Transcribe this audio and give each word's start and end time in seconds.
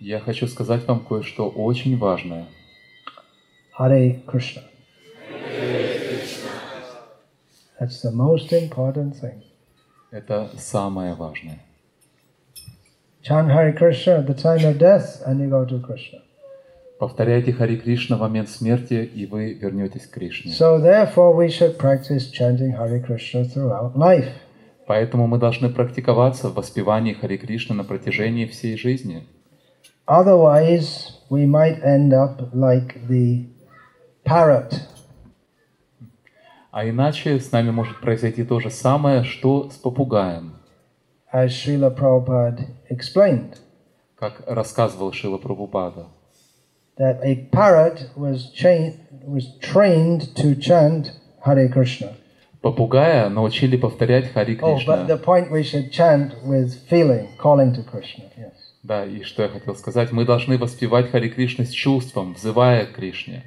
Я 0.00 0.20
хочу 0.20 0.46
сказать 0.46 0.86
вам 0.86 1.00
кое-что 1.00 1.48
очень 1.48 1.96
важное. 1.98 2.46
Hare 3.78 4.20
Krishna. 4.26 4.62
That's 7.78 8.00
the 8.02 8.12
most 8.12 8.52
important 8.52 9.14
thing. 9.20 9.42
Это 10.10 10.48
самое 10.58 11.14
важное. 11.14 11.60
Chant 13.22 13.50
Hare 13.50 13.72
Krishna 13.72 14.18
at 14.18 14.26
the 14.26 14.34
time 14.34 14.64
of 14.64 14.78
death 14.78 15.22
and 15.26 15.40
you 15.40 15.48
go 15.48 15.64
to 15.64 15.80
Krishna. 15.80 16.20
Повторяйте 16.98 17.52
Хари 17.52 17.76
Кришна 17.76 18.16
в 18.16 18.20
момент 18.20 18.48
смерти, 18.48 18.94
и 19.04 19.26
вы 19.26 19.52
вернетесь 19.52 20.06
к 20.06 20.12
Кришне. 20.12 20.52
So 20.52 20.78
therefore 20.80 21.34
we 21.34 21.48
should 21.48 21.76
practice 21.76 22.30
chanting 22.30 22.72
Hare 22.72 23.00
Krishna 23.00 23.44
throughout 23.44 23.96
life. 23.96 24.32
Поэтому 24.87 25.27
мы 25.27 25.37
должны 25.37 25.69
практиковаться 25.69 26.49
в 26.49 26.55
воспевании 26.55 27.13
Хари 27.13 27.37
Кришны 27.37 27.75
на 27.75 27.83
протяжении 27.83 28.45
всей 28.45 28.77
жизни. 28.77 29.27
Otherwise 30.07 31.11
we 31.29 31.45
might 31.45 31.81
end 31.83 32.11
up 32.11 32.53
like 32.53 33.07
the 33.07 33.45
parrot. 34.25 34.73
А 36.71 36.87
иначе 36.87 37.39
с 37.39 37.51
нами 37.51 37.71
может 37.71 37.99
произойти 37.99 38.43
то 38.43 38.59
же 38.59 38.69
самое, 38.69 39.23
что 39.23 39.69
с 39.69 39.75
попугаем, 39.75 40.53
as 41.33 41.49
Srila 41.49 41.95
Prabhupada 41.95 42.65
explained, 42.89 43.57
как 44.17 44.41
рассказывал 44.47 45.11
Шила 45.11 45.37
Прабхупада. 45.37 46.07
that 47.01 47.19
a 47.23 47.35
parrot 47.51 48.09
was, 48.15 48.51
was 49.23 49.57
trained 49.59 50.35
to 50.35 50.55
chant 50.55 51.11
Hare 51.43 51.67
Krishna. 51.69 52.15
Попугая 52.61 53.29
научили 53.29 53.75
повторять 53.75 54.31
Хари 54.31 54.55
Oh, 54.61 54.77
but 54.85 55.07
the 55.07 55.17
Кришна. 55.17 55.23
point 55.23 55.51
we 55.51 55.63
should 55.63 55.91
chant 55.91 56.33
with 56.43 56.75
feeling, 56.87 57.27
calling 57.37 57.73
to 57.73 57.83
Krishna. 57.83 58.25
Yes. 58.37 58.53
Да, 58.83 59.05
и 59.05 59.23
что 59.23 59.43
я 59.43 59.49
хотел 59.49 59.75
сказать, 59.75 60.11
мы 60.11 60.25
должны 60.25 60.57
воспевать 60.57 61.09
Хари 61.11 61.29
Кришны 61.29 61.65
с 61.65 61.71
чувством, 61.71 62.33
взывая 62.33 62.85
к 62.85 62.93
Кришне. 62.93 63.43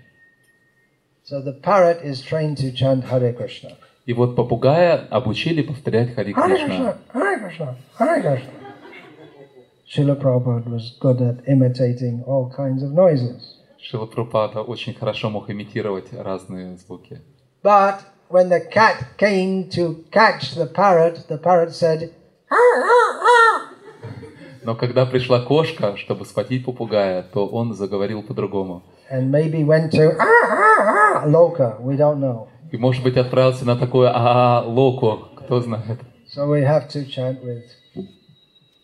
So 1.25 1.41
the 1.43 1.53
parrot 1.63 2.03
is 2.05 2.21
trained 2.23 2.57
to 2.59 2.73
chant 2.73 3.05
Hare 3.11 3.33
Krishna. 3.33 3.77
И 4.05 4.13
вот 4.13 4.35
попугая 4.37 5.07
обучили 5.11 5.63
повторять 5.63 6.15
Хари 6.15 6.33
Кришна. 6.33 6.97
Srila 9.87 10.17
Prabhupada 10.17 10.69
was 10.69 10.97
good 10.99 11.21
at 11.21 11.47
imitating 11.47 12.25
all 12.27 12.51
kinds 12.51 12.83
of 12.83 12.93
noises. 12.93 13.61
Шила 13.79 14.07
Прабхупада 14.07 14.63
очень 14.63 14.95
хорошо 14.95 15.29
мог 15.31 15.51
имитировать 15.51 16.13
разные 16.13 16.77
звуки. 16.79 17.21
But 17.63 18.01
when 18.29 18.49
the 18.49 18.61
cat 18.61 19.17
came 19.17 19.69
to 19.71 20.05
catch 20.11 20.55
the 20.55 20.67
parrot, 20.67 21.27
the 21.29 21.39
parrot 21.39 21.73
said. 21.73 22.11
Но 24.63 24.75
когда 24.75 25.05
пришла 25.05 25.41
кошка, 25.41 25.97
чтобы 25.97 26.25
схватить 26.25 26.65
попугая, 26.65 27.23
то 27.23 27.47
он 27.47 27.75
заговорил 27.75 28.23
по-другому. 28.23 28.83
and 29.11 29.31
maybe 29.31 29.65
went 29.65 29.93
to 29.93 30.17
ah, 30.19 30.47
ah, 30.49 31.23
ah, 31.23 31.27
loka. 31.27 31.77
We 31.81 31.97
don't 31.97 32.21
know. 32.21 32.49
И, 32.73 32.77
может 32.77 33.03
быть, 33.03 33.17
отправился 33.17 33.65
на 33.65 33.77
такое 33.77 34.11
а 34.13 34.63
локо, 34.67 35.29
кто 35.37 35.61
знает. 35.61 36.01
So 36.35 36.49
we 36.49 36.63
have 36.63 36.89
to 36.89 37.05
chant 37.05 37.43
with 37.45 37.65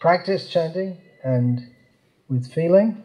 practice 0.01 0.49
chanting 0.49 0.97
and 1.25 1.61
with 2.29 2.53
feeling. 2.55 2.97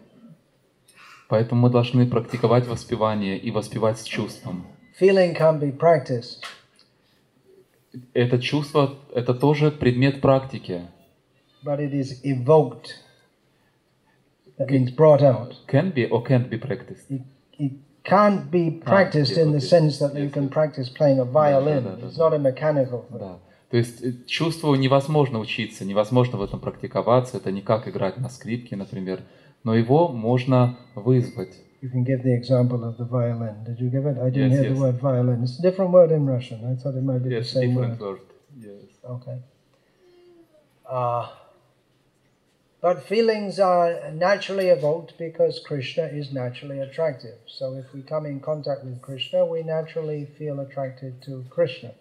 Поэтому 1.27 1.61
мы 1.61 1.69
должны 1.71 2.05
практиковать 2.05 2.67
воспевание 2.67 3.37
и 3.37 3.49
воспевать 3.49 3.99
с 3.99 4.03
чувством. 4.03 4.67
Feeling 4.99 5.35
can 5.35 5.59
be 5.59 5.71
practiced, 5.77 6.43
Это 8.13 8.39
чувство, 8.39 8.97
это 9.13 9.33
тоже 9.33 9.71
предмет 9.71 10.21
практики. 10.21 10.81
but 11.63 11.79
it 11.79 11.93
is 11.93 12.21
evoked. 12.23 12.89
That 14.57 14.69
means 14.69 14.91
brought 14.91 15.21
out. 15.21 15.55
Can 15.67 15.91
be 15.91 16.05
or 16.09 16.23
can't 16.23 16.49
be 16.49 16.57
practiced. 16.57 17.09
It, 17.09 17.21
it 17.57 17.73
can't 18.03 18.49
be 18.51 18.69
practiced 18.71 19.37
in 19.37 19.51
the 19.51 19.59
sense 19.59 19.97
that 19.99 20.13
you 20.15 20.29
can 20.29 20.49
practice 20.49 20.89
playing 20.89 21.19
a 21.19 21.25
violin. 21.25 21.83
да, 21.83 21.95
да, 21.97 22.07
It's 22.07 22.17
not 22.17 22.33
a 22.33 22.39
mechanical 22.39 23.05
thing. 23.09 23.19
Да. 23.19 23.39
То 23.71 23.77
есть 23.77 24.01
э, 24.03 24.13
чувству 24.27 24.75
невозможно 24.75 25.39
учиться, 25.39 25.83
невозможно 25.85 26.37
в 26.37 26.43
этом 26.43 26.59
практиковаться. 26.59 27.37
Это 27.37 27.51
не 27.51 27.61
как 27.61 27.87
играть 27.87 28.17
на 28.17 28.29
скрипке, 28.29 28.75
например. 28.75 29.21
Но 29.63 29.73
его 29.75 30.07
можно 30.09 30.77
вызвать. 30.93 31.55
You 31.85 31.91
can 31.91 32.03
give 32.03 32.23
the 32.23 32.33
example 32.33 32.83
of 32.83 32.97
the 32.97 33.05
violin. 33.05 33.57
Did 33.63 33.79
you 33.79 33.89
give 33.95 34.05
it? 34.07 34.17
I 34.17 34.29
didn't 34.31 34.51
Yes, 34.53 34.59
hear 34.59 34.69
yes. 34.69 34.73
the 34.75 34.81
word 34.85 34.97
violin. 34.99 35.43
It's 35.43 35.59
a 35.59 35.61
different 35.61 35.91
word 35.91 36.11
in 36.11 36.25
Russian. 36.25 36.59
I 36.71 36.73
thought 36.79 36.95
it 36.95 37.03
might 37.03 37.23
be 37.23 37.29
Yes, 37.29 37.53
the 37.53 37.59
same 37.59 37.75
different 37.75 37.99
word. 38.01 38.21
word. 38.21 38.21
Yes. 38.69 38.85
Okay. 39.15 39.37
Uh, 40.89 41.27
but 42.81 43.03
feelings 43.03 43.59
are 43.59 43.89
naturally 44.27 44.69
evoked 44.77 45.11
because 45.19 45.59
Krishna 45.69 46.05
is 46.21 46.33
naturally 46.33 46.79
attractive. 46.79 47.37
So 47.45 47.75
if 47.81 47.93
we 47.93 48.01
come 48.01 48.25
in 48.25 48.39
contact 48.39 48.83
with 48.83 48.99
Krishna, 49.03 49.45
we 49.45 49.61
naturally 49.61 50.25
feel 50.39 50.59
attracted 50.59 51.21
to 51.27 51.45
Krishna. 51.51 51.91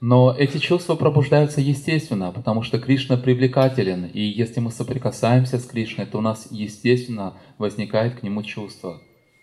Но 0.00 0.34
эти 0.36 0.58
чувства 0.58 0.96
пробуждаются 0.96 1.60
естественно, 1.60 2.32
потому 2.32 2.62
что 2.62 2.80
Кришна 2.80 3.16
привлекателен, 3.16 4.06
и 4.06 4.22
если 4.22 4.58
мы 4.58 4.72
соприкасаемся 4.72 5.58
с 5.58 5.66
Кришной, 5.66 6.06
то 6.06 6.18
у 6.18 6.20
нас 6.22 6.48
естественно 6.50 7.34
возникает 7.58 8.18
к 8.18 8.22
нему 8.24 8.42
чувство. 8.42 8.98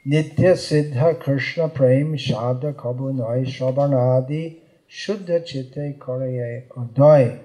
Nitya 0.07 0.55
Siddha 0.55 1.19
Krishna 1.21 1.69
Prem 1.69 2.17
Shabda 2.17 2.75
Kabunai 2.75 3.47
Shravanadi 3.47 4.59
Shuddha 4.91 5.45
Chitte 5.45 5.99
Koreye 5.99 6.67
Uday. 6.69 7.39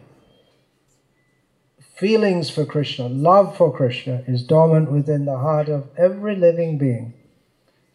Feelings 1.95 2.49
for 2.49 2.65
Krishna, 2.65 3.07
love 3.07 3.57
for 3.57 3.71
Krishna 3.75 4.23
is 4.27 4.43
dormant 4.43 4.91
within 4.91 5.25
the 5.25 5.37
heart 5.37 5.69
of 5.69 5.89
every 5.97 6.35
living 6.35 6.77
being. 6.77 7.13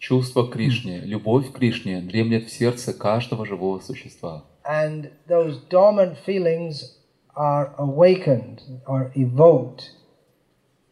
Чувство 0.00 0.44
к 0.47 0.53
Кришне, 0.55 1.00
любовь 1.05 1.53
к 1.53 1.59
Кришне 1.59 2.00
дремлет 2.00 2.47
в 2.49 2.53
сердце 2.53 2.93
каждого 2.93 3.47
живого 3.47 3.79
существа. 3.81 4.44
and 4.64 5.11
those 5.26 5.59
dormant 5.69 6.17
feelings 6.19 6.99
are 7.35 7.75
awakened 7.79 8.62
or 8.87 9.11
evoked 9.17 9.91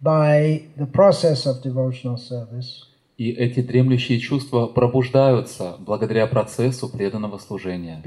by 0.03 0.65
the 0.77 0.87
process 0.87 1.47
of 1.47 1.63
devotional 1.63 2.17
service 2.17 2.87
И 3.18 3.32
эти 3.32 3.62
дремлющие 3.62 4.20
чувства 4.20 4.68
пробуждаются 4.68 5.78
благодаря 5.80 6.28
процессу 6.28 6.90
преданного 6.90 7.38
служения, 7.38 8.02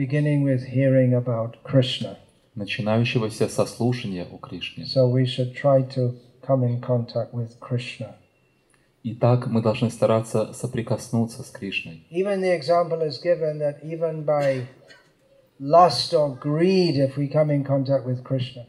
начинающегося 2.54 3.48
со 3.48 3.64
слушания 3.64 4.26
у 4.30 4.36
Кришны. 4.38 4.84
so 4.84 5.08
we 5.10 5.24
should 5.24 5.54
try 5.54 5.82
to 5.82 6.14
come 6.46 6.62
in 6.62 6.80
contact 6.80 7.32
with 7.32 7.58
krishna 7.60 8.16
И 9.02 9.14
так 9.14 9.46
мы 9.46 9.62
должны 9.62 9.90
стараться 9.90 10.52
соприкоснуться 10.52 11.42
с 11.42 11.50
Кришной. 11.50 12.04
Even 12.10 12.40
the 12.40 12.54
example 12.54 13.00
is 13.00 13.18
given 13.22 13.58
that 13.58 13.82
even 13.82 14.24
by 14.24 14.66
lust 15.58 16.12
or 16.12 16.36
greed, 16.38 16.96
if 16.96 17.16
we 17.16 17.28
come 17.28 17.50
in 17.50 17.64
contact 17.64 18.04
with 18.04 18.22
Krishna, 18.22 18.66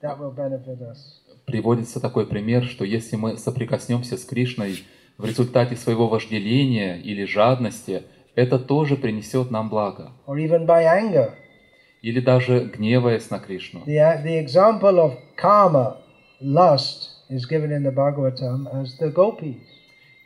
that 0.00 0.18
will 0.18 0.34
benefit 0.34 0.80
us. 0.80 1.20
Приводится 1.46 2.00
такой 2.00 2.26
пример, 2.26 2.64
что 2.64 2.84
если 2.84 3.16
мы 3.16 3.36
соприкоснемся 3.36 4.16
с 4.16 4.24
Кришной 4.24 4.84
в 5.18 5.24
результате 5.24 5.76
своего 5.76 6.08
вожделения 6.08 6.96
или 6.96 7.24
жадности, 7.24 8.02
это 8.34 8.58
тоже 8.58 8.96
принесет 8.96 9.50
нам 9.50 9.68
благо. 9.68 10.12
Or 10.26 10.36
even 10.36 10.66
by 10.66 10.84
anger. 10.84 11.30
Или 12.02 12.20
даже 12.20 12.64
гневаясь 12.64 13.30
на 13.30 13.38
Кришну. 13.38 13.84
The, 13.86 14.22
the 14.22 14.44
example 14.44 14.98
of 14.98 15.16
karma, 15.36 15.96
lust, 16.40 17.10
is 17.30 17.46
given 17.46 17.70
in 17.70 17.82
the 17.82 17.92
Bhagavatam 17.92 18.66
as 18.72 18.98
the 19.00 19.12
gopis. 19.12 19.56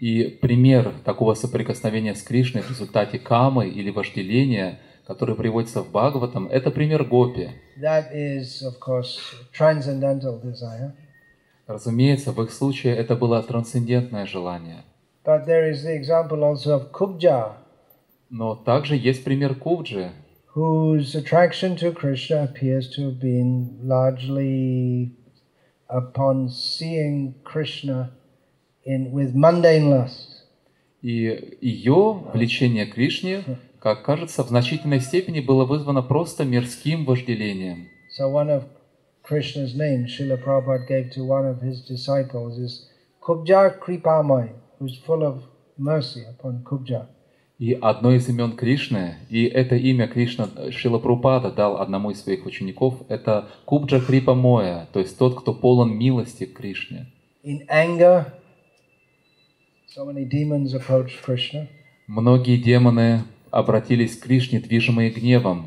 И 0.01 0.39
пример 0.41 0.93
такого 1.05 1.35
соприкосновения 1.35 2.15
с 2.15 2.23
Кришной 2.23 2.63
в 2.63 2.71
результате 2.71 3.19
камы 3.19 3.69
или 3.69 3.91
вожделения, 3.91 4.79
который 5.07 5.35
приводится 5.35 5.83
в 5.83 5.91
Бхагаватам, 5.91 6.47
это 6.47 6.71
пример 6.71 7.05
гопи. 7.05 7.51
That 7.81 8.13
is, 8.15 8.63
of 8.63 8.79
course, 8.79 9.19
transcendental 9.53 10.41
desire. 10.41 10.93
Разумеется, 11.69 12.33
в 12.33 12.43
их 12.43 12.51
случае 12.51 12.97
это 12.97 13.15
было 13.15 13.43
трансцендентное 13.43 14.25
желание. 14.27 14.85
But 15.25 15.47
there 15.47 15.71
is 15.71 15.85
the 15.85 15.95
example 15.95 16.43
also 16.43 16.75
of 16.75 16.91
Kubja, 16.91 17.53
Но 18.31 18.55
также 18.57 18.97
есть 18.97 19.23
пример 19.23 19.55
Кубджи, 19.55 20.11
whose 20.55 21.15
attraction 21.15 21.77
to 21.77 21.93
Krishna 21.93 22.45
appears 22.45 22.89
to 22.97 23.11
have 23.11 23.21
been 23.21 23.79
largely 23.83 25.11
upon 25.89 26.49
seeing 26.49 27.35
Krishna 27.45 28.13
in 28.85 29.13
with 29.13 29.35
mundane 29.35 29.91
lust. 29.91 30.47
и 31.03 31.59
ее 31.61 32.23
влечение 32.33 32.87
к 32.87 32.95
Кришне, 32.95 33.45
как 33.79 34.03
кажется, 34.03 34.43
в 34.43 34.49
значительной 34.49 35.01
степени 35.01 35.41
было 35.41 35.65
вызвано 35.67 36.03
просто 36.03 36.45
мирским 36.45 37.05
вожделением. 37.05 37.89
So 38.19 38.33
one 38.33 38.49
of 38.49 38.65
Krishna's 39.29 39.75
names 39.75 40.17
Srila 40.17 40.43
Prabhupada 40.43 40.89
gave 40.89 41.11
to 41.11 41.23
one 41.23 41.45
of 41.45 41.61
his 41.61 41.83
disciples 41.83 42.59
is 42.59 42.89
Kubja 43.21 43.79
Kripamai, 43.79 44.53
who's 44.79 44.97
full 44.97 45.23
of 45.23 45.43
mercy 45.77 46.25
upon 46.25 46.65
Kubja. 46.65 47.09
И 47.59 47.75
одно 47.75 48.13
из 48.15 48.27
имен 48.29 48.57
Кришны, 48.57 49.17
и 49.29 49.45
это 49.45 49.75
имя 49.77 50.09
Кришна 50.09 50.49
Шила 50.71 50.99
Прупада 50.99 51.51
дал 51.51 51.79
одному 51.79 52.11
из 52.11 52.23
своих 52.23 52.47
учеников, 52.47 53.03
это 53.11 53.49
Кубджа 53.67 54.01
Крипа 54.01 54.35
Моя, 54.35 54.87
то 54.95 55.01
есть 55.01 55.19
тот, 55.19 55.39
кто 55.39 55.53
полон 55.53 55.99
милости 55.99 56.47
к 56.47 56.57
Кришне. 56.57 57.13
In 57.45 57.67
anger, 57.69 58.33
so 59.95 60.07
many 60.07 60.25
demons 60.25 60.73
approached 60.73 61.21
Krishna. 61.23 61.69
Многие 62.07 62.57
демоны 62.57 63.25
обратились 63.51 64.17
к 64.17 64.23
Кришне, 64.23 64.61
движимые 64.61 65.11
гневом, 65.11 65.67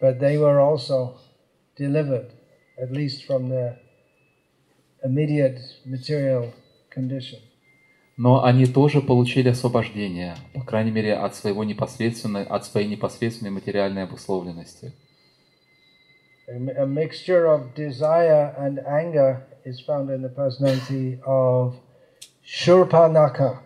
but 0.00 0.20
they 0.20 0.38
were 0.38 0.60
also 0.60 1.16
delivered, 1.78 2.30
at 2.76 2.90
least 2.90 3.24
from 3.26 3.48
their 3.48 3.76
immediate 5.04 5.60
material 5.86 6.52
condition. 6.94 7.38
но 8.18 8.44
они 8.44 8.66
тоже 8.66 9.00
получили 9.00 9.48
освобождение, 9.48 10.34
по 10.52 10.60
крайней 10.60 10.90
мере, 10.90 11.14
от, 11.14 11.36
своего 11.36 11.62
непосредственной, 11.62 12.42
от 12.42 12.64
своей 12.64 12.88
непосредственной 12.88 13.52
материальной 13.52 14.02
обусловленности. 14.02 14.92
A, 16.48 16.58
mi- 16.58 16.72
a 16.72 16.84
mixture 16.84 17.46
of 17.46 17.74
desire 17.76 18.54
and 18.58 18.80
anger 18.86 19.42
is 19.64 19.80
found 19.86 20.10
in 20.10 20.22
the 20.22 20.34
personality 20.34 21.20
of 21.24 21.74
Shurpanaka. 22.44 23.60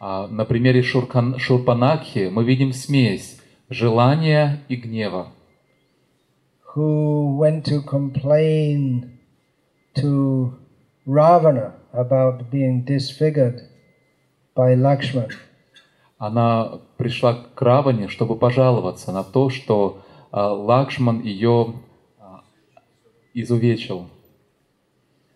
На 0.00 0.44
примере 0.46 0.82
Шуркан, 0.82 1.38
Шурпанакхи 1.38 2.30
мы 2.32 2.44
видим 2.44 2.72
смесь 2.72 3.40
желания 3.68 4.60
и 4.68 4.76
гнева. 4.76 5.32
who 6.75 7.35
went 7.37 7.65
to 7.65 7.81
complain 7.81 9.19
to 9.95 10.57
Ravana 11.05 11.73
about 11.93 12.49
being 12.49 12.83
disfigured 12.85 13.61
by 14.55 14.75
Lakshman. 14.75 15.29
Она 16.17 16.79
пришла 16.97 17.33
к 17.33 17.61
Раване, 17.61 18.07
чтобы 18.07 18.35
пожаловаться 18.35 19.11
на 19.11 19.23
то, 19.23 19.49
что 19.49 20.03
а, 20.31 20.53
Лакшман 20.53 21.21
ее 21.21 21.73
а, 22.19 22.41
изувечил. 23.33 24.07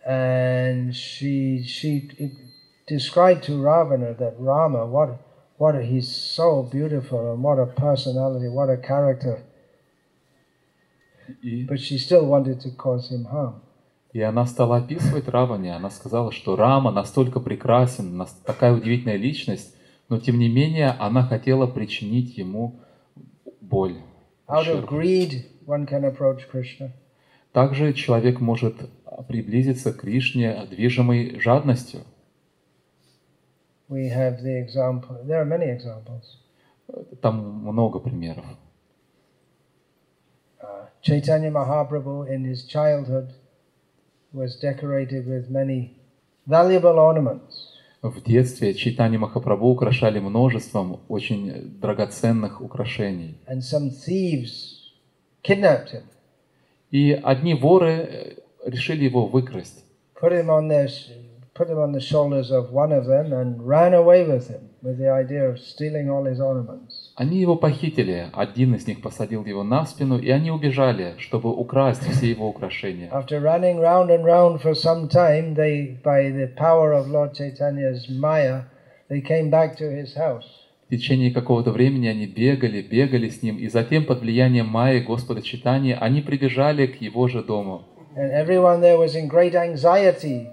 And 0.06 0.94
she 0.94 1.64
she 1.64 2.08
described 2.86 3.42
to 3.44 3.60
Ravana 3.60 4.14
that 4.14 4.36
Rama, 4.38 4.86
what 4.86 5.18
what 5.58 5.74
a, 5.74 5.82
he's 5.82 6.08
so 6.08 6.62
beautiful 6.62 7.32
and 7.32 7.42
what 7.42 7.58
a 7.58 7.66
personality, 7.66 8.48
what 8.48 8.70
a 8.70 8.76
character. 8.76 9.42
И, 11.41 11.65
But 11.65 11.77
she 11.77 11.97
still 11.97 12.27
wanted 12.27 12.59
to 12.61 12.75
cause 12.75 13.09
him 13.11 13.25
harm. 13.31 13.61
и 14.13 14.21
она 14.21 14.45
стала 14.45 14.77
описывать 14.77 15.27
Раване. 15.29 15.73
Она 15.75 15.89
сказала, 15.89 16.31
что 16.31 16.55
Рама 16.55 16.91
настолько 16.91 17.39
прекрасен, 17.39 18.21
такая 18.45 18.73
удивительная 18.73 19.15
личность, 19.15 19.75
но 20.09 20.19
тем 20.19 20.37
не 20.37 20.49
менее 20.49 20.89
она 20.99 21.23
хотела 21.23 21.65
причинить 21.67 22.37
ему 22.37 22.81
боль. 23.61 23.95
Out 24.47 24.67
of 24.67 24.85
greed, 24.89 25.45
one 25.65 25.87
can 25.87 26.03
approach 26.03 26.41
Krishna. 26.51 26.91
Также 27.53 27.93
человек 27.93 28.41
может 28.41 28.75
приблизиться 29.27 29.93
к 29.93 30.01
Кришне, 30.01 30.65
движимой 30.69 31.39
жадностью. 31.39 32.01
We 33.89 34.09
have 34.09 34.41
the 34.41 34.57
example. 34.65 35.23
There 35.25 35.41
are 35.41 35.45
many 35.45 35.69
examples. 35.69 36.23
Там 37.21 37.61
много 37.63 37.99
примеров. 37.99 38.45
Uh, 41.00 41.00
Chaitanya 41.02 41.50
Mahaprabhu 41.50 42.28
in 42.28 42.44
his 42.44 42.64
childhood 42.66 43.28
was 44.32 44.56
decorated 44.60 45.26
with 45.26 45.48
many 45.50 45.94
valuable 46.46 46.98
ornaments. 46.98 47.72
В 48.02 48.22
детстве 48.22 48.74
Чайтани 48.74 49.16
Махапрабху 49.16 49.68
украшали 49.70 50.20
множеством 50.20 51.00
очень 51.08 51.78
драгоценных 51.80 52.60
украшений. 52.60 53.36
And 53.48 53.62
some 53.62 53.90
thieves 53.90 54.92
kidnapped 55.42 55.90
him, 55.92 56.02
И 56.90 57.12
одни 57.12 57.54
воры 57.54 57.90
э, 57.90 58.36
решили 58.64 59.04
его 59.04 59.26
выкрасть. 59.26 59.82
put 60.20 60.32
him 60.32 60.48
on 60.50 60.68
their, 60.68 60.88
sh- 60.88 61.10
put 61.54 61.68
him 61.68 61.78
on 61.78 61.92
the 61.92 62.00
shoulders 62.00 62.50
of 62.50 62.70
one 62.72 62.92
of 62.92 63.06
them, 63.06 63.32
and 63.32 63.66
ran 63.66 63.92
away 63.94 64.24
with 64.24 64.48
him 64.48 64.68
with 64.82 64.98
the 64.98 65.10
idea 65.10 65.48
of 65.48 65.58
stealing 65.58 66.08
all 66.10 66.24
his 66.24 66.38
ornaments. 66.40 66.99
Они 67.15 67.39
его 67.39 67.55
похитили, 67.55 68.27
один 68.33 68.73
из 68.73 68.87
них 68.87 69.01
посадил 69.01 69.43
его 69.45 69.63
на 69.63 69.85
спину, 69.85 70.17
и 70.17 70.29
они 70.29 70.49
убежали, 70.49 71.15
чтобы 71.17 71.51
украсть 71.51 72.07
все 72.07 72.29
его 72.29 72.47
украшения. 72.47 73.09
After 73.11 73.41
running 73.41 73.79
round 73.79 74.09
and 74.09 74.23
round 74.23 74.61
for 74.61 74.73
some 74.73 75.09
time, 75.09 75.53
they, 75.53 75.97
by 76.03 76.31
the 76.31 76.47
power 76.55 76.93
of 76.93 77.09
Lord 77.09 77.33
Chaitanya's 77.33 78.09
Maya, 78.09 78.63
they 79.09 79.21
came 79.21 79.49
back 79.49 79.77
to 79.77 79.91
his 79.91 80.15
house. 80.15 80.45
В 80.87 80.93
течение 80.93 81.31
какого-то 81.31 81.71
времени 81.71 82.07
они 82.07 82.27
бегали, 82.27 82.81
бегали 82.81 83.29
с 83.29 83.43
ним, 83.43 83.57
и 83.57 83.67
затем 83.67 84.05
под 84.05 84.21
влиянием 84.21 84.67
Майи 84.67 84.99
Господа 84.99 85.41
Читания 85.41 85.97
они 85.97 86.21
прибежали 86.21 86.85
к 86.85 87.01
его 87.01 87.27
же 87.27 87.43
дому. 87.43 87.83
And 88.15 88.31
everyone 88.31 88.81
there 88.81 88.97
was 88.97 89.15
in 89.15 89.27
great 89.27 89.55
anxiety. 89.55 90.47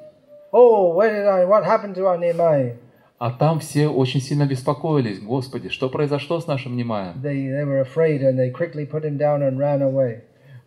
Oh, 0.52 0.94
where 0.94 1.10
did 1.12 1.26
I, 1.26 1.44
what 1.44 1.64
happened 1.64 1.94
to 1.96 2.06
our 2.06 2.16
Nimai? 2.18 2.76
А 3.18 3.32
там 3.32 3.58
все 3.58 3.88
очень 3.88 4.20
сильно 4.20 4.46
беспокоились. 4.46 5.20
Господи, 5.20 5.68
что 5.70 5.88
произошло 5.88 6.40
с 6.40 6.46
нашим 6.46 6.76
Немаем? 6.76 7.20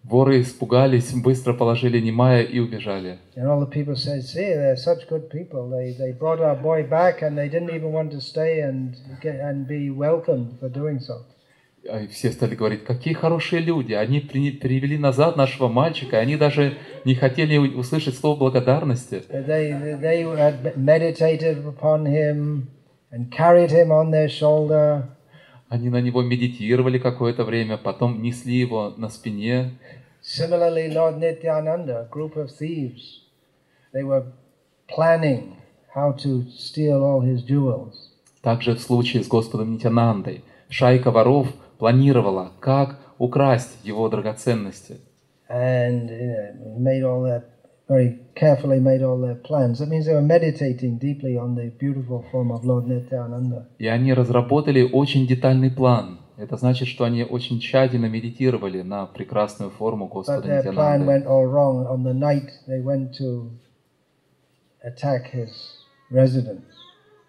Воры 0.04 0.42
испугались, 0.42 1.14
быстро 1.14 1.54
положили 1.54 2.00
Немая 2.00 2.42
и 2.42 2.60
убежали. 2.60 3.20
А 11.90 12.02
и 12.02 12.08
Все 12.08 12.32
стали 12.32 12.56
говорить, 12.56 12.84
какие 12.84 13.14
хорошие 13.14 13.62
люди. 13.62 13.94
Они 13.94 14.20
при- 14.20 14.52
привели 14.52 14.98
назад 14.98 15.36
нашего 15.36 15.68
мальчика, 15.68 16.20
они 16.20 16.36
даже 16.38 16.78
не 17.06 17.16
хотели 17.16 17.58
услышать 17.58 18.16
слово 18.16 18.38
благодарности. 18.38 19.24
They, 19.30 20.00
they 20.00 20.24
had 20.38 20.76
meditated 20.78 21.66
upon 21.66 22.06
him 22.06 22.68
and 23.12 23.32
carried 23.32 23.72
him 23.72 23.90
on 23.90 24.12
their 24.12 24.28
shoulder. 24.28 25.04
Они 25.70 25.90
на 25.90 26.02
него 26.02 26.22
медитировали 26.22 27.00
какое-то 27.00 27.46
время, 27.46 27.78
потом 27.78 28.22
несли 28.22 28.56
его 28.60 28.94
на 28.98 29.10
спине. 29.10 29.72
Similarly, 30.22 30.94
Lord 30.94 31.18
Nityananda, 31.18 32.02
a 32.02 32.10
group 32.12 32.36
of 32.36 32.52
thieves, 32.52 33.22
they 33.92 34.04
were 34.04 34.26
planning 34.88 35.56
how 35.96 36.12
to 36.12 36.46
steal 36.52 37.02
all 37.04 37.22
his 37.22 37.44
jewels. 37.44 37.94
Также 38.44 38.76
в 38.76 38.82
случае 38.82 39.24
с 39.24 39.28
Господом 39.28 39.74
Нитянандой 39.74 40.44
шайка 40.70 41.10
воров 41.10 41.48
планировала, 41.82 42.52
как 42.60 43.00
украсть 43.18 43.80
его 43.84 44.08
драгоценности. 44.08 44.98
And 45.50 46.10
you 46.10 46.28
know, 46.30 46.78
made 46.78 47.04
all 47.04 47.24
that 47.24 47.44
very 47.90 48.20
carefully 48.36 48.80
made 48.80 49.02
all 49.02 49.20
their 49.20 49.36
plans. 49.36 49.80
That 49.80 49.90
means 49.90 50.06
they 50.06 50.14
were 50.14 50.22
meditating 50.22 51.00
deeply 51.00 51.36
on 51.36 51.56
the 51.56 51.72
beautiful 51.80 52.24
form 52.32 52.52
of 52.52 52.64
Lord 52.64 52.88
Nityananda. 52.88 53.66
И 53.80 53.88
они 53.88 54.14
разработали 54.14 54.84
очень 54.84 55.26
детальный 55.26 55.72
план. 55.72 56.20
Это 56.38 56.56
значит, 56.56 56.88
что 56.88 57.04
они 57.04 57.24
очень 57.24 57.60
тщательно 57.60 58.06
медитировали 58.06 58.84
на 58.84 59.08
прекрасную 59.08 59.72
форму 59.72 60.08
Господа 60.08 60.48
Нитянанды. 60.48 61.26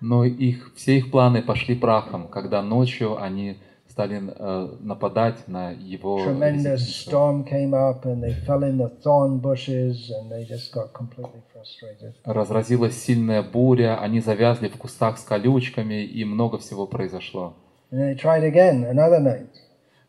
Но 0.03 0.25
их, 0.25 0.73
все 0.77 0.99
их 0.99 1.11
планы 1.11 1.41
пошли 1.43 1.75
прахом, 1.75 2.29
когда 2.29 2.61
ночью 2.61 3.17
они 3.23 3.57
стали 3.93 4.23
э, 4.27 4.69
нападать 4.81 5.47
на 5.49 5.71
его 5.71 6.25
Tremendous 6.25 6.79
storm 7.07 7.45
came 7.45 7.75
up 7.75 8.07
and 8.07 8.23
they 8.23 8.33
fell 8.47 8.63
in 8.63 8.79
the 8.79 8.89
thorn 9.03 9.39
bushes 9.39 10.11
and 10.11 10.31
they 10.31 10.45
just 10.49 10.73
got 10.73 10.93
completely 10.95 11.43
frustrated. 11.53 12.15
Разразилась 12.25 12.97
сильная 12.97 13.43
буря, 13.43 13.99
они 14.01 14.21
завязли 14.21 14.69
в 14.69 14.79
кустах 14.79 15.19
с 15.19 15.23
колючками, 15.25 16.03
и 16.05 16.25
много 16.25 16.57
всего 16.59 16.87
произошло. 16.87 17.55
And 17.91 17.99
they 18.01 18.15
tried 18.19 18.45
again 18.45 18.87
another 18.91 19.21
night 19.21 19.51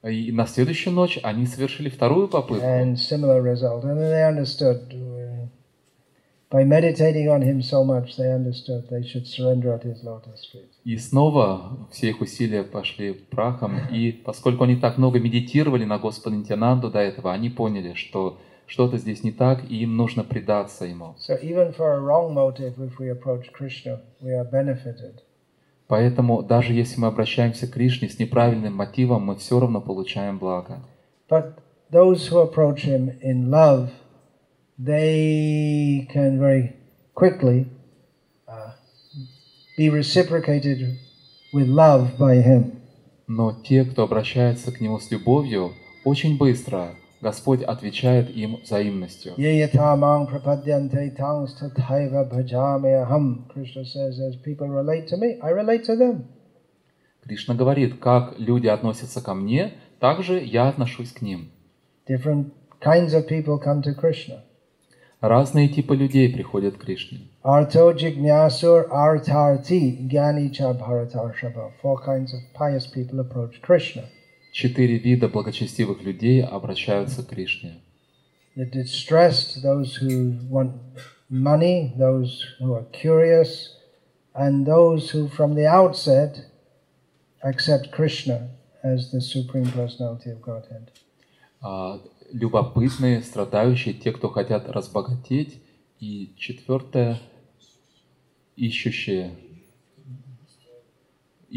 И 0.10 0.32
на 0.32 0.46
следующую 0.48 0.94
ночь 0.94 1.20
они 1.22 1.46
совершили 1.46 1.90
вторую 1.90 2.30
попытку. 2.30 2.66
and 2.66 2.96
similar 2.96 3.42
result. 3.42 3.84
And 3.84 3.98
then 3.98 4.10
they 4.12 4.24
understood 4.26 4.94
uh, 4.94 5.13
by 6.54 6.64
meditating 6.64 7.28
on 7.30 7.42
him 7.42 7.64
so 7.64 7.84
much, 7.84 8.16
they 8.16 8.32
understood 8.32 8.88
they 8.88 9.02
should 9.02 9.26
surrender 9.26 9.74
at 9.74 9.84
his 9.84 10.04
lotus 10.04 10.46
feet. 10.52 10.70
И 10.86 10.98
снова 10.98 11.88
все 11.92 12.10
их 12.12 12.22
усилия 12.22 12.64
пошли 12.64 13.14
прахом. 13.14 13.80
И 13.92 14.12
поскольку 14.12 14.64
они 14.64 14.76
так 14.76 15.00
много 15.00 15.20
медитировали 15.20 15.84
на 15.84 15.98
Господа 15.98 16.36
Нитянанду 16.36 16.92
до 16.92 17.00
этого, 17.00 17.34
они 17.34 17.50
поняли, 17.50 17.96
что 17.96 18.38
что-то 18.68 19.00
здесь 19.00 19.24
не 19.24 19.32
так, 19.32 19.64
и 19.68 19.82
им 19.82 19.98
нужно 19.98 20.24
предаться 20.24 20.86
ему. 20.86 21.16
So 21.28 21.42
even 21.42 21.76
for 21.76 21.96
a 21.96 22.00
wrong 22.00 22.34
motive, 22.34 22.76
if 22.78 23.00
we 23.00 23.10
approach 23.10 23.52
Krishna, 23.52 24.02
we 24.22 24.32
are 24.32 24.48
benefited. 24.48 25.22
Поэтому 25.88 26.44
даже 26.44 26.74
если 26.74 27.00
мы 27.00 27.08
обращаемся 27.08 27.66
к 27.66 27.72
Кришне 27.72 28.10
с 28.10 28.20
неправильным 28.20 28.76
мотивом, 28.76 29.26
мы 29.26 29.36
все 29.38 29.60
равно 29.60 29.82
получаем 29.82 30.38
благо. 30.38 30.80
But 31.28 31.56
those 31.92 32.30
who 32.30 32.48
approach 32.48 32.86
him 32.86 33.20
in 33.22 33.50
love, 33.50 33.90
they 34.78 36.08
can 36.12 36.40
very 36.40 36.76
quickly 37.14 37.68
uh, 38.48 38.72
be 39.78 39.90
reciprocated 39.90 40.98
with 41.54 41.68
love 41.68 42.18
by 42.18 42.42
him. 42.42 42.80
Но 43.28 43.54
те, 43.54 43.86
кто 43.86 44.04
обращается 44.04 44.72
к 44.72 44.82
Нему 44.82 45.00
с 45.00 45.10
любовью, 45.10 45.72
очень 46.04 46.38
быстро 46.38 46.96
Господь 47.22 47.64
отвечает 47.64 48.30
им 48.30 48.58
взаимностью. 48.64 49.34
Ye 49.38 49.60
yatamang 49.60 50.28
prapadyante 50.28 51.16
tangs 51.16 51.56
tathaiva 51.56 52.30
bhajame 52.30 53.02
aham. 53.02 53.48
Krishna 53.48 53.86
says, 53.86 54.20
as 54.20 54.36
people 54.36 54.68
relate 54.68 55.08
to 55.08 55.18
me, 55.18 55.40
I 55.42 55.52
relate 55.52 55.86
to 55.86 55.96
them. 55.96 56.26
Кришна 57.24 57.56
говорит, 57.56 58.00
как 58.02 58.38
люди 58.38 58.68
относятся 58.68 59.22
ко 59.22 59.34
мне, 59.34 59.72
так 60.00 60.22
же 60.22 60.44
я 60.44 60.68
отношусь 60.68 61.14
к 61.14 61.22
ним. 61.22 61.50
Different 62.10 62.52
kinds 62.82 63.14
of 63.14 63.26
people 63.30 63.58
come 63.58 63.82
to 63.82 63.96
Krishna. 63.96 64.44
Разные 65.24 65.70
типы 65.70 65.96
людей 65.96 66.28
приходят 66.28 66.76
к 66.76 66.82
Кришне. 66.82 67.20
Arto 67.44 67.94
jignasur 67.94 68.90
artarti 68.92 70.06
gyani 70.10 70.52
cha 70.52 70.74
bharatarshava. 70.74 71.72
Four 71.82 72.04
kinds 72.04 72.34
of 72.34 72.42
pious 72.54 72.86
people 72.86 73.22
approach 73.22 73.62
Krishna. 73.62 74.04
Четыре 74.52 74.98
вида 74.98 75.30
благочестивых 75.30 76.04
людей 76.04 76.44
обращаются 76.44 77.24
к 77.24 77.30
Кришне. 77.30 77.80
The 78.58 78.66
distressed, 78.66 79.62
those 79.64 79.96
who 79.96 80.40
want 80.50 80.74
money, 81.30 81.94
those 81.98 82.46
who 82.60 82.74
are 82.74 82.84
curious, 82.92 83.78
and 84.36 84.66
those 84.66 85.12
who 85.12 85.30
from 85.30 85.56
the 85.56 85.66
outset 85.66 86.48
accept 87.42 87.94
Krishna 87.94 88.50
as 88.84 89.12
the 89.12 89.22
Supreme 89.22 89.72
Personality 89.72 90.32
of 90.32 90.42
Godhead. 90.42 90.92
А, 91.64 92.02
любопытные, 92.32 93.22
страдающие, 93.22 93.94
те, 93.94 94.12
кто 94.12 94.30
хотят 94.30 94.70
разбогатеть. 94.70 95.62
И 96.00 96.34
четвертое, 96.38 97.20
ищущие. 98.58 99.32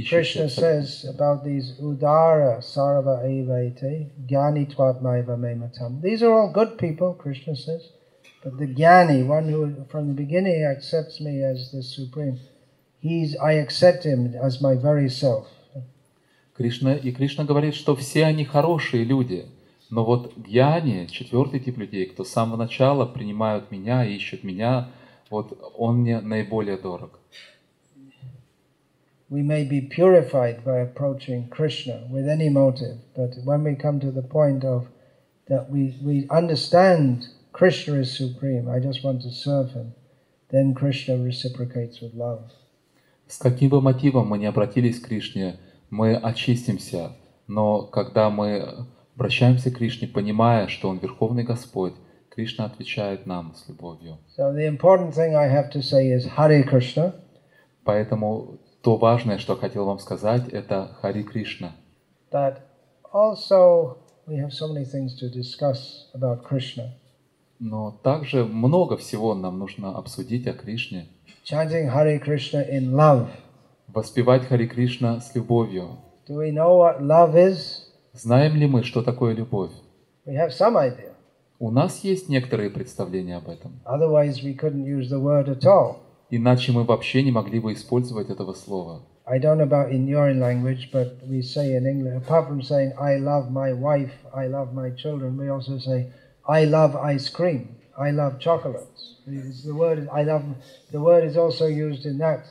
Krishna 0.09 0.51
says 0.51 1.07
about 1.07 1.43
these 1.43 1.73
udara 1.81 2.61
sarva 2.61 3.25
evate 3.25 4.11
gyani 4.29 4.67
twatmaiva 4.67 5.37
mematam. 5.39 6.03
These 6.03 6.23
are 6.23 6.33
all 6.33 6.53
good 6.53 6.77
people, 6.77 7.15
Krishna 7.15 7.57
says. 7.57 7.93
But 8.45 8.59
the 8.59 8.67
gyani, 8.67 9.27
one 9.27 9.49
who 9.49 9.87
from 9.89 10.09
the 10.09 10.13
beginning 10.13 10.63
accepts 10.65 11.19
me 11.19 11.43
as 11.43 11.73
the 11.73 11.83
supreme, 11.83 12.39
he's 13.01 13.37
I 13.39 13.53
accept 13.53 14.05
him 14.05 14.35
as 14.35 14.61
my 14.61 14.75
very 14.77 15.09
self. 15.09 15.47
Кришна, 16.55 16.95
и 16.95 17.11
Кришна 17.11 17.45
говорит, 17.45 17.75
что 17.75 17.97
все 17.97 18.25
они 18.25 18.45
хорошие 18.45 19.03
люди. 19.03 19.47
Но 19.91 20.05
вот 20.05 20.37
гьяни, 20.37 21.07
четвертый 21.07 21.61
тип 21.61 21.79
людей, 21.79 22.07
кто 22.07 22.25
с 22.25 22.31
самого 22.31 22.57
начала 22.57 23.07
принимают 23.07 23.71
меня, 23.71 24.05
ищут 24.05 24.43
меня, 24.43 24.89
вот 25.31 25.57
он 25.77 25.99
мне 25.99 26.21
наиболее 26.21 26.77
дорог. 26.77 27.21
We 29.29 29.43
may 29.43 29.65
be 29.65 29.81
purified 29.81 30.63
by 30.65 30.79
approaching 30.79 31.49
Krishna 31.49 32.07
with 32.09 32.29
any 32.29 32.49
motive, 32.49 32.99
but 33.17 33.35
when 33.45 33.65
we 33.65 33.75
come 33.75 33.99
to 33.99 34.13
the 34.13 34.23
point 34.23 34.65
of 34.65 34.87
that 35.49 35.69
we, 35.69 35.97
we 36.01 36.29
understand 36.31 37.27
Krishna 37.53 37.95
is 38.01 38.17
supreme, 38.17 38.69
I 38.69 38.79
just 38.79 39.03
want 39.03 39.23
to 39.23 39.31
serve 39.33 39.73
him, 39.73 39.95
then 40.51 40.75
Krishna 40.75 41.17
reciprocates 41.17 42.01
with 42.01 42.15
love. 42.15 42.53
С 43.27 43.39
каким 43.39 43.71
бы 43.71 43.81
мотивом 43.81 44.29
мы 44.29 44.39
не 44.39 44.47
обратились 44.47 45.01
к 45.01 45.09
Кришне, 45.09 45.57
мы 45.91 46.15
очистимся. 46.15 47.11
Но 47.49 47.83
когда 47.83 48.31
мы 48.31 48.87
обращаемся 49.17 49.71
к 49.71 49.79
Кришне, 49.79 50.07
понимая, 50.07 50.69
что 50.69 50.89
Он 50.89 50.99
Верховный 50.99 51.43
Господь, 51.43 51.95
Кришна 52.31 52.67
отвечает 52.67 53.27
нам 53.27 53.55
с 53.55 53.67
любовью. 53.69 54.19
So 54.37 54.53
the 54.55 54.67
important 54.69 55.15
thing 55.15 55.35
I 55.35 55.49
have 55.49 55.71
to 55.73 55.81
say 55.83 56.11
is 56.11 56.27
Hare 56.37 56.63
Krishna, 56.65 57.15
Поэтому 57.85 58.59
то 58.83 58.97
важное, 58.97 59.39
что 59.39 59.57
хотел 59.57 59.87
вам 59.87 59.99
сказать, 59.99 60.49
это 60.49 60.91
Хари 61.01 61.23
Кришна. 61.23 61.73
that 62.31 62.59
also 63.13 63.97
we 64.27 64.37
have 64.37 64.53
so 64.53 64.67
many 64.69 64.85
things 64.85 65.15
to 65.19 65.31
discuss 65.31 66.11
about 66.15 66.43
Krishna. 66.45 66.91
Но 67.59 67.93
также 68.03 68.45
много 68.45 68.99
всего 68.99 69.35
нам 69.35 69.59
нужно 69.59 69.97
обсудить 69.97 70.47
о 70.47 70.53
Кришне. 70.53 71.07
Chanting 71.45 71.89
Hare 71.89 72.19
Krishna 72.23 72.69
in 72.69 72.91
love. 72.93 73.29
Воспевать 73.89 74.45
Хари 74.47 74.67
Кришна 74.67 75.21
с 75.21 75.35
любовью. 75.35 75.99
Do 76.29 76.37
we 76.37 76.51
know 76.53 76.77
what 76.77 77.01
love 77.01 77.35
is? 77.35 77.86
Знаем 78.19 78.57
ли 78.57 78.67
мы, 78.67 78.83
что 78.83 79.03
такое 79.03 79.35
любовь? 79.35 79.73
We 80.27 80.35
have 80.35 80.51
some 80.51 80.77
idea. 80.77 81.13
У 81.59 81.71
нас 81.71 82.01
есть 82.03 82.29
некоторые 82.29 82.71
представления 82.71 83.37
об 83.37 83.49
этом. 83.49 83.81
Otherwise, 83.85 84.43
we 84.43 84.55
couldn't 84.55 84.85
use 84.85 85.09
the 85.11 85.21
word 85.21 85.49
at 85.49 85.65
all. 85.65 85.97
Иначе 86.31 86.73
мы 86.73 86.85
вообще 86.85 87.23
не 87.23 87.31
могли 87.31 87.61
бы 87.61 87.73
использовать 87.73 88.31
этого 88.31 88.53
слова. 88.55 89.03
I 89.27 89.39
don't 89.39 89.59
know 89.59 89.65
about 89.65 89.91
in 89.91 90.07
your 90.07 90.33
language, 90.33 90.91
but 90.93 91.19
we 91.29 91.43
say 91.43 91.77
in 91.77 91.87
English, 91.87 92.17
apart 92.17 92.47
from 92.47 92.63
saying, 92.63 92.93
I 92.99 93.17
love 93.19 93.51
my 93.51 93.73
wife, 93.73 94.13
I 94.33 94.47
love 94.47 94.73
my 94.73 94.91
children, 94.91 95.37
we 95.37 95.49
also 95.49 95.79
say, 95.79 96.13
I 96.49 96.65
love 96.65 96.95
ice 96.95 97.29
cream, 97.29 97.77
I 97.99 98.13
love 98.13 98.39
chocolates. 98.39 99.17
It's 99.27 99.65
the 99.65 99.75
word, 99.75 100.09
I 100.13 100.23
love, 100.23 100.45
the 100.93 101.01
word 101.01 101.25
is 101.25 101.37
also 101.37 101.67
used 101.67 102.07
in 102.07 102.19
that. 102.19 102.47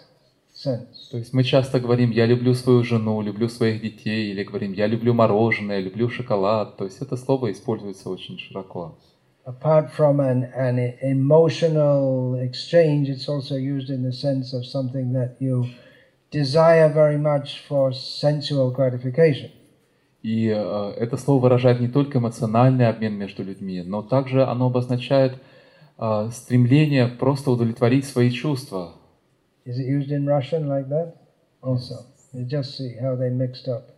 То 1.12 1.18
есть 1.18 1.34
мы 1.34 1.44
часто 1.44 1.80
говорим 1.80 2.12
«я 2.12 2.26
люблю 2.26 2.54
свою 2.54 2.84
жену», 2.84 3.22
«люблю 3.22 3.48
своих 3.50 3.82
детей», 3.82 4.32
или 4.32 4.44
говорим 4.44 4.74
«я 4.74 4.88
люблю 4.88 5.14
мороженое», 5.14 5.80
«люблю 5.80 6.10
шоколад». 6.10 6.78
То 6.78 6.86
есть 6.86 7.02
это 7.02 7.16
слово 7.18 7.52
используется 7.52 8.10
очень 8.10 8.38
широко. 8.38 8.98
Apart 9.46 9.92
from 9.96 10.20
an, 10.20 10.52
an 10.56 10.80
emotional 11.04 12.34
exchange, 12.36 13.10
it's 13.10 13.30
also 13.30 13.56
used 13.56 13.92
in 13.92 14.02
the 14.04 14.12
sense 14.12 14.54
of 14.54 14.66
something 14.66 15.14
that 15.14 15.36
you 15.40 15.66
desire 16.32 16.90
very 16.90 17.18
much 17.18 17.62
for 17.70 17.92
sensual 17.94 18.72
gratification. 18.72 19.52
И 20.24 20.48
э, 20.48 20.94
это 20.98 21.18
слово 21.18 21.44
выражает 21.44 21.80
не 21.80 21.88
только 21.88 22.18
эмоциональный 22.18 22.88
обмен 22.88 23.14
между 23.14 23.44
людьми, 23.44 23.84
но 23.86 24.02
также 24.02 24.44
оно 24.44 24.66
обозначает 24.68 25.34
э, 26.00 26.30
стремление 26.32 27.08
просто 27.08 27.52
удовлетворить 27.52 28.06
свои 28.06 28.32
чувства. 28.32 28.94
Is 29.66 29.80
it 29.80 29.88
used 29.88 30.12
in 30.12 30.28
Russian 30.28 30.68
like 30.68 30.90
that? 30.90 31.14
Also, 31.62 31.96
you 32.34 32.46
just 32.46 32.78
see 32.78 32.96
how 33.02 33.16
they 33.16 33.30
mixed 33.30 33.68
up. 33.68 33.92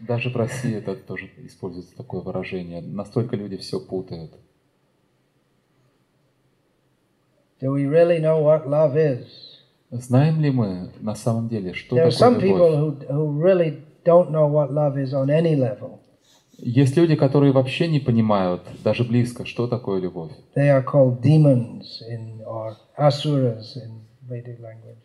Даже 0.00 0.30
в 0.30 0.36
России 0.36 0.74
это 0.74 0.96
тоже 0.96 1.30
используется 1.38 1.96
такое 1.96 2.20
выражение. 2.22 2.80
Настолько 2.80 3.36
люди 3.36 3.56
все 3.56 3.78
путают. 3.78 4.32
Do 7.60 7.72
we 7.72 7.86
really 7.86 8.18
know 8.20 8.42
what 8.42 8.66
love 8.66 8.96
is? 8.96 9.26
Знаем 9.90 10.40
ли 10.40 10.50
мы 10.50 10.90
на 11.00 11.14
самом 11.14 11.48
деле, 11.48 11.72
что 11.72 11.96
There 11.96 12.06
are 12.06 12.10
some 12.10 12.34
такое 12.34 12.50
people 12.50 12.70
любовь? 12.70 13.08
who, 13.08 13.12
who 13.12 13.40
really 13.40 13.82
don't 14.04 14.30
know 14.30 14.48
what 14.48 14.72
love 14.72 14.96
is 14.96 15.12
on 15.12 15.28
any 15.28 15.54
level. 15.54 16.00
Есть 16.58 16.96
люди, 16.96 17.14
которые 17.16 17.52
вообще 17.52 17.86
не 17.86 18.00
понимают, 18.00 18.62
даже 18.82 19.04
близко, 19.04 19.44
что 19.44 19.68
такое 19.68 20.00
любовь. 20.00 20.32
They 20.56 20.68
are 20.70 20.82
called 20.84 21.20
demons 21.20 22.02
in 22.10 22.42
or 22.44 22.74
asuras 22.96 23.76
in 23.76 24.05
Vedic 24.27 24.59
language, 24.59 25.03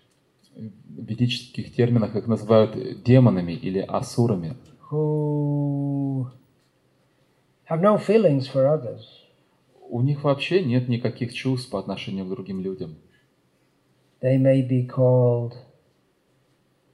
В 0.55 1.05
ведических 1.07 1.75
терминах 1.75 2.17
их 2.17 2.26
называют 2.26 3.03
демонами 3.03 3.53
или 3.53 3.81
асурами, 3.81 4.57
who 4.91 6.26
have 7.69 7.81
no 7.81 7.99
feelings 7.99 8.47
for 8.47 8.67
others. 8.67 9.03
У 9.88 10.03
них 10.03 10.25
вообще 10.25 10.65
нет 10.65 10.88
никаких 10.88 11.33
чувств 11.33 11.71
по 11.71 11.79
отношению 11.79 12.26
к 12.26 12.31
другим 12.31 12.61
людям. 12.61 12.97
They 14.23 14.38
may 14.38 14.67
be 14.67 14.87
called, 14.87 15.53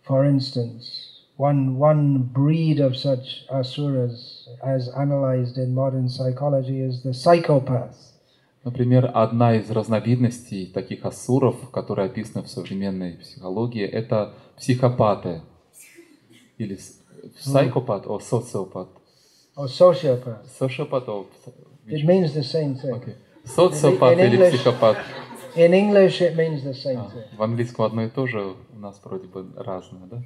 for 0.07 0.25
instance, 0.25 1.13
one 1.37 1.79
one 1.79 2.33
breed 2.33 2.81
of 2.81 2.97
such 2.97 3.47
asuras, 3.49 4.49
as 4.63 4.89
analyzed 4.89 5.57
in 5.57 5.73
modern 5.75 6.09
psychology, 6.09 6.81
is 6.81 7.03
the 7.03 7.15
psychopath. 7.15 7.97
Например, 8.64 9.10
одна 9.14 9.56
из 9.56 9.70
разновидностей 9.72 10.68
таких 10.68 11.06
асуров, 11.06 11.70
которые 11.72 12.08
описаны 12.08 12.44
в 12.44 12.50
современной 12.50 13.14
психологии, 13.14 13.86
это 13.86 14.34
психопаты. 14.58 15.42
Или 16.58 16.76
с- 16.76 17.00
психопат, 17.40 18.08
о, 18.08 18.20
социопат. 18.20 18.90
or 19.56 19.66
sociopath. 19.68 20.46
Социопат, 20.60 21.08
о, 21.10 21.28
It 21.88 22.04
means 22.06 22.34
the 22.36 22.42
same 22.44 22.76
thing. 22.82 22.96
окей. 22.98 23.16
Социопат 23.46 24.18
In 24.18 24.26
или 24.28 24.38
English- 24.40 24.52
психопат. 24.56 24.98
In 25.56 25.72
English, 25.72 26.20
it 26.22 26.36
means 26.36 26.64
the 26.64 26.74
same 26.74 26.98
А, 27.00 27.12
thing. 27.16 27.38
в 27.38 27.42
английском 27.44 27.86
одно 27.86 28.04
и 28.04 28.10
то 28.10 28.28
же 28.28 28.54
у 28.74 28.80
нас 28.80 29.00
вроде 29.04 29.28
бы 29.28 29.48
разное, 29.56 30.08
да? 30.08 30.24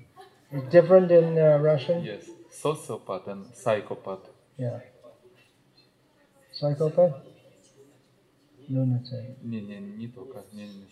It's 0.52 0.70
different 0.70 1.10
in 1.10 1.36
uh, 1.36 1.62
Russian. 1.62 2.02
Yes. 2.04 2.24
Социопат 2.52 3.28
and 3.28 3.46
psychopath. 3.54 4.20
Yeah. 4.58 4.82
Psychopath? 6.60 7.14
Lunatic. 8.70 9.38
Не, 9.44 9.62
не, 9.62 9.80
не 9.80 10.08
только. 10.08 10.44
Не, 10.54 10.68
не. 10.68 10.86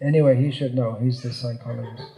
Anyway, 0.00 0.34
he 0.34 0.50
should 0.50 0.74
know. 0.74 0.94
He's 0.94 1.20
the 1.22 1.30
psychologist. 1.30 2.12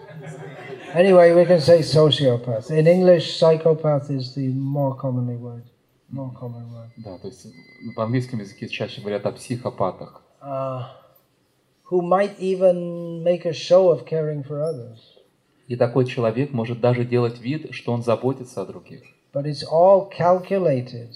Anyway, 0.95 1.33
we 1.33 1.45
can 1.45 1.61
say 1.61 1.81
sociopath. 1.81 2.71
In 2.71 2.87
English, 2.87 3.37
psychopath 3.39 4.09
is 4.11 4.35
the 4.35 4.49
more 4.49 4.95
commonly 4.95 5.35
word. 5.37 5.65
More 6.11 6.33
common 6.39 6.71
word. 6.73 6.91
Да, 6.99 7.19
то 7.19 7.29
есть 7.29 7.47
в 7.97 8.01
английском 8.01 8.39
языке 8.39 8.69
чаще 8.69 9.01
говорят 9.01 9.27
о 9.27 9.33
психопатах, 9.33 10.23
Uh, 10.43 10.89
who 11.91 12.03
might 12.03 12.39
even 12.39 13.23
make 13.23 13.45
a 13.47 13.53
show 13.53 13.89
of 13.91 14.05
caring 14.05 14.43
for 14.43 14.63
others. 14.63 14.99
И 15.69 15.77
такой 15.77 16.05
человек 16.05 16.53
может 16.53 16.81
даже 16.81 17.05
делать 17.05 17.41
вид, 17.41 17.73
что 17.73 17.93
он 17.93 18.03
заботится 18.03 18.63
о 18.63 18.67
других. 18.67 19.03
But 19.33 19.47
it's 19.47 19.65
all 19.65 20.11
calculated 20.11 21.11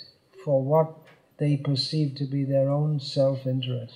for 0.45 0.65
what 0.65 0.95
they 1.38 1.58
perceive 1.58 2.16
to 2.16 2.26
be 2.26 2.46
their 2.46 2.70
own 2.70 3.00
self 3.00 3.46
interest. 3.46 3.96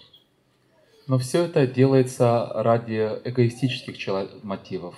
Но 1.08 1.18
все 1.20 1.46
это 1.46 1.68
делается 1.68 2.52
ради 2.54 3.20
эгоистических 3.24 3.98
чело- 3.98 4.30
мотивов. 4.42 4.96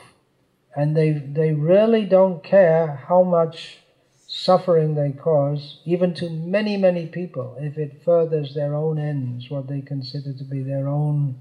And 0.75 0.95
they, 0.95 1.13
they 1.33 1.53
really 1.53 2.07
don't 2.07 2.41
care 2.43 2.99
how 3.09 3.23
much 3.23 3.79
suffering 4.27 4.95
they 4.95 5.11
cause, 5.11 5.79
even 5.85 6.13
to 6.13 6.29
many, 6.29 6.77
many 6.77 7.07
people, 7.07 7.55
if 7.59 7.77
it 7.77 8.03
furthers 8.05 8.53
their 8.53 8.75
own 8.75 8.99
ends, 8.99 9.49
what 9.49 9.67
they 9.67 9.81
consider 9.81 10.33
to 10.33 10.43
be 10.43 10.61
their 10.61 10.87
own 10.87 11.35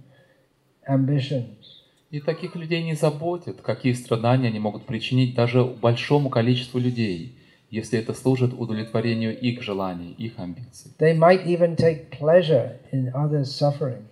ambitions. 0.88 1.82
И 2.10 2.20
таких 2.20 2.54
людей 2.54 2.82
не 2.84 2.94
заботит, 2.94 3.60
какие 3.60 3.92
страдания 3.92 4.48
они 4.48 4.60
могут 4.60 4.86
причинить 4.86 5.34
даже 5.34 5.64
большому 5.64 6.30
количеству 6.30 6.78
людей, 6.78 7.34
если 7.71 7.97
это 7.97 8.13
служит 8.13 8.53
удовлетворению 8.53 9.39
их 9.39 9.61
желаний, 9.63 10.13
их 10.17 10.37
амбиций. 10.37 10.91
They 10.99 11.17
might 11.17 11.45
even 11.45 11.75
take 11.75 12.09
pleasure 12.11 12.77
in 12.91 13.11
others' 13.13 13.45
suffering. 13.45 14.03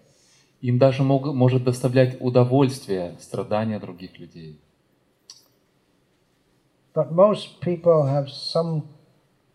Им 0.62 0.78
даже 0.78 1.04
мог- 1.04 1.34
может 1.34 1.64
доставлять 1.64 2.18
удовольствие 2.20 3.16
страдания 3.20 3.80
других 3.80 4.18
людей. 4.18 4.58
But 6.94 7.12
most 7.12 7.60
people 7.62 8.04
have 8.08 8.28
some 8.30 8.84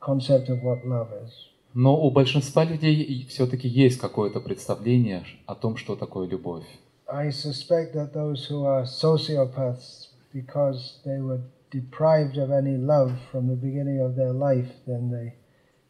concept 0.01 0.49
of 0.49 0.63
what 0.63 0.85
love 0.85 1.09
is. 1.25 1.31
Но 1.75 2.01
у 2.01 2.11
большинства 2.11 2.65
людей 2.65 3.27
все-таки 3.29 3.67
есть 3.67 3.99
какое-то 3.99 4.39
представление 4.41 5.25
о 5.47 5.55
том, 5.57 5.77
что 5.77 5.97
такое 5.97 6.29
любовь. 6.29 6.65
I 7.09 7.29
suspect 7.31 7.93
that 7.95 8.13
those 8.13 8.49
who 8.49 8.65
are 8.65 8.85
sociopaths, 8.85 10.09
because 10.33 11.01
they 11.05 11.21
were 11.21 11.41
deprived 11.75 12.37
of 12.39 12.51
any 12.51 12.77
love 12.79 13.13
from 13.33 13.49
the 13.49 13.57
beginning 13.57 14.01
of 14.01 14.15
their 14.15 14.33
life, 14.33 14.71
then 14.87 15.11
they 15.11 15.35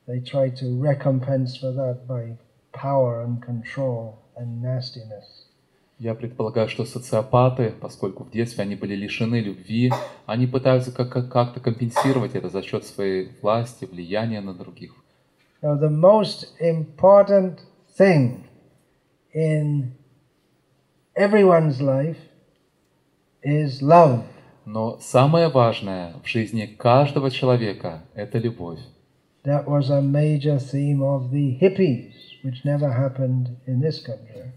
they 0.06 0.20
try 0.20 0.48
to 0.50 0.66
recompense 0.80 1.58
for 1.60 1.72
that 1.74 2.06
by 2.06 2.36
power 2.72 3.22
and 3.24 3.42
control 3.44 4.14
and 4.36 4.62
nastiness. 4.62 5.44
Я 5.98 6.14
предполагаю, 6.14 6.68
что 6.68 6.84
социопаты, 6.84 7.72
поскольку 7.80 8.24
в 8.24 8.30
детстве 8.30 8.64
они 8.64 8.74
были 8.74 8.96
лишены 8.96 9.40
любви, 9.40 9.92
они 10.26 10.46
пытаются 10.46 10.90
как- 10.90 11.12
как- 11.12 11.30
как-то 11.30 11.60
компенсировать 11.60 12.34
это 12.34 12.48
за 12.48 12.62
счет 12.62 12.84
своей 12.84 13.30
власти, 13.42 13.84
влияния 13.84 14.40
на 14.40 14.54
других. 14.54 14.92
Now, 15.62 15.78
the 15.78 15.88
most 15.88 16.48
important 16.60 17.60
thing 17.96 18.40
in 19.34 19.92
everyone's 21.16 21.80
life 21.80 22.18
is 23.44 23.80
love. 23.80 24.24
Но 24.66 24.98
самое 25.00 25.48
важное 25.48 26.14
в 26.22 26.28
жизни 26.28 26.64
каждого 26.64 27.30
человека– 27.30 28.02
это 28.14 28.38
любовь. 28.38 28.78
That 29.44 29.66
was 29.66 29.90
a 29.90 30.00
major 30.00 30.58
theme 30.58 31.02
of 31.02 31.30
the 31.30 31.58
hippies, 31.60 32.14
which 32.42 32.64
never 32.64 32.90
happened 32.90 33.56
in 33.66 33.80
this 33.80 34.00
country. 34.02 34.52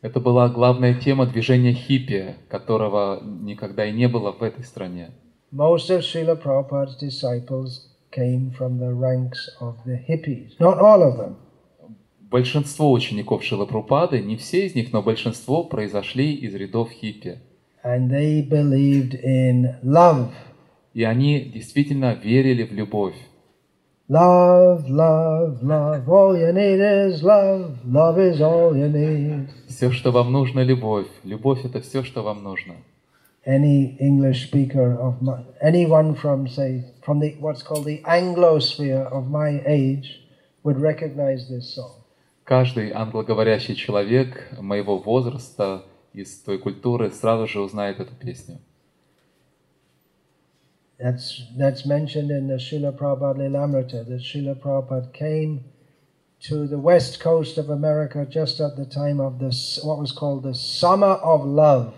Это 0.00 0.18
была 0.18 0.48
главная 0.48 0.94
тема 0.94 1.26
движения 1.26 1.74
хиппи, 1.74 2.36
которого 2.48 3.20
никогда 3.22 3.84
и 3.84 3.92
не 3.92 4.08
было 4.08 4.32
в 4.32 4.42
этой 4.42 4.64
стране. 4.64 5.10
Most 5.52 5.90
of 5.90 6.00
Srila 6.00 6.40
Prabhupada's 6.40 6.96
disciples 6.96 7.90
came 8.10 8.50
from 8.56 8.78
the 8.78 8.94
ranks 8.94 9.50
of 9.60 9.76
the 9.84 9.98
hippies. 10.08 10.52
Not 10.58 10.78
all 10.78 11.02
of 11.02 11.18
them. 11.18 11.36
Большинство 12.30 12.92
учеников 12.92 13.42
Шилапрупады, 13.42 14.22
не 14.22 14.36
все 14.36 14.64
из 14.64 14.74
них, 14.74 14.92
но 14.92 15.02
большинство 15.02 15.64
произошли 15.64 16.32
из 16.32 16.54
рядов 16.54 16.90
хиппи. 16.90 17.40
And 17.82 18.10
they 18.10 18.42
believed 18.42 19.14
in 19.14 19.76
love. 19.82 20.32
И 20.92 21.04
они 21.04 21.40
действительно 21.40 22.14
верили 22.14 22.64
в 22.64 22.72
любовь. 22.72 23.14
Love, 24.10 24.88
love, 24.88 25.62
love. 25.62 26.08
All 26.08 26.36
you 26.36 26.52
need 26.52 26.80
is 26.80 27.22
love. 27.22 27.76
Love 27.86 28.18
is 28.18 28.40
all 28.40 28.76
you 28.76 28.90
need. 28.90 29.48
Все, 29.68 29.92
что 29.92 30.10
вам 30.10 30.32
нужно, 30.32 30.64
любовь. 30.64 31.06
Любовь– 31.22 31.60
это 31.64 31.80
все, 31.80 32.02
что 32.02 32.24
вам 32.24 32.42
нужно. 32.42 32.74
Any 33.46 33.96
English 34.00 34.50
speaker 34.50 34.98
of 35.00 35.22
my, 35.22 35.44
anyone 35.62 36.14
from 36.14 36.48
say 36.48 36.84
from 37.02 37.20
the 37.20 37.36
what's 37.40 37.62
called 37.62 37.84
the 37.84 38.02
Anglosphere 38.02 39.06
of 39.10 39.30
my 39.30 39.62
age 39.64 40.20
would 40.64 40.78
recognize 40.78 41.48
this 41.48 41.72
song. 41.74 41.92
Каждый 42.44 42.90
англоговорящий 42.90 43.76
человек 43.76 44.50
моего 44.58 44.98
возраста 44.98 45.84
из 46.12 46.38
той 46.40 46.58
культуры 46.58 47.10
сразу 47.10 47.46
же 47.46 47.60
узнает 47.60 48.00
эту 48.00 48.14
песню. 48.14 48.58
That's 50.98 51.46
that's 51.56 51.86
mentioned 51.86 52.30
in 52.30 52.48
the 52.48 52.58
Srila 52.58 52.92
Prabhupada 52.92 53.38
Lilamrita 53.38 54.04
that 54.06 54.20
Srila 54.20 54.54
Prabhupada 54.54 55.10
came 55.12 55.64
to 56.40 56.66
the 56.66 56.78
west 56.78 57.20
coast 57.20 57.56
of 57.56 57.70
America 57.70 58.26
just 58.26 58.60
at 58.60 58.76
the 58.76 58.84
time 58.84 59.18
of 59.18 59.38
this 59.38 59.80
what 59.82 59.98
was 59.98 60.12
called 60.12 60.42
the 60.42 60.54
Summer 60.54 61.18
of 61.22 61.44
Love. 61.46 61.94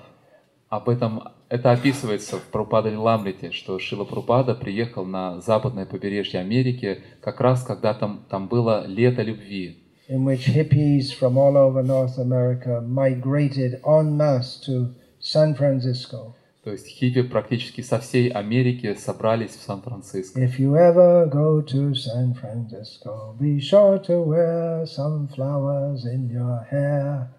Об 0.68 0.88
этом 0.88 1.22
это 1.48 1.72
описывается 1.72 2.38
в 2.38 2.44
Прабхупада 2.44 2.98
Ламрите, 2.98 3.50
что 3.50 3.78
Шила 3.78 4.04
Прабхупада 4.04 4.54
приехал 4.54 5.04
на 5.04 5.40
западное 5.40 5.84
побережье 5.84 6.40
Америки 6.40 7.02
как 7.20 7.40
раз 7.40 7.62
когда 7.62 7.94
там, 7.94 8.24
там 8.30 8.48
было 8.48 8.86
лето 8.86 9.22
любви, 9.22 9.82
in 10.07 10.23
which 10.23 10.45
hippies 10.45 11.13
from 11.13 11.37
all 11.37 11.57
over 11.57 11.83
North 11.83 12.17
America 12.17 12.81
migrated 12.81 13.81
en 13.85 14.17
masse 14.17 14.57
to 14.65 14.93
San 15.19 15.53
Francisco. 15.55 16.35
То 16.63 16.73
есть 16.73 16.87
хиппи 16.87 17.21
практически 17.21 17.79
со 17.79 17.97
всей 17.99 18.29
Америки 18.29 18.93
собрались 18.95 19.51
в 19.51 19.61
Сан-Франциско. 19.61 20.37
If 20.37 20.59
you 20.59 20.75
ever 20.75 21.25
go 21.29 21.61
to 21.61 21.93
San 21.93 22.33
Francisco, 22.33 23.37
be 23.39 23.57
sure 23.59 23.99
to 23.99 24.21
wear 24.21 24.85
some 24.85 25.29
flowers 25.29 26.03
in 26.05 26.29
your 26.29 26.67
hair. 26.69 27.29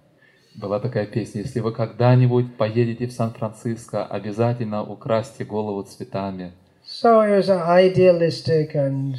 Была 0.56 0.80
такая 0.80 1.06
песня, 1.06 1.42
если 1.42 1.60
вы 1.60 1.72
когда-нибудь 1.72 2.56
поедете 2.56 3.06
в 3.06 3.12
Сан-Франциско, 3.12 4.02
обязательно 4.04 4.82
украсьте 4.82 5.44
голову 5.44 5.82
цветами. 5.82 6.52
So 6.86 7.20
it 7.20 7.36
was 7.36 7.50
an 7.50 7.60
idealistic 7.60 8.74
and 8.74 9.16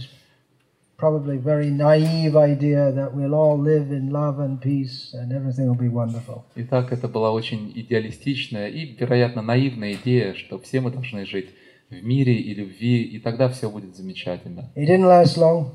probably 0.96 1.36
very 1.38 1.70
naive 1.70 2.36
idea 2.36 2.92
that 2.92 3.14
we'll 3.14 3.34
all 3.34 3.58
live 3.58 3.90
in 3.90 4.10
love 4.10 4.38
and 4.38 4.60
peace 4.60 5.12
and 5.14 5.32
everything 5.32 5.66
will 5.68 5.78
be 5.78 5.88
wonderful. 5.88 6.44
Итак, 6.56 6.92
это 6.92 7.08
была 7.08 7.32
очень 7.32 7.72
идеалистичная 7.74 8.68
и, 8.68 8.94
вероятно, 8.98 9.42
наивная 9.42 9.94
идея, 9.94 10.34
что 10.34 10.58
все 10.58 10.80
мы 10.80 10.90
должны 10.90 11.26
жить 11.26 11.50
в 11.90 12.02
мире 12.02 12.34
и 12.34 12.54
любви, 12.54 13.02
и 13.02 13.18
тогда 13.18 13.48
все 13.48 13.70
будет 13.70 13.96
замечательно. 13.96 14.70
It 14.74 14.86
didn't 14.86 15.06
last 15.06 15.36
long 15.36 15.70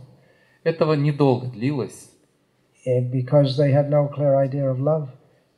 Этого 0.63 0.93
недолго 0.93 1.47
длилось, 1.47 2.10
eh, 2.86 2.99
because 3.01 3.58
they 3.58 3.71
had 3.71 3.89
no 3.89 4.08
clear 4.10 4.36
idea 4.36 4.69
of 4.69 4.79
love. 4.79 5.10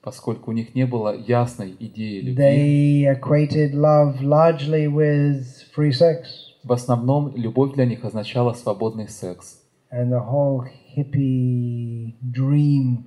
поскольку 0.03 0.49
у 0.49 0.53
них 0.53 0.73
не 0.73 0.85
было 0.85 1.15
ясной 1.15 1.75
идеи 1.79 2.21
любви. 2.21 2.35
They 2.35 3.19
equated 3.19 3.73
love 3.73 4.21
largely 4.21 4.87
with 4.87 5.45
free 5.75 5.91
sex, 5.91 6.50
В 6.63 6.73
основном 6.73 7.35
любовь 7.35 7.73
для 7.73 7.85
них 7.85 8.05
означала 8.05 8.53
свободный 8.53 9.07
секс. 9.07 9.61
and 9.91 10.11
the 10.11 10.19
whole 10.19 10.65
hippie 10.95 12.15
dream 12.31 13.05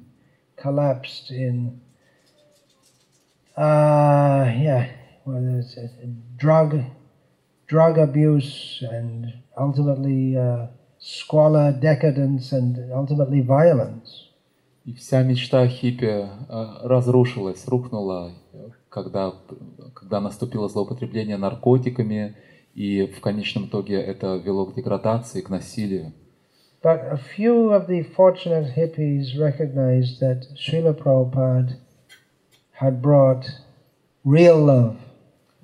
collapsed 0.56 1.30
in, 1.30 1.80
uh, 3.56 4.52
yeah, 4.56 4.88
well, 5.24 5.58
it's 5.58 5.76
a, 5.76 5.88
drug, 6.36 6.80
drug 7.66 7.98
abuse, 7.98 8.82
and 8.90 9.32
ultimately 9.56 10.36
uh, 10.36 10.66
squalor, 10.98 11.72
decadence, 11.72 12.52
and 12.52 12.92
ultimately 12.92 13.40
violence. 13.40 14.30
И 14.84 14.92
вся 14.92 15.22
мечта 15.22 15.66
хиппи 15.66 16.04
э, 16.04 16.26
разрушилась, 16.82 17.66
рухнула, 17.66 18.32
когда, 18.90 19.32
когда 19.94 20.20
наступило 20.20 20.68
злоупотребление 20.68 21.38
наркотиками, 21.38 22.36
и 22.74 23.06
в 23.06 23.20
конечном 23.20 23.66
итоге 23.66 24.00
это 24.00 24.37
вело 24.37 24.66
к 24.66 24.74
деградации, 24.74 25.40
к 25.40 25.48
насилию. 25.48 26.12
But 26.82 27.00
a 27.10 27.16
few 27.16 27.70
of 27.70 27.88
the 27.88 28.02
fortunate 28.14 28.74
hippies 28.76 29.38
recognized 29.38 30.20
that 30.20 30.44
Srila 30.54 30.92
Prabhupada 30.92 31.78
had 32.78 33.00
brought 33.00 33.46
real 34.24 34.62
love. 34.62 34.96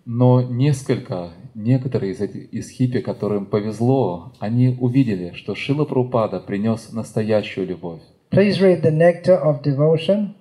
Но 0.06 0.40
несколько, 0.40 1.32
некоторые 1.54 2.12
из, 2.12 2.20
этих, 2.20 2.52
из 2.52 2.70
хиппи, 2.70 3.00
которым 3.00 3.46
повезло, 3.46 4.32
они 4.38 4.76
увидели, 4.80 5.32
что 5.34 5.54
Шила 5.54 5.84
Прабхупада 5.84 6.40
принес 6.40 6.90
настоящую 6.92 7.66
любовь. 7.66 8.00
Please 8.30 8.58
read 8.60 8.82
the 8.82 8.90
Nectar 8.90 9.42
of 9.42 9.62
Devotion, 9.62 10.34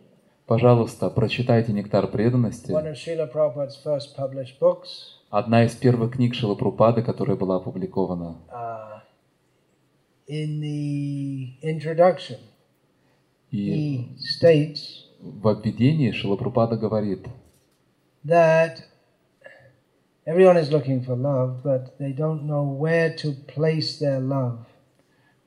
Пожалуйста, 0.49 1.11
прочитайте 1.11 1.71
«Нектар 1.73 2.07
преданности». 2.07 2.71
one 2.71 2.87
of 2.87 2.95
Srila 2.95 3.31
Prabhupada's 3.31 3.75
first 3.83 4.15
published 4.17 4.59
books. 4.59 5.18
Одна 5.29 5.63
из 5.63 5.75
первых 5.75 6.13
книг 6.13 6.33
Шила 6.33 6.55
Прабхупады, 6.55 7.03
которая 7.03 7.37
была 7.37 7.57
опубликована. 7.57 8.37
Uh, 8.51 9.01
in 10.27 10.59
the 10.59 11.53
introduction, 11.61 12.39
he 13.51 14.17
states 14.17 15.05
в 15.21 15.47
обведении 15.47 16.11
Шила 16.11 16.35
Прабхупада 16.35 16.77
говорит, 16.77 17.27
that 18.25 18.83
everyone 20.25 20.57
is 20.57 20.71
looking 20.71 21.03
for 21.03 21.15
love, 21.15 21.61
but 21.63 21.97
they 21.99 22.11
don't 22.11 22.43
know 22.43 22.63
where 22.63 23.15
to 23.15 23.33
place 23.47 23.99
their 23.99 24.19
love. 24.19 24.65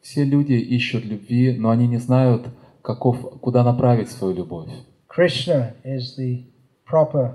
все 0.03 0.25
люди 0.25 0.55
ищут 0.55 1.05
любви, 1.05 1.57
но 1.57 1.71
они 1.71 1.87
не 1.87 1.99
знают, 1.99 2.49
каков, 2.83 3.41
куда 3.41 3.65
направить 3.65 4.11
свою 4.11 4.35
любовь. 4.35 4.69
Krishna 5.09 5.75
is 5.85 6.17
the 6.17 6.45
proper 6.85 7.35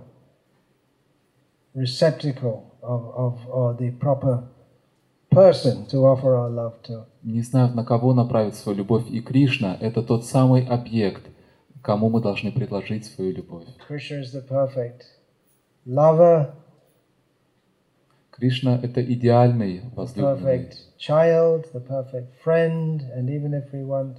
receptacle 1.75 2.75
of, 2.82 3.06
of 3.15 3.47
or 3.47 3.73
the 3.73 3.91
proper 3.91 4.43
person 5.32 5.86
to 5.88 6.06
offer 6.06 6.36
our 6.36 6.49
love 6.49 6.82
to. 6.84 7.06
Не 7.23 7.41
знают, 7.41 7.75
на 7.75 7.84
кого 7.84 8.13
направить 8.13 8.56
свою 8.56 8.77
любовь. 8.80 9.10
И 9.10 9.21
Кришна— 9.21 9.77
это 9.82 10.01
тот 10.01 10.25
самый 10.25 10.65
объект, 10.65 11.23
кому 11.82 12.10
мы 12.10 12.21
должны 12.21 12.51
предложить 12.51 13.06
свою 13.06 13.34
любовь. 13.34 13.65
Krishna 13.88 14.21
is 14.21 14.34
the 14.34 14.47
perfect 14.47 15.03
lover, 15.86 16.53
Кришна— 18.32 18.80
это 18.84 19.03
идеальный 19.03 19.82
возлюбленный, 19.95 20.67
perfect 20.67 20.75
child, 20.99 21.65
the 21.73 21.82
perfect 21.82 22.30
friend, 22.43 23.01
and 23.15 23.30
even 23.30 23.53
if 23.53 23.71
we 23.73 23.84
want 23.84 24.17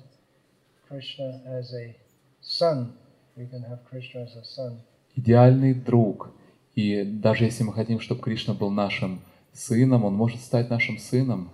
Krishna 0.88 1.40
as 1.46 1.72
a 1.72 1.94
son, 2.40 2.94
we 3.37 3.46
can 3.46 3.62
have 3.62 3.84
Krishna 3.88 4.22
as 4.22 4.37
a 4.37 4.44
son. 4.44 4.80
идеальный 5.14 5.72
друг. 5.72 6.30
И 6.78 7.02
даже 7.02 7.44
если 7.44 7.64
мы 7.64 7.72
хотим, 7.72 7.98
чтобы 7.98 8.20
Кришна 8.20 8.54
был 8.54 8.70
нашим 8.70 9.18
сыном, 9.52 10.04
он 10.04 10.14
может 10.14 10.40
стать 10.40 10.70
нашим 10.70 10.96
сыном. 10.96 11.50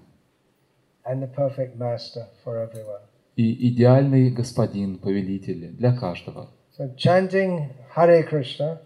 And 1.02 1.22
the 1.22 1.34
perfect 1.34 1.78
master 1.78 2.26
for 2.44 2.56
everyone. 2.62 3.00
И 3.34 3.70
идеальный 3.70 4.30
господин, 4.30 4.98
повелитель 4.98 5.70
для 5.72 5.96
каждого. 5.96 6.50
So 6.78 6.94
chanting 6.96 7.70
Hare 7.96 8.22
Krishna 8.28 8.80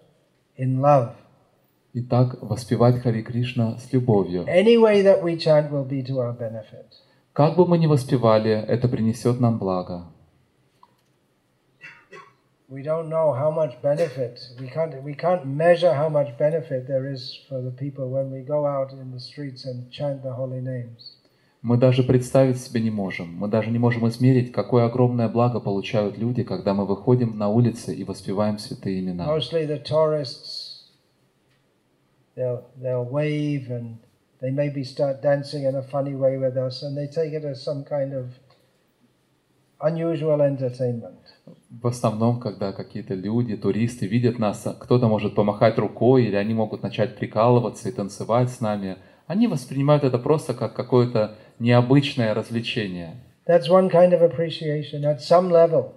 in 0.56 0.78
love. 0.78 1.10
Итак, 1.94 2.40
воспевать 2.40 3.00
Хари 3.02 3.22
Кришна 3.22 3.76
с 3.76 3.92
любовью. 3.92 4.44
Any 4.44 4.76
way 4.76 5.02
that 5.02 5.20
we 5.24 5.36
chant 5.36 5.72
will 5.72 5.88
be 5.88 6.06
to 6.06 6.18
our 6.20 6.38
benefit. 6.38 6.86
Как 7.32 7.56
бы 7.56 7.66
мы 7.66 7.78
ни 7.78 7.88
воспевали, 7.88 8.52
это 8.52 8.86
принесет 8.86 9.40
нам 9.40 9.58
благо. 9.58 10.12
We 12.70 12.82
don't 12.82 13.08
know 13.08 13.32
how 13.32 13.50
much 13.50 13.80
benefit 13.80 14.40
we 14.60 14.68
can't 14.68 15.02
we 15.02 15.14
can't 15.14 15.46
measure 15.46 15.94
how 15.94 16.10
much 16.10 16.36
benefit 16.36 16.86
there 16.86 17.10
is 17.10 17.40
for 17.48 17.62
the 17.62 17.70
people 17.70 18.10
when 18.10 18.30
we 18.30 18.40
go 18.42 18.66
out 18.66 18.92
in 18.92 19.10
the 19.10 19.18
streets 19.18 19.64
and 19.64 19.90
chant 19.90 20.22
the 20.22 20.34
holy 20.34 20.60
names. 20.60 21.16
Мы 21.62 21.78
даже 21.78 22.02
представить 22.02 22.60
себе 22.60 22.82
не 22.82 22.90
можем. 22.90 23.34
Мы 23.34 23.48
даже 23.48 23.70
не 23.70 23.78
можем 23.78 24.06
измерить, 24.08 24.52
какое 24.52 24.84
огромное 24.84 25.30
благо 25.30 25.60
получают 25.60 26.18
люди, 26.18 26.44
когда 26.44 26.74
мы 26.74 26.84
выходим 26.84 27.38
на 27.38 27.48
улицы 27.48 27.94
и 27.94 28.04
воспеваем 28.04 28.58
святые 28.58 29.00
имена. 29.00 29.26
Mostly 29.26 29.66
the 29.66 29.82
tourists 29.82 30.90
they'll 32.36 32.64
they'll 32.76 33.08
wave 33.08 33.70
and 33.70 33.96
they 34.42 34.50
maybe 34.50 34.84
start 34.84 35.22
dancing 35.22 35.64
in 35.64 35.74
a 35.74 35.82
funny 35.82 36.14
way 36.14 36.36
with 36.36 36.58
us 36.58 36.82
and 36.82 36.94
they 36.94 37.06
take 37.06 37.32
it 37.32 37.46
as 37.46 37.62
some 37.62 37.82
kind 37.82 38.12
of 38.12 38.26
unusual 39.80 40.42
entertainment. 40.42 41.17
В 41.70 41.86
основном, 41.86 42.40
когда 42.40 42.72
какие-то 42.72 43.14
люди, 43.14 43.54
туристы 43.54 44.06
видят 44.06 44.38
нас, 44.38 44.66
кто-то 44.80 45.06
может 45.06 45.34
помахать 45.34 45.78
рукой, 45.78 46.24
или 46.24 46.34
они 46.34 46.54
могут 46.54 46.82
начать 46.82 47.16
прикалываться 47.16 47.90
и 47.90 47.92
танцевать 47.92 48.48
с 48.48 48.60
нами, 48.60 48.96
они 49.26 49.48
воспринимают 49.48 50.02
это 50.02 50.18
просто 50.18 50.54
как 50.54 50.72
какое-то 50.74 51.34
необычное 51.58 52.32
развлечение. 52.32 53.16
That's 53.46 53.68
one 53.68 53.90
kind 53.90 54.12
of 54.12 54.22
appreciation 54.22 55.04
at 55.04 55.18
some 55.20 55.50
level. 55.50 55.92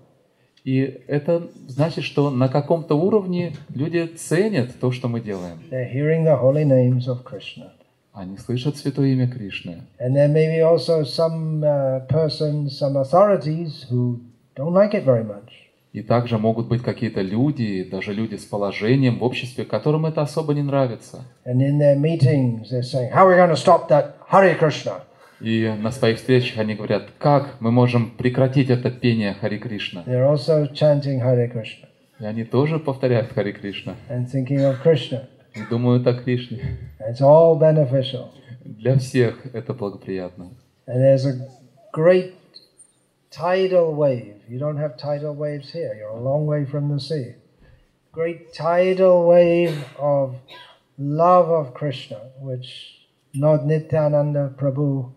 И 0.66 1.02
это 1.08 1.50
значит, 1.68 2.04
что 2.04 2.30
на 2.30 2.50
каком-то 2.50 2.96
уровне 2.96 3.54
люди 3.74 4.06
ценят 4.06 4.80
то, 4.80 4.92
что 4.92 5.08
мы 5.08 5.22
делаем. 5.22 5.60
They're 5.72 5.92
hearing 5.92 6.26
the 6.26 6.40
holy 6.40 6.66
names 6.66 7.08
of 7.08 7.24
Krishna. 7.24 7.72
Они 8.14 8.38
слышат 8.38 8.76
святое 8.76 9.14
имя 9.14 9.30
Кришны. 9.30 9.84
And 10.00 10.14
there 10.14 10.28
may 10.28 10.48
be 10.48 10.60
also 10.60 11.04
some 11.04 11.64
uh, 11.64 12.06
persons, 12.08 12.78
some 12.78 12.98
authorities 12.98 13.86
who 13.90 14.20
don't 14.56 14.74
like 14.74 14.94
it 14.94 15.06
very 15.06 15.24
much. 15.24 15.61
И 15.94 16.02
также 16.02 16.38
могут 16.38 16.68
быть 16.70 16.82
какие-то 16.82 17.22
люди, 17.22 17.84
даже 17.84 18.14
люди 18.14 18.36
с 18.36 18.46
положением 18.46 19.20
в 19.20 19.24
обществе, 19.24 19.66
которым 19.66 20.06
это 20.06 20.22
особо 20.22 20.54
не 20.54 20.64
нравится. 20.64 21.26
Saying? 21.46 23.12
И 25.42 25.74
на 25.78 25.92
своих 25.92 26.18
встречах 26.18 26.60
они 26.60 26.76
говорят, 26.76 27.10
как 27.18 27.58
мы 27.60 27.72
можем 27.72 28.12
прекратить 28.12 28.70
это 28.70 28.90
пение 28.90 29.34
Хари 29.34 29.58
Кришна. 29.58 30.04
И 32.20 32.24
они 32.24 32.44
тоже 32.46 32.80
повторяют 32.80 33.34
Хари 33.34 33.52
Кришна. 33.52 33.96
И 35.54 35.62
думают 35.70 36.08
о 36.08 36.14
Кришне. 36.14 36.78
Для 38.64 38.98
всех 38.98 39.46
это 39.54 39.74
благоприятно. 39.74 40.52
And 40.88 41.00
there's 41.00 41.26
a 41.26 41.48
great 41.94 42.34
tidal 43.32 43.96
wave. 43.96 44.42
You 44.48 44.60
don't 44.60 44.78
have 44.78 44.98
tidal 44.98 45.34
waves 45.34 45.72
here, 45.72 45.96
you're 45.98 46.10
a 46.10 46.22
long 46.22 46.46
way 46.46 46.66
from 46.66 46.90
the 46.90 47.00
sea. 47.00 47.36
Great 48.12 48.54
tidal 48.54 49.26
wave 49.28 49.86
of 49.98 50.36
love 50.98 51.50
of 51.50 51.74
Krishna, 51.74 52.20
which 52.40 53.08
Lord 53.34 53.66
Nityananda 53.66 54.54
Prabhu, 54.58 55.14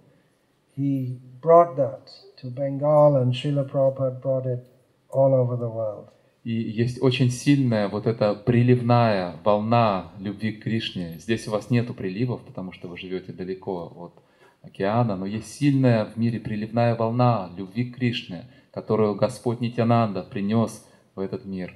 he 0.77 1.19
brought 1.41 1.77
that 1.77 2.11
to 2.39 2.47
Bengal 2.47 3.17
and 3.17 3.35
Srila 3.35 3.69
Prabhupada 3.69 4.21
brought 4.23 4.47
it 4.47 4.65
all 5.11 5.35
over 5.35 5.57
the 5.57 5.69
world. 5.69 6.11
И 6.45 6.53
есть 6.53 7.03
очень 7.03 7.31
сильная 7.31 7.89
вот 7.89 8.07
эта 8.07 8.35
приливная 8.35 9.37
волна 9.45 10.13
любви 10.21 10.53
к 10.53 10.63
Кришне. 10.63 11.19
Здесь 11.19 11.49
у 11.49 11.51
вас 11.51 11.71
нету 11.71 11.95
приливов, 11.95 12.43
потому 12.43 12.73
что 12.73 12.87
вы 12.87 12.99
живете 12.99 13.33
далеко 13.33 13.91
от 13.97 14.24
океана, 14.65 15.17
но 15.17 15.27
есть 15.27 15.53
сильная 15.53 16.05
в 16.05 16.17
мире 16.17 16.41
приливная 16.41 16.95
волна 16.95 17.51
любви 17.57 17.91
к 17.91 17.97
Кришне, 17.97 18.45
которую 18.73 19.15
Господь 19.15 19.61
Нитянанда 19.61 20.23
принес 20.23 20.85
в 21.15 21.21
этот 21.21 21.45
мир. 21.45 21.75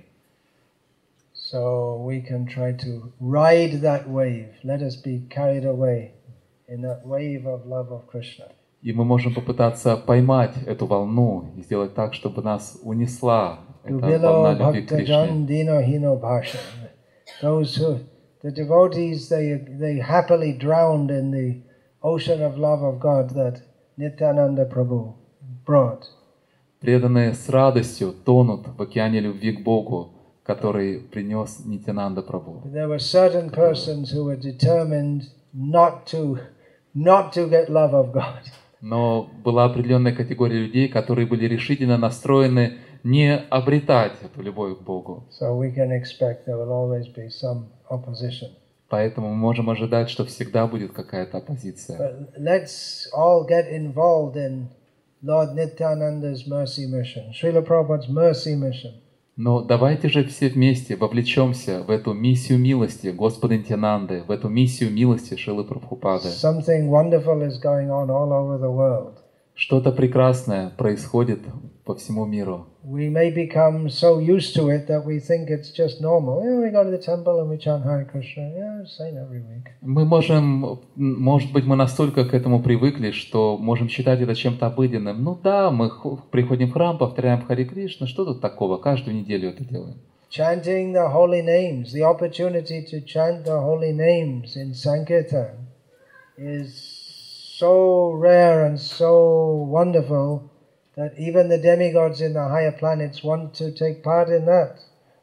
So 1.34 1.96
we 2.04 2.20
can 2.20 2.46
try 2.46 2.72
to 2.72 3.12
ride 3.20 3.80
that 3.80 4.08
wave. 4.08 4.50
Let 4.62 4.82
us 4.82 4.96
be 4.96 5.26
carried 5.30 5.64
away 5.64 6.12
in 6.68 6.82
that 6.82 7.06
wave 7.06 7.46
of 7.46 7.66
love 7.66 7.90
of 7.90 8.06
Krishna. 8.10 8.46
И 8.82 8.92
мы 8.92 9.04
можем 9.04 9.34
попытаться 9.34 9.96
поймать 9.96 10.54
эту 10.66 10.86
волну 10.86 11.50
и 11.56 11.62
сделать 11.62 11.94
так, 11.94 12.14
чтобы 12.14 12.42
нас 12.42 12.78
унесла 12.82 13.60
эта 13.82 14.30
волна 14.30 14.52
любви 14.52 14.82
к 14.82 14.88
Кришне. 14.88 15.14
bhaktajan 15.14 15.46
dino 15.46 15.80
hino 15.80 16.20
bhasha. 16.20 16.58
Those 17.40 17.76
who 17.76 18.00
the 18.42 18.50
devotees 18.50 19.28
they 19.28 19.56
they 19.78 19.98
happily 19.98 20.52
drowned 20.52 21.10
in 21.10 21.30
the 21.30 21.67
ocean 22.02 22.42
of 22.42 22.56
love 22.56 22.82
of 22.82 22.98
God 23.00 23.30
that 23.34 23.62
Nityananda 23.96 24.64
Prabhu 24.64 25.14
brought. 25.64 26.04
Преданные 26.80 27.34
с 27.34 27.48
радостью 27.48 28.12
тонут 28.24 28.68
в 28.68 28.80
океане 28.80 29.20
любви 29.20 29.52
к 29.52 29.64
Богу, 29.64 30.12
который 30.44 31.00
принес 31.00 31.64
Нитянанда. 31.64 32.20
But 32.20 32.72
there 32.72 32.88
were 32.88 33.00
certain 33.00 33.50
persons 33.50 34.12
who 34.12 34.24
were 34.24 34.36
determined 34.36 35.24
not 35.52 36.06
to 36.06 36.38
not 36.94 37.32
to 37.32 37.48
get 37.48 37.68
love 37.68 37.94
of 37.94 38.12
God. 38.12 38.44
Но 38.80 39.28
была 39.44 39.64
определенная 39.64 40.14
категория 40.14 40.60
людей, 40.60 40.88
которые 40.88 41.26
были 41.26 41.46
решительно 41.46 41.98
настроены 41.98 42.78
не 43.02 43.36
обретать 43.36 44.12
эту 44.22 44.42
любовь 44.42 44.78
к 44.78 44.82
Богу. 44.82 45.24
So 45.30 45.56
we 45.56 45.74
can 45.74 45.90
expect 45.90 46.46
there 46.46 46.56
will 46.56 46.70
always 46.70 47.08
be 47.08 47.28
some 47.28 47.66
opposition. 47.90 48.50
Поэтому 48.88 49.28
мы 49.28 49.36
можем 49.36 49.68
ожидать, 49.68 50.08
что 50.08 50.24
всегда 50.24 50.66
будет 50.66 50.92
какая-то 50.92 51.38
оппозиция. 51.38 52.28
Let's 52.38 53.06
all 53.14 53.46
get 53.46 53.70
involved 53.70 54.36
in 54.36 54.68
Lord 55.22 55.54
Nityananda's 55.54 56.46
mercy 56.46 56.86
mission, 56.86 57.32
Srila 57.32 57.62
Prabhupada's 57.66 58.08
mercy 58.08 58.54
mission. 58.54 58.92
Но 59.36 59.62
давайте 59.62 60.08
же 60.08 60.24
все 60.24 60.48
вместе 60.48 60.96
вовлечемся 60.96 61.84
в 61.84 61.90
эту 61.90 62.12
миссию 62.12 62.58
милости 62.58 63.08
Господа 63.08 63.56
Нитянанды, 63.56 64.24
в 64.26 64.32
эту 64.32 64.48
миссию 64.48 64.90
милости 64.90 65.36
Шилы 65.36 65.62
Прабхупады. 65.62 66.28
Something 66.28 66.88
wonderful 66.88 67.46
is 67.46 67.60
going 67.62 67.88
on 67.88 68.10
all 68.10 68.32
over 68.32 68.58
the 68.58 68.74
world. 68.74 69.14
Что-то 69.54 69.92
прекрасное 69.92 70.70
происходит 70.70 71.40
по 71.84 71.94
всему 71.94 72.24
миру. 72.26 72.66
We 72.90 73.10
may 73.10 73.30
become 73.30 73.90
so 73.90 74.18
used 74.18 74.54
to 74.54 74.70
it 74.70 74.86
that 74.86 75.04
we 75.04 75.20
think 75.20 75.50
it's 75.50 75.70
just 75.70 76.00
normal. 76.00 76.42
Yeah, 76.42 76.58
we 76.64 76.70
go 76.70 76.84
to 76.84 76.90
the 76.90 76.96
temple 76.96 77.38
and 77.38 77.50
we 77.50 77.58
chant 77.58 77.84
Hare 77.84 78.06
Krishna. 78.10 78.50
Yeah, 78.56 78.86
same 78.86 79.18
every 79.18 79.42
week. 79.42 79.68
Мы 79.82 80.06
можем, 80.06 80.80
может 80.96 81.52
быть, 81.52 81.66
мы 81.66 81.76
настолько 81.76 82.24
к 82.24 82.32
этому 82.32 82.62
привыкли, 82.62 83.10
что 83.10 83.58
можем 83.58 83.90
считать 83.90 84.22
это 84.22 84.34
чем-то 84.34 84.68
обыденным. 84.68 85.22
Ну 85.22 85.38
да, 85.44 85.70
мы 85.70 85.90
приходим 86.30 86.70
в 86.70 86.72
храм, 86.72 86.96
повторяем 86.96 87.42
Хари 87.42 87.64
Кришна, 87.64 88.06
что 88.06 88.24
тут 88.24 88.40
такого? 88.40 88.78
Каждую 88.78 89.18
неделю 89.18 89.50
это 89.50 89.64
делаем. 89.64 89.98
Chanting 90.30 90.94
the 90.94 91.12
holy 91.12 91.42
names, 91.42 91.92
the 91.92 92.04
opportunity 92.04 92.82
to 92.90 93.02
chant 93.04 93.44
the 93.44 93.60
holy 93.60 93.92
names 93.92 94.56
in 94.56 94.72
Sankirtan 94.72 95.66
is 96.38 96.72
so 97.58 98.12
rare 98.12 98.64
and 98.64 98.80
so 98.80 99.66
wonderful 99.68 100.50
that 100.98 101.14
even 101.16 101.48
the 101.48 101.58
demigods 101.58 102.20
in 102.20 102.32
the 102.32 102.48
higher 102.48 102.72
planets 102.72 103.22
want 103.22 103.54
to 103.54 103.70
take 103.70 104.02
part 104.02 104.28
in 104.28 104.44
that. 104.46 104.78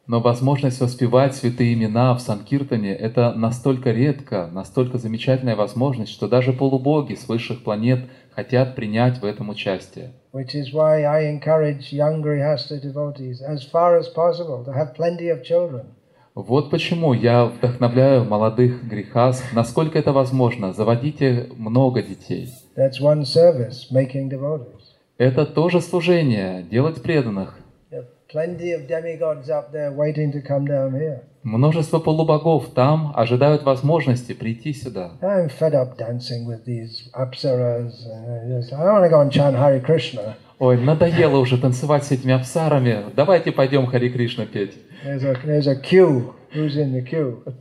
Но 0.08 0.22
возможность 0.22 0.80
воспевать 0.80 1.36
святые 1.36 1.74
имена 1.74 2.14
в 2.14 2.22
Санкиртане– 2.22 2.96
это 2.96 3.34
настолько 3.34 3.92
редко, 3.92 4.48
настолько 4.54 5.00
замечательная 5.00 5.56
возможность, 5.56 6.12
что 6.12 6.28
даже 6.28 6.54
полубоги 6.54 7.16
с 7.16 7.28
высших 7.28 7.64
планет 7.64 8.06
хотят 8.32 8.76
принять 8.76 9.18
в 9.18 9.26
этом 9.26 9.50
участие. 9.50 10.12
Which 10.32 10.54
is 10.54 10.72
why 10.72 11.04
I 11.04 11.26
encourage 11.26 11.92
young 11.92 12.22
Grihasta 12.22 12.80
devotees, 12.80 13.42
as 13.42 13.64
far 13.70 13.98
as 13.98 14.08
possible, 14.08 14.64
to 14.64 14.74
have 14.74 14.96
plenty 14.96 15.30
of 15.30 15.44
children. 15.44 15.88
Вот 16.36 16.70
почему 16.70 17.14
я 17.14 17.46
вдохновляю 17.46 18.26
молодых 18.26 18.84
грехас, 18.88 19.44
насколько 19.54 19.98
это 19.98 20.14
возможно, 20.14 20.72
заводите 20.72 21.50
много 21.58 22.02
детей. 22.02 22.50
That's 22.78 23.02
one 23.02 23.24
service, 23.24 23.90
making 23.92 24.30
devotees. 24.30 24.75
Это 25.18 25.46
тоже 25.46 25.80
служение, 25.80 26.64
делать 26.64 27.02
преданных. 27.02 27.58
Множество 31.44 32.00
полубогов 32.00 32.74
там 32.74 33.14
ожидают 33.16 33.64
возможности 33.64 34.34
прийти 34.34 34.74
сюда. 34.74 35.12
Krishna. 39.80 40.34
Ой, 40.60 40.78
надоело 40.82 41.38
уже 41.38 41.58
танцевать 41.58 42.04
с 42.04 42.12
этими 42.12 42.34
апсарами, 42.34 43.06
давайте 43.16 43.52
пойдем 43.52 43.86
Хари 43.88 44.10
Кришна 44.10 44.46
петь. 44.46 44.74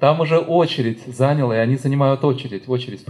Там 0.01 0.21
уже 0.21 0.39
очередь 0.39 1.03
заняла, 1.07 1.57
и 1.57 1.59
они 1.59 1.77
занимают 1.77 2.25
очередь, 2.25 2.69
очередь. 2.69 3.05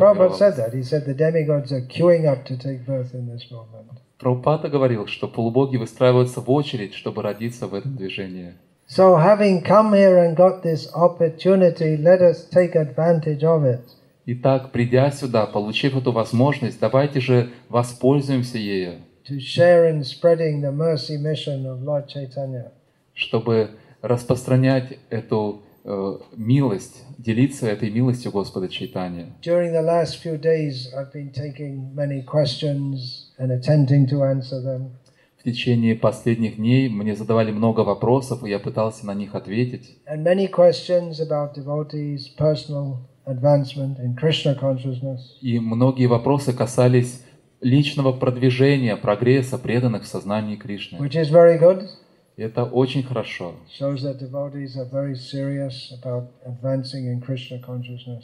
Прабхупада 4.25 4.71
говорил, 4.71 5.07
что 5.07 5.29
полубоги 5.29 5.77
выстраиваются 5.77 6.41
в 6.41 6.51
очередь, 6.51 6.95
чтобы 6.95 7.21
родиться 7.21 7.67
в 7.67 7.75
этом 7.75 7.95
движении. 7.95 8.55
So, 8.89 9.19
having 9.19 9.63
come 9.63 9.93
here 9.93 10.19
and 10.19 10.35
got 10.35 10.63
this 10.63 10.91
opportunity, 10.95 11.99
let 11.99 12.23
us 12.23 12.49
take 12.49 12.75
advantage 12.75 13.43
of 13.43 13.65
it. 13.65 13.83
Итак, 14.25 14.73
придя 14.73 15.11
сюда, 15.11 15.45
получив 15.45 15.95
эту 15.95 16.13
возможность, 16.13 16.81
давайте 16.81 17.21
же 17.21 17.51
воспользуемся 17.69 18.57
ею, 18.57 19.03
to 19.29 19.39
share 19.39 19.91
in 19.91 20.01
spreading 20.01 20.63
the 20.63 20.73
mercy 20.73 21.19
mission 21.19 21.67
of 21.67 21.83
Lord 21.85 22.07
Chaitanya. 22.07 22.73
чтобы 23.13 23.73
распространять 24.01 24.99
эту 25.11 25.65
э, 25.85 26.19
милость, 26.35 27.05
делиться 27.19 27.67
этой 27.67 27.91
милостью 27.91 28.33
Господа 28.33 28.69
Чайтания. 28.69 29.35
During 29.43 29.73
the 29.73 29.83
last 29.83 30.17
few 30.23 30.41
days, 30.41 30.89
I've 30.95 31.13
been 31.13 31.31
taking 31.31 31.95
many 31.95 32.25
questions 32.25 33.24
and 33.39 33.51
attempting 33.51 34.07
to 34.09 34.23
answer 34.23 34.63
them. 34.63 34.91
В 35.39 35.45
течение 35.45 35.95
последних 35.95 36.57
дней 36.57 36.89
мне 36.89 37.15
задавали 37.15 37.51
много 37.51 37.81
вопросов, 37.81 38.45
и 38.45 38.51
я 38.51 38.59
пытался 38.59 39.05
на 39.07 39.15
них 39.15 39.35
ответить. 39.35 39.99
And 40.07 40.23
many 40.23 40.49
questions 40.51 41.21
about 41.21 41.55
devotees' 41.55 42.29
personal 42.39 42.99
advancement 43.27 43.99
in 43.99 44.17
Krishna 44.17 44.59
consciousness. 44.59 45.19
И 45.43 45.59
многие 45.59 46.07
вопросы 46.07 46.53
касались 46.53 47.23
личного 47.61 48.13
продвижения, 48.13 48.97
прогресса 48.97 49.59
преданных 49.59 50.05
в 50.05 50.07
сознании 50.07 50.57
Кришны. 50.57 50.99
Which 50.99 51.15
is 51.15 51.31
very 51.31 51.59
good. 51.59 51.89
Это 52.37 52.65
очень 52.65 53.05
хорошо. 53.05 53.55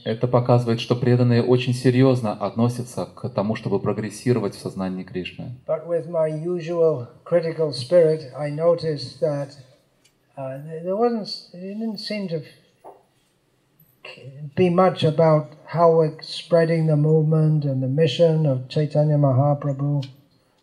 Это 0.05 0.29
показывает, 0.29 0.81
что 0.81 0.97
преданные 0.97 1.43
очень 1.45 1.75
серьезно 1.75 2.33
относятся 2.33 3.07
к 3.07 3.29
тому, 3.29 3.55
чтобы 3.55 3.79
прогрессировать 3.79 4.55
в 4.57 4.59
сознании 4.59 5.05
Кришны. 5.05 5.53
But 5.67 5.87
with 5.87 6.09
my 6.09 6.29
usual 6.29 7.07
critical 7.25 7.73
spirit, 7.73 8.33
I 8.37 8.51
noticed 8.51 9.21
that 9.21 9.51
uh, 10.37 10.59
there 10.65 10.83
there 10.83 10.97
wasn't, 10.97 11.29
it 11.53 11.79
didn't 11.79 11.99
seem 11.99 12.29
to 12.29 12.43
be 14.57 14.71
much 14.71 15.05
about 15.05 15.53
how 15.67 15.93
we're 15.93 16.21
spreading 16.21 16.87
the 16.87 16.97
movement 16.97 17.65
and 17.65 17.81
the 17.81 17.89
mission 17.89 18.45
of 18.45 18.69
Chaitanya 18.69 19.17
Mahaprabhu. 19.17 20.05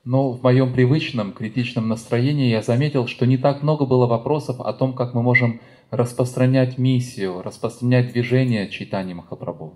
Но 0.10 0.32
в 0.32 0.42
моем 0.42 0.72
привычном 0.72 1.34
критичном 1.34 1.90
настроении 1.90 2.50
я 2.50 2.62
заметил, 2.62 3.08
что 3.08 3.26
не 3.26 3.38
так 3.38 3.62
много 3.62 3.86
было 3.86 4.08
вопросов 4.08 4.62
о 4.62 4.72
том, 4.72 4.94
как 4.94 5.14
мы 5.14 5.22
можем 5.22 5.60
распространять 5.92 6.78
миссию, 6.78 7.42
распространять 7.42 8.14
движение 8.14 8.70
Чайтани 8.70 9.14
Махапрабху. 9.14 9.74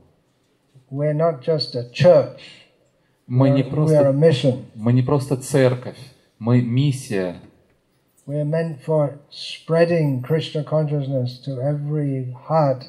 Мы 0.90 1.10
не 3.50 3.64
просто, 3.64 4.14
мы 4.76 4.94
не 4.94 5.02
просто 5.02 5.36
церковь, 5.36 6.00
мы 6.40 6.62
миссия. 6.62 7.36
We're 8.26 8.46
meant 8.46 8.78
for 8.88 9.18
spreading 9.30 10.22
Krishna 10.22 10.64
consciousness 10.64 11.42
to 11.46 11.60
every 11.60 12.34
heart 12.48 12.84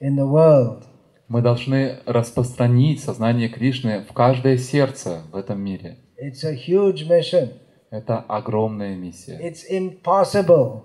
in 0.00 0.16
the 0.16 0.26
world. 0.26 0.84
Мы 1.28 1.42
должны 1.42 1.98
распространить 2.06 3.02
сознание 3.02 3.50
Кришны 3.50 4.06
в 4.08 4.14
каждое 4.14 4.56
сердце 4.56 5.20
в 5.30 5.36
этом 5.36 5.60
мире. 5.60 5.98
It's 6.20 6.44
a 6.44 6.52
huge 6.52 7.08
mission. 7.08 7.50
Это 7.90 8.18
огромная 8.28 8.96
миссия. 8.96 9.38
It's 9.40 9.64
impossible. 9.70 10.82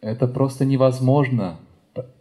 Это 0.00 0.26
просто 0.26 0.64
невозможно. 0.64 1.58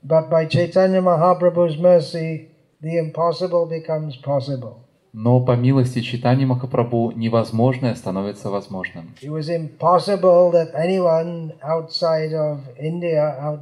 But, 0.03 0.29
by 0.29 0.47
Chaitanya 0.47 1.01
Mahaprabhu's 1.01 1.77
mercy, 1.77 2.49
the 2.81 2.99
impossible 2.99 3.67
becomes 3.67 4.15
possible. 4.23 4.83
Но 5.13 5.39
по 5.41 5.55
милости 5.55 6.01
Читани 6.01 6.45
Махапрабху 6.45 7.11
невозможное 7.11 7.93
становится 7.95 8.49
возможным. 8.49 9.13
It 9.21 9.29
was 9.29 9.49
impossible 9.49 10.51
that 10.51 10.73
anyone 10.75 11.53
outside 11.61 12.33
of 12.33 12.61
India, 12.79 13.35
out, 13.39 13.59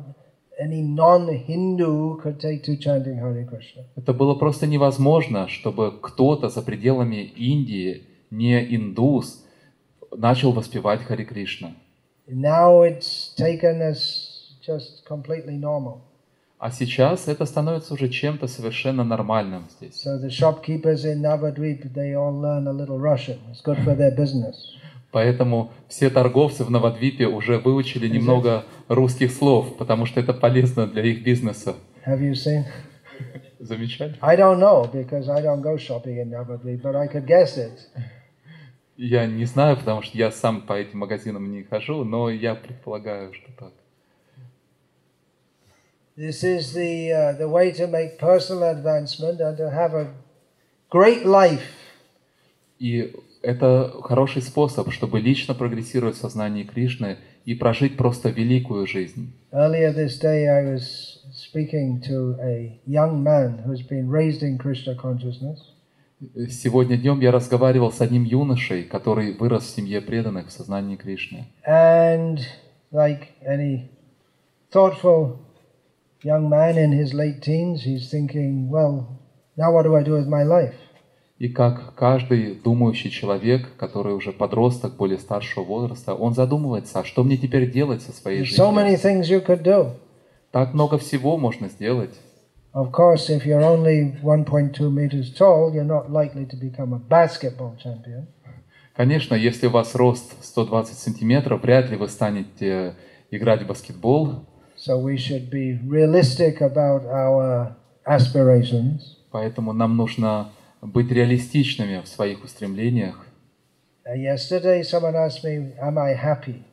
any 0.60 0.82
non-Hindu, 0.82 2.22
could 2.22 2.40
take 2.40 2.64
to 2.64 2.78
chanting 2.78 3.20
Hare 3.20 3.46
Krishna. 3.46 3.84
Это 3.98 4.14
было 4.14 4.36
просто 4.36 4.66
невозможно, 4.66 5.48
чтобы 5.50 5.92
кто-то 6.02 6.48
за 6.48 6.62
пределами 6.62 7.24
Индии, 7.36 8.04
не 8.32 8.76
индус, 8.76 9.46
начал 10.12 10.52
воспевать 10.54 11.04
Хари 11.04 11.26
Кришна. 11.26 11.76
Now 12.28 12.84
it's 12.84 13.36
taken 13.38 13.82
as 13.82 14.58
just 14.66 15.06
completely 15.08 15.60
normal. 15.60 16.00
А 16.58 16.70
сейчас 16.72 17.28
это 17.28 17.46
становится 17.46 17.94
уже 17.96 18.08
чем-то 18.08 18.48
совершенно 18.48 19.04
нормальным 19.04 19.68
здесь. 19.70 20.06
So 20.06 20.20
the 20.22 20.30
shopkeepers 20.30 21.06
in 21.06 21.22
Navadvip, 21.22 21.92
they 21.94 22.14
all 22.14 22.40
learn 22.40 22.68
a 22.68 22.72
little 22.72 23.00
Russian. 23.00 23.40
It's 23.50 23.62
good 23.64 23.84
for 23.84 23.96
their 23.98 24.16
business. 24.16 24.56
Поэтому 25.12 25.72
все 25.90 26.10
торговцы 26.10 26.64
в 26.64 26.72
Новодвипе 26.72 27.28
уже 27.28 27.58
выучили 27.58 28.08
немного 28.08 28.64
русских 28.88 29.32
слов, 29.32 29.76
потому 29.78 30.06
что 30.06 30.22
это 30.22 30.34
полезно 30.34 30.88
для 30.88 31.04
их 31.04 31.24
бизнеса. 31.24 31.76
Have 32.06 32.22
you 32.22 32.34
seen? 32.34 32.64
Замечательно. 33.60 34.18
I 34.22 34.38
don't 34.38 34.60
know 34.60 34.90
because 34.90 35.30
I 35.30 35.42
don't 35.42 35.62
go 35.62 35.78
shopping 35.78 36.18
in 36.18 36.30
Navadvip, 36.30 36.82
but 36.82 36.96
I 36.96 37.08
could 37.08 37.26
guess 37.26 37.58
it. 37.58 37.90
Я 38.98 39.26
не 39.26 39.46
знаю, 39.46 39.78
потому 39.78 40.02
что 40.02 40.18
я 40.18 40.32
сам 40.32 40.62
по 40.62 40.74
этим 40.74 41.00
магазинам 41.00 41.52
не 41.52 41.64
хожу, 41.64 42.04
но 42.04 42.30
я 42.30 42.56
предполагаю, 42.56 43.34
что 43.34 43.48
так. 43.58 43.74
This 46.18 46.44
is 46.44 46.74
the 46.76 47.12
uh, 47.12 47.38
the 47.38 47.48
way 47.48 47.72
to 47.72 47.88
make 47.88 48.20
personal 48.20 48.64
advancement 48.64 49.40
and 49.40 49.58
to 49.58 49.72
have 49.72 49.96
a 49.96 50.08
great 50.92 51.26
life. 51.26 51.62
И 52.80 53.14
это 53.42 53.92
хороший 54.04 54.42
способ, 54.42 54.92
чтобы 54.92 55.20
лично 55.20 55.56
прогрессировать 55.56 56.16
в 56.16 56.20
сознании 56.20 56.64
Кришны 56.64 57.18
и 57.46 57.56
прожить 57.56 57.98
просто 57.98 58.30
великую 58.30 58.86
жизнь. 58.88 59.34
Earlier 59.52 59.94
this 59.96 60.20
day, 60.20 60.48
I 60.48 60.76
was 60.76 61.20
speaking 61.34 62.02
to 62.02 62.36
a 62.42 62.80
young 62.86 63.24
man 63.24 63.64
who's 63.66 63.82
been 63.82 64.10
raised 64.10 64.44
in 64.44 64.58
Krishna 64.58 64.96
consciousness. 64.96 65.71
Сегодня 66.50 66.98
днем 66.98 67.20
я 67.20 67.32
разговаривал 67.32 67.92
с 67.92 68.00
одним 68.00 68.24
юношей, 68.26 68.84
который 68.84 69.34
вырос 69.34 69.64
в 69.64 69.76
семье 69.76 70.02
преданных 70.02 70.50
в 70.50 70.52
сознании 70.52 70.96
Кришны. 70.96 71.48
And 71.68 72.40
like 72.92 73.30
any 73.44 73.90
thoughtful 74.72 75.40
young 76.24 76.48
man 76.48 76.78
in 76.78 76.92
his 76.92 77.14
late 77.14 77.42
teens, 77.42 77.84
he's 77.84 78.12
thinking, 78.12 78.70
well, 78.70 79.08
now 79.58 79.74
what 79.74 79.84
do 79.84 79.96
I 79.96 80.04
do 80.04 80.14
with 80.14 80.28
my 80.28 80.44
life? 80.44 80.76
И 81.40 81.50
как 81.50 81.96
каждый 81.96 82.54
думающий 82.54 83.10
человек, 83.10 83.76
который 83.78 84.14
уже 84.14 84.32
подросток, 84.32 84.98
более 84.98 85.18
старшего 85.18 85.64
возраста, 85.64 86.14
он 86.14 86.36
задумывается, 86.36 87.00
а 87.00 87.04
что 87.04 87.24
мне 87.24 87.36
теперь 87.36 87.72
делать 87.72 88.04
со 88.04 88.12
своей 88.12 88.44
There's 88.44 88.56
so 88.56 88.72
many 88.72 88.92
жизнью? 88.92 89.02
things 89.02 89.24
you 89.24 89.44
could 89.44 89.64
do. 89.64 89.94
Так 90.52 90.76
много 90.76 91.00
всего 91.00 91.40
можно 91.40 91.68
сделать. 91.68 92.14
Of 92.74 92.92
course, 92.94 93.30
if 93.30 93.46
you're 93.46 93.64
only 93.64 94.16
1.2 94.24 94.80
meters 94.94 95.34
tall, 95.34 95.74
you're 95.74 95.84
not 95.84 96.10
likely 96.10 96.46
to 96.46 96.56
become 96.56 96.94
a 96.94 97.00
basketball 97.00 97.76
champion. 97.78 98.28
Конечно, 98.96 99.36
если 99.36 99.68
у 99.68 99.72
вас 99.72 99.94
рост 99.96 100.34
120 100.44 100.98
сантиметров, 100.98 101.62
вряд 101.64 101.90
ли 101.90 101.98
вы 101.98 102.08
станете 102.08 102.96
играть 103.30 103.64
в 103.64 103.68
баскетбол, 103.68 104.46
So 104.78 104.98
we 104.98 105.16
should 105.18 105.50
be 105.52 105.78
realistic 105.88 106.60
about 106.62 107.06
our 107.06 107.76
aspirations. 108.06 109.18
поэтому 109.32 109.74
нам 109.74 109.96
нужно 109.98 110.50
быть 110.82 111.12
реалистичными 111.12 112.02
в 112.02 112.08
своих 112.08 112.44
устремлениях. 112.44 113.26
Uh, 114.06 114.16
yesterday, 114.16 114.82
someone 114.82 115.16
asked 115.16 115.44
me, 115.44 115.74
Am 115.82 115.98
I 115.98 116.14
happy? 116.16 116.64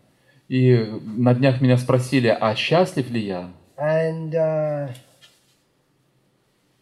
И 0.48 0.76
на 1.02 1.34
днях 1.34 1.60
меня 1.60 1.76
спросили, 1.76 2.28
а 2.28 2.54
счастлив 2.54 3.10
ли 3.10 3.20
я? 3.20 3.50
And 3.76 4.32
uh, 4.32 4.90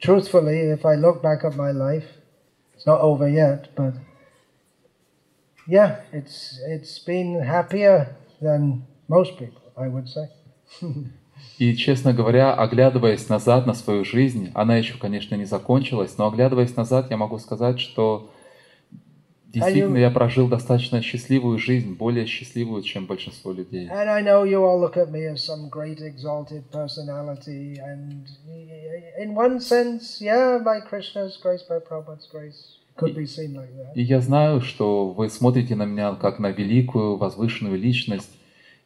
truthfully, 0.07 0.59
if 0.71 0.87
I 0.87 0.95
look 0.95 1.23
back 1.23 1.45
at 1.45 1.57
my 1.57 1.73
life, 1.73 2.09
it's 2.75 2.87
not 2.87 3.01
over 3.01 3.29
yet, 3.29 3.75
but 3.75 3.95
yeah, 5.66 6.01
it's 6.12 6.61
it's 6.66 6.99
been 7.01 7.42
happier 7.42 8.16
than 8.40 8.87
most 9.09 9.33
people, 9.38 9.62
I 9.77 9.88
would 9.88 10.09
say. 10.09 10.29
И, 11.59 11.75
честно 11.77 12.14
говоря, 12.14 12.55
оглядываясь 12.55 13.29
назад 13.29 13.66
на 13.66 13.75
свою 13.75 14.05
жизнь, 14.05 14.51
она 14.55 14.77
еще, 14.77 14.97
конечно, 14.99 15.35
не 15.35 15.45
закончилась, 15.45 16.16
но 16.16 16.29
оглядываясь 16.29 16.77
назад, 16.77 17.11
я 17.11 17.19
могу 17.19 17.38
сказать, 17.38 17.79
что 17.79 18.31
действительно 19.47 19.99
я 19.99 20.11
прожил 20.11 20.49
достаточно 20.49 21.03
счастливую 21.03 21.59
жизнь, 21.59 21.95
более 21.95 22.27
счастливую, 22.27 22.83
чем 22.83 23.07
большинство 23.07 23.53
людей. 23.53 23.89
And 23.89 24.09
I 24.09 24.23
know 24.23 24.45
you 24.45 24.65
all 24.65 24.81
look 24.81 24.97
at 24.97 25.11
me 25.11 25.27
as 25.27 25.45
some 25.45 25.69
great 25.71 26.01
exalted 26.01 26.65
personality, 26.71 27.79
and 27.79 28.27
in 29.19 29.35
one 29.35 29.61
sense, 29.61 30.21
yeah, 30.21 30.59
by 30.59 30.81
Krishna's 30.81 31.37
grace, 31.43 31.63
by 31.69 31.79
Prabhupada's 31.79 32.29
grace, 32.31 32.79
could 32.97 33.15
be 33.15 33.27
seen 33.27 33.55
like 33.55 33.75
that. 33.77 33.95
И 33.95 34.03
я 34.03 34.21
знаю, 34.21 34.61
что 34.61 35.11
вы 35.11 35.29
смотрите 35.29 35.75
на 35.77 35.85
меня 35.85 36.15
как 36.15 36.39
на 36.39 36.51
великую, 36.51 37.17
возвышенную 37.17 37.79
личность. 37.79 38.31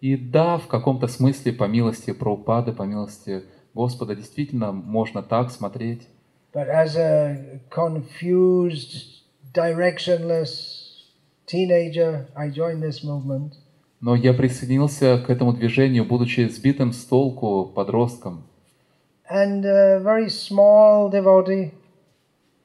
И 0.01 0.17
да, 0.17 0.57
в 0.57 0.67
каком-то 0.67 1.09
смысле, 1.09 1.53
по 1.53 1.65
милости 1.65 2.13
Прабхупады, 2.13 2.73
по 2.73 2.85
милости 2.85 3.43
Господа, 3.75 4.17
действительно 4.17 4.73
можно 4.73 5.23
так 5.23 5.51
смотреть. 5.51 6.09
But 6.53 6.69
as 6.69 6.97
a 6.97 7.61
confused, 7.71 9.20
directionless 9.53 11.05
teenager, 11.47 12.27
I 12.37 12.49
joined 12.51 12.83
this 12.83 13.03
movement, 13.05 13.53
Но 14.01 14.15
я 14.17 14.33
присоединился 14.33 15.19
к 15.19 15.29
этому 15.31 15.53
движению, 15.53 16.05
будучи 16.07 16.49
сбитым 16.49 16.93
с 16.93 17.05
толку 17.05 17.67
подростком. 17.75 18.45
and 19.31 19.65
a 19.65 20.01
very 20.01 20.29
small 20.29 21.09
devotee, 21.09 21.71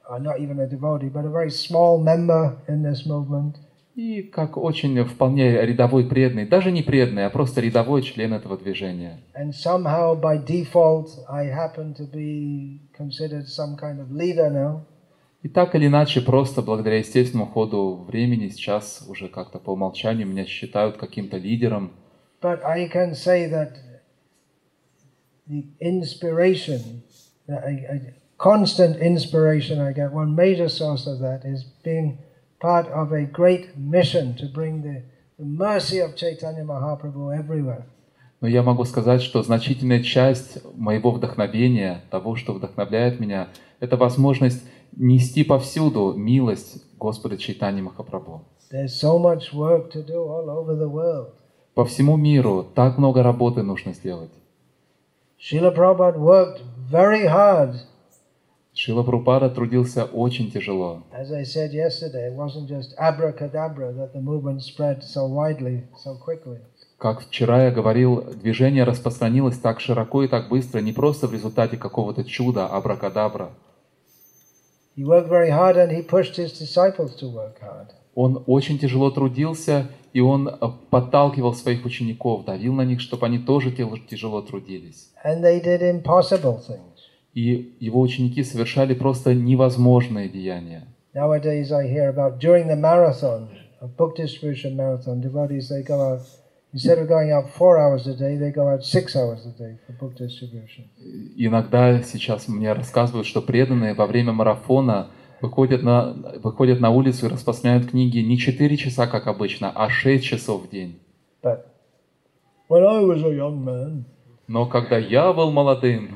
or 0.09 0.19
not 0.19 0.39
even 0.39 0.59
a 0.59 0.65
devotee, 0.67 1.09
but 1.09 1.23
a 1.25 1.29
very 1.29 1.51
small 1.51 1.99
member 2.01 2.55
in 2.67 2.81
this 2.83 3.05
movement. 3.05 3.55
И 3.95 4.23
как 4.23 4.57
очень 4.57 5.01
вполне 5.05 5.61
рядовой 5.65 6.05
преданный, 6.05 6.45
даже 6.45 6.69
не 6.71 6.81
преданный, 6.81 7.25
а 7.27 7.29
просто 7.29 7.61
рядовой 7.61 8.01
член 8.01 8.33
этого 8.33 8.57
движения. 8.57 9.19
And 9.35 9.53
somehow, 9.53 10.19
by 10.19 10.37
default, 10.43 11.07
I 11.29 11.45
happen 11.49 11.93
to 11.95 12.05
be 12.11 12.81
considered 12.97 13.47
some 13.47 13.77
kind 13.77 13.99
of 14.01 14.11
leader 14.11 14.49
now. 14.49 14.81
И 15.45 15.47
так 15.47 15.75
или 15.75 15.85
iначе, 15.85 16.21
просто 16.21 16.63
благодаря 16.63 16.97
естественному 16.97 17.51
ходу 17.51 18.03
времени, 18.07 18.49
сейчас 18.49 19.05
уже 19.07 19.27
как-то 19.27 19.59
по 19.59 19.73
умолчанию 19.73 20.25
меня 20.25 20.43
считают 20.47 20.97
каким-то 20.97 21.37
лидером. 21.37 21.91
But 22.41 22.63
I 22.65 22.89
can 22.89 23.13
say 23.13 23.47
that 23.51 23.73
the 25.47 25.65
inspiration, 25.79 27.03
the- 27.45 28.15
constant 28.39 28.99
inspiration 28.99 29.79
I 29.79 29.93
get, 29.93 30.11
one 30.11 30.33
major 30.33 30.67
source 30.67 31.05
of 31.05 31.19
that 31.19 31.45
is 31.45 31.63
being 31.83 32.17
part 32.59 32.87
of 32.87 33.13
a 33.13 33.25
great 33.25 33.77
mission 33.77 34.35
to 34.37 34.51
bring 34.51 34.81
the, 34.81 35.03
the 35.37 35.45
mercy 35.45 35.99
of 35.99 36.15
Chaitanya 36.15 36.63
Mahaprabhu 36.63 37.29
everywhere. 37.29 37.83
Но 38.41 38.47
я 38.47 38.63
могу 38.63 38.83
сказать, 38.85 39.21
что 39.21 39.43
значительная 39.43 40.01
часть 40.01 40.57
моего 40.75 41.11
вдохновения, 41.11 42.01
того, 42.09 42.35
что 42.35 42.53
вдохновляет 42.53 43.19
меня, 43.19 43.49
это 43.79 43.95
возможность 43.95 44.63
нести 44.95 45.43
повсюду 45.43 46.13
милость 46.13 46.83
Господа 46.97 47.37
Чайтани 47.37 47.81
Махапрабху. 47.81 48.41
По 51.73 51.85
всему 51.85 52.17
миру 52.17 52.65
так 52.73 52.97
много 52.97 53.23
работы 53.23 53.63
нужно 53.63 53.93
сделать. 53.93 54.31
Srila 55.37 55.75
Prabhupada 55.75 56.17
worked 56.17 56.61
very 56.89 57.25
hard. 57.27 57.75
Шила 58.77 59.03
Прупада 59.03 59.49
трудился 59.49 60.03
очень 60.03 60.51
тяжело. 60.51 61.03
As 61.13 61.31
I 61.31 61.43
said 61.43 61.71
yesterday, 61.71 62.27
it 62.27 62.35
wasn't 62.35 62.67
just 62.67 62.93
abracadabra 62.97 63.93
that 63.93 64.11
the 64.13 64.19
movement 64.19 64.61
spread 64.61 65.01
so 65.01 65.27
widely, 65.27 65.83
so 66.03 66.17
quickly. 66.17 66.59
Как 66.97 67.21
вчера 67.21 67.65
я 67.65 67.71
говорил, 67.71 68.23
движение 68.33 68.83
распространилось 68.83 69.57
так 69.59 69.79
широко 69.79 70.23
и 70.23 70.27
так 70.27 70.49
быстро 70.49 70.79
не 70.79 70.91
просто 70.91 71.27
в 71.27 71.33
результате 71.33 71.77
какого-то 71.77 72.25
чуда, 72.25 72.67
абракадабра. 72.67 73.51
He 74.95 75.03
worked 75.03 75.29
very 75.29 75.49
hard 75.49 75.75
and 75.75 75.91
he 75.91 76.01
pushed 76.01 76.37
his 76.37 76.57
disciples 76.57 77.15
to 77.17 77.27
work 77.27 77.59
hard. 77.59 77.87
Он 78.15 78.43
очень 78.47 78.79
тяжело 78.79 79.11
трудился, 79.11 79.87
и 80.13 80.21
он 80.21 80.47
э, 80.47 80.55
подталкивал 80.89 81.53
своих 81.53 81.83
учеников, 81.85 82.45
давил 82.45 82.73
на 82.73 82.85
них, 82.85 83.01
чтобы 83.01 83.25
они 83.25 83.39
тоже 83.39 83.71
тяжело 83.71 84.41
трудились. 84.41 85.11
And 85.25 85.43
they 85.43 85.61
did 85.61 85.81
impossible 85.81 86.59
things. 86.65 86.95
И 87.33 87.75
его 87.81 87.99
ученики 87.99 88.41
совершали 88.43 88.93
просто 88.93 89.33
невозможные 89.33 90.29
деяния. 90.29 90.87
Nowadays, 91.13 91.71
I 91.71 91.87
hear 91.87 92.09
about 92.09 92.39
during 92.39 92.67
the 92.67 92.77
marathon, 92.77 93.49
a 93.81 93.87
book 93.87 94.15
distribution 94.15 94.77
marathon, 94.77 95.19
devotees 95.21 95.67
they 95.67 95.83
go 95.83 95.99
out 96.01 96.21
instead 96.75 96.99
of 96.99 97.07
going 97.07 97.31
out 97.31 97.49
four 97.57 97.79
hours 97.79 98.05
a 98.07 98.13
day, 98.13 98.35
they 98.35 98.51
go 98.51 98.67
out 98.67 98.83
six 98.83 99.15
hours 99.15 99.45
a 99.45 99.53
day 99.63 99.77
for 99.85 99.93
book 99.93 100.15
distribution. 100.15 100.83
Иногда 101.37 102.01
сейчас 102.03 102.47
мне 102.47 102.71
рассказывают, 102.73 103.25
что 103.25 103.41
преданные 103.41 103.93
во 103.93 104.05
время 104.05 104.33
марафона 104.33 105.07
выходят 105.41 105.81
на, 105.83 106.13
выходят 106.43 106.79
на 106.79 106.89
улицу 106.89 107.27
и 107.27 107.29
распространяют 107.29 107.89
книги 107.89 108.19
не 108.19 108.37
4 108.37 108.77
часа, 108.77 109.07
как 109.07 109.27
обычно, 109.27 109.71
а 109.73 109.89
6 109.89 110.23
часов 110.23 110.65
в 110.65 110.69
день. 110.69 110.99
But 111.41 111.65
when 112.67 112.83
I 112.83 113.03
was 113.03 113.23
a 113.23 113.33
young 113.33 113.63
man, 113.63 114.03
Но 114.47 114.67
когда 114.67 114.97
я 114.97 115.33
был 115.33 115.51
молодым, 115.51 116.15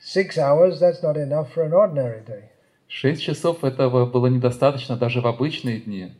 six 0.00 0.38
hours, 0.38 0.80
that's 0.80 1.02
not 1.02 1.16
enough 1.16 1.52
for 1.52 1.64
an 1.64 1.72
ordinary 1.72 2.24
day. 2.24 2.44
6 2.86 3.20
часов 3.20 3.64
этого 3.64 4.06
было 4.06 4.28
недостаточно 4.28 4.96
даже 4.96 5.20
в 5.20 5.26
обычные 5.26 5.80
дни. 5.80 6.12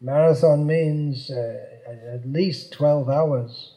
Marathon 0.00 0.64
means 0.64 1.28
uh, 1.28 1.77
at 1.88 2.26
least 2.26 2.72
12 2.72 3.08
hours, 3.08 3.74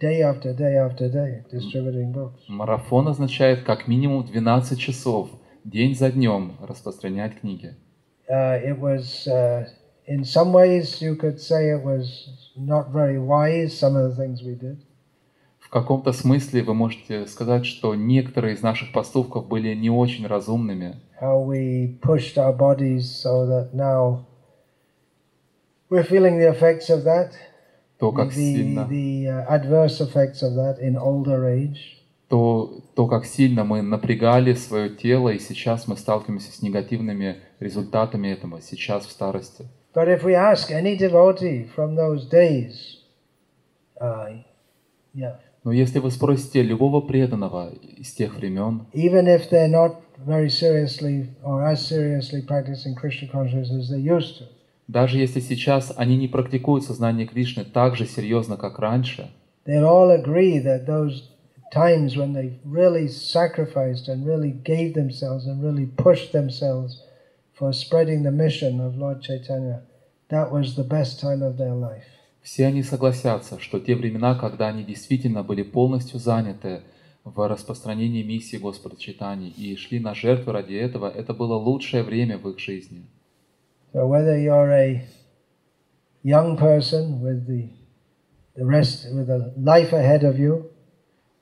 day 0.00 0.22
after 0.22 0.52
day 0.52 0.76
after 0.76 1.08
day, 1.08 1.42
distributing 1.50 2.12
books. 2.12 2.40
Марафон 2.48 3.08
означает 3.08 3.62
как 3.62 3.86
минимум 3.88 4.24
12 4.24 4.78
часов, 4.78 5.30
день 5.64 5.94
за 5.94 6.10
днем 6.10 6.56
распространять 6.60 7.40
книги. 7.40 7.74
Uh, 8.28 8.60
it 8.60 8.78
was, 8.78 9.28
uh, 9.28 9.68
in 10.06 10.24
some 10.24 10.52
ways, 10.52 11.00
you 11.00 11.14
could 11.14 11.40
say 11.40 11.70
it 11.70 11.84
was 11.84 12.28
not 12.56 12.90
very 12.90 13.18
wise, 13.18 13.78
some 13.78 13.94
of 13.94 14.10
the 14.10 14.16
things 14.16 14.42
we 14.42 14.54
did. 14.54 14.78
В 15.60 15.68
каком-то 15.68 16.12
смысле 16.12 16.62
вы 16.62 16.74
можете 16.74 17.26
сказать, 17.26 17.66
что 17.66 17.94
некоторые 17.94 18.54
из 18.54 18.62
наших 18.62 18.92
поступков 18.92 19.48
были 19.48 19.74
не 19.74 19.90
очень 19.90 20.26
разумными. 20.26 20.96
How 21.20 21.44
we 21.44 21.98
pushed 22.00 22.36
our 22.36 22.56
bodies 22.56 23.02
so 23.02 23.46
that 23.46 23.74
now 23.74 24.26
we're 25.90 26.04
feeling 26.04 26.38
the 26.38 26.48
effects 26.50 26.90
of 26.90 27.04
that, 27.04 27.32
То, 27.98 28.10
the, 28.10 28.16
как 28.16 28.28
the, 28.28 28.54
сильно, 28.54 28.86
the 28.88 29.28
uh, 29.28 29.46
adverse 29.48 30.00
effects 30.00 30.42
of 30.42 30.54
that 30.54 30.78
in 30.80 30.96
older 30.96 31.46
age. 31.46 31.96
то, 32.28 32.80
то, 32.94 33.06
как 33.06 33.24
сильно 33.24 33.64
мы 33.64 33.82
напрягали 33.82 34.54
свое 34.54 34.90
тело, 34.90 35.28
и 35.28 35.38
сейчас 35.38 35.86
мы 35.86 35.96
сталкиваемся 35.96 36.50
с 36.52 36.60
негативными 36.60 37.36
результатами 37.60 38.28
этого, 38.28 38.60
сейчас 38.60 39.06
в 39.06 39.10
старости. 39.12 39.66
But 39.94 40.08
if 40.08 40.24
we 40.24 40.34
ask 40.34 40.70
any 40.70 40.96
devotee 40.96 41.70
from 41.74 41.94
those 41.94 42.28
days, 42.28 42.98
uh, 44.00 44.42
yeah, 45.14 45.36
Но 45.64 45.72
если 45.72 45.98
вы 45.98 46.10
спросите 46.10 46.62
любого 46.62 47.00
преданного 47.00 47.72
из 47.96 48.12
тех 48.12 48.36
времен, 48.36 48.86
even 48.92 49.26
if 49.26 49.48
they're 49.50 49.68
not 49.68 49.96
very 50.24 50.48
seriously 50.48 51.28
or 51.42 51.64
as 51.64 51.84
seriously 51.86 52.42
practicing 52.42 52.94
Krishna 52.94 53.28
consciousness 53.28 53.84
as 53.84 53.90
they 53.90 54.00
used 54.00 54.38
to, 54.38 54.44
даже 54.88 55.18
если 55.18 55.40
сейчас 55.40 55.92
они 55.96 56.16
не 56.16 56.28
практикуют 56.28 56.84
сознание 56.84 57.26
Кришны 57.26 57.64
так 57.64 57.96
же 57.96 58.06
серьезно, 58.06 58.56
как 58.56 58.78
раньше, 58.78 59.30
they'll 59.66 59.84
all 59.84 60.10
agree 60.10 60.58
that 60.62 60.86
those 60.86 61.30
times 61.72 62.16
when 62.16 62.32
they 62.32 62.58
really 62.64 63.08
sacrificed 63.08 64.08
and 64.08 64.24
really 64.24 64.52
gave 64.52 64.94
themselves 64.94 65.46
and 65.46 65.62
really 65.62 65.86
pushed 65.86 66.32
themselves 66.32 67.02
for 67.58 67.72
spreading 67.72 68.22
the 68.22 68.30
mission 68.30 68.80
of 68.80 68.96
Lord 68.96 69.22
Chaitanya, 69.22 69.82
that 70.28 70.52
was 70.52 70.76
the 70.76 70.84
best 70.84 71.20
time 71.20 71.42
of 71.42 71.56
their 71.56 71.74
life. 71.74 72.04
все 72.46 72.66
они 72.66 72.84
согласятся, 72.84 73.58
что 73.58 73.80
те 73.80 73.96
времена, 73.96 74.36
когда 74.36 74.68
они 74.68 74.84
действительно 74.84 75.42
были 75.42 75.64
полностью 75.64 76.20
заняты 76.20 76.82
в 77.24 77.48
распространении 77.48 78.22
миссии 78.22 78.56
Господа 78.56 78.96
Читани 78.96 79.48
и 79.48 79.74
шли 79.74 79.98
на 79.98 80.14
жертвы 80.14 80.52
ради 80.52 80.74
этого, 80.74 81.10
это 81.10 81.34
было 81.34 81.54
лучшее 81.54 82.04
время 82.04 82.38
в 82.38 82.48
их 82.48 82.60
жизни. 82.60 83.02
So 83.93 84.07
whether 84.07 84.37
you're 84.37 84.71
a 84.71 85.01
young 86.23 86.57
person 86.57 87.21
with 87.21 87.45
the 87.47 87.69
the 88.55 88.65
rest 88.65 89.07
with 89.13 89.29
a 89.29 89.53
life 89.57 89.93
ahead 89.93 90.23
of 90.23 90.37
you, 90.39 90.69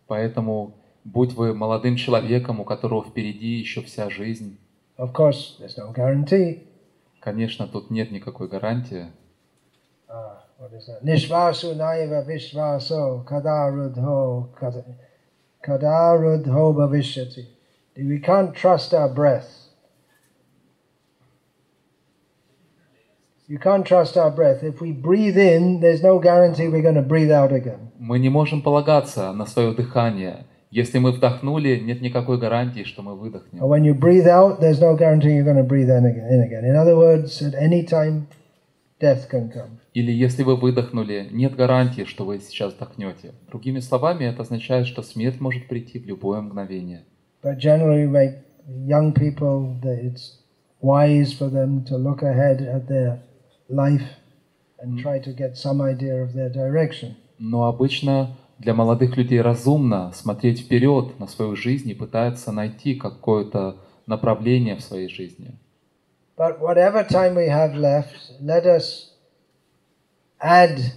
Поэтому, 0.08 0.74
будь 1.04 1.34
вы 1.34 1.54
молодым 1.54 1.96
человеком, 1.96 2.60
у 2.60 2.64
которого 2.66 3.04
впереди 3.04 3.60
еще 3.60 3.82
вся 3.82 4.10
жизнь, 4.10 4.58
of 4.98 5.12
course, 5.14 5.58
there's 5.60 5.78
no 5.78 5.92
guarantee. 5.94 6.64
конечно, 7.22 7.68
тут 7.68 7.92
нет 7.92 8.12
никакой 8.12 8.48
гарантии. 8.48 9.08
Uh, 10.08 10.38
what 10.60 10.74
is 10.74 10.88
that? 10.88 11.04
Nishvasu 11.04 11.76
naiva 11.76 12.24
vishvaso 12.26 13.24
kadarudho 13.26 14.50
kada- 14.60 14.86
kadarudho 15.62 16.74
bhavishyati. 16.74 17.46
We 17.98 18.20
can't 18.20 18.56
trust 18.56 18.94
our 18.94 19.10
breath. 19.14 19.63
You 23.47 23.59
can't 23.59 23.85
trust 23.85 24.17
our 24.17 24.31
breath. 24.31 24.63
If 24.63 24.81
we 24.81 24.93
breathe 24.93 25.37
in, 25.37 25.81
there's 25.81 26.03
no 26.03 26.19
guarantee 26.19 26.67
we're 26.69 26.81
going 26.81 26.95
to 26.95 27.03
breathe 27.03 27.31
out 27.31 27.53
again. 27.53 27.93
Мы 27.99 28.19
не 28.19 28.31
можем 28.31 28.63
полагаться 28.63 29.33
на 29.33 29.45
свое 29.45 29.75
дыхание. 29.75 30.47
Если 30.71 30.99
мы 30.99 31.13
вдохнули, 31.13 31.79
нет 31.79 32.01
никакой 32.01 32.39
гарантии, 32.39 32.85
что 32.85 33.03
мы 33.03 33.15
выдохнем. 33.15 33.63
when 33.63 33.85
you 33.85 33.93
breathe 33.95 34.27
out, 34.27 34.61
there's 34.61 34.81
no 34.81 34.97
guarantee 34.97 35.35
you're 35.35 35.45
going 35.45 35.59
to 35.59 35.63
breathe 35.63 35.91
in 35.91 36.07
again. 36.07 36.27
In, 36.31 36.41
again. 36.41 36.65
in 36.65 36.75
other 36.75 36.97
words, 36.97 37.43
at 37.43 37.55
any 37.55 37.85
time, 37.85 38.29
death 38.99 39.29
can 39.29 39.51
come. 39.53 39.79
Или 39.93 40.11
если 40.11 40.43
вы 40.43 40.57
выдохнули, 40.57 41.29
нет 41.31 41.55
гарантии, 41.55 42.05
что 42.05 42.25
вы 42.25 42.39
сейчас 42.39 42.73
вдохнете. 42.73 43.35
Другими 43.49 43.81
словами, 43.81 44.25
это 44.25 44.41
означает, 44.41 44.87
что 44.87 45.03
смерть 45.03 45.39
может 45.41 45.69
прийти 45.69 45.99
в 45.99 46.07
любое 46.07 46.41
мгновение. 46.41 47.03
But 47.43 47.59
generally, 47.59 48.07
like 48.07 48.39
young 48.87 49.13
people, 49.13 49.77
it's 49.85 50.39
wise 50.81 51.35
for 51.35 51.51
them 51.51 51.85
to 51.85 51.99
look 51.99 52.23
ahead 52.23 52.63
at 52.63 52.89
their 52.89 53.21
life 53.70 54.08
and 54.80 55.00
try 55.00 55.20
to 55.20 55.32
get 55.32 55.58
some 55.58 55.82
idea 55.82 56.24
of 56.24 56.34
their 56.34 56.50
direction. 56.50 57.16
Но 57.38 57.66
обычно 57.66 58.36
для 58.60 58.74
молодых 58.74 59.16
людей 59.16 59.42
разумно 59.42 60.12
смотреть 60.14 60.62
вперед 60.62 61.20
на 61.20 61.28
свою 61.28 61.56
жизнь 61.56 61.90
и 61.90 61.94
пытаться 61.94 62.52
найти 62.52 62.96
какое-то 62.96 63.78
направление 64.06 64.76
в 64.76 64.82
своей 64.82 65.08
жизни. 65.08 65.58
But 66.38 66.60
whatever 66.60 67.04
time 67.04 67.36
we 67.36 67.50
have 67.50 67.76
left, 67.76 68.40
let 68.42 68.66
us 68.66 69.12
add 70.40 70.94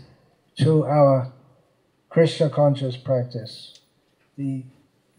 to 0.59 0.85
our 0.85 1.33
Krishna 2.09 2.49
conscious 2.49 2.97
practice. 2.97 3.81
The 4.37 4.65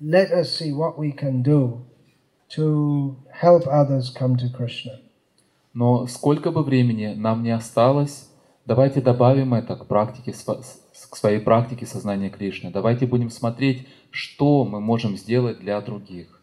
let 0.01 0.31
us 0.31 0.51
see 0.51 0.73
what 0.73 0.97
we 0.97 1.11
can 1.11 1.41
do 1.41 1.85
to 2.49 3.17
help 3.31 3.67
others 3.67 4.09
come 4.09 4.35
to 4.37 4.49
Krishna. 4.49 4.99
Но 5.78 6.08
сколько 6.08 6.50
бы 6.50 6.64
времени 6.64 7.14
нам 7.14 7.44
не 7.44 7.52
осталось, 7.52 8.28
давайте 8.66 9.00
добавим 9.00 9.54
это 9.54 9.76
к, 9.76 9.86
практике, 9.86 10.32
к 10.32 11.16
своей 11.16 11.38
практике 11.38 11.86
сознания 11.86 12.30
Кришны. 12.30 12.72
Давайте 12.72 13.06
будем 13.06 13.30
смотреть, 13.30 13.86
что 14.10 14.64
мы 14.64 14.80
можем 14.80 15.16
сделать 15.16 15.60
для 15.60 15.80
других. 15.80 16.42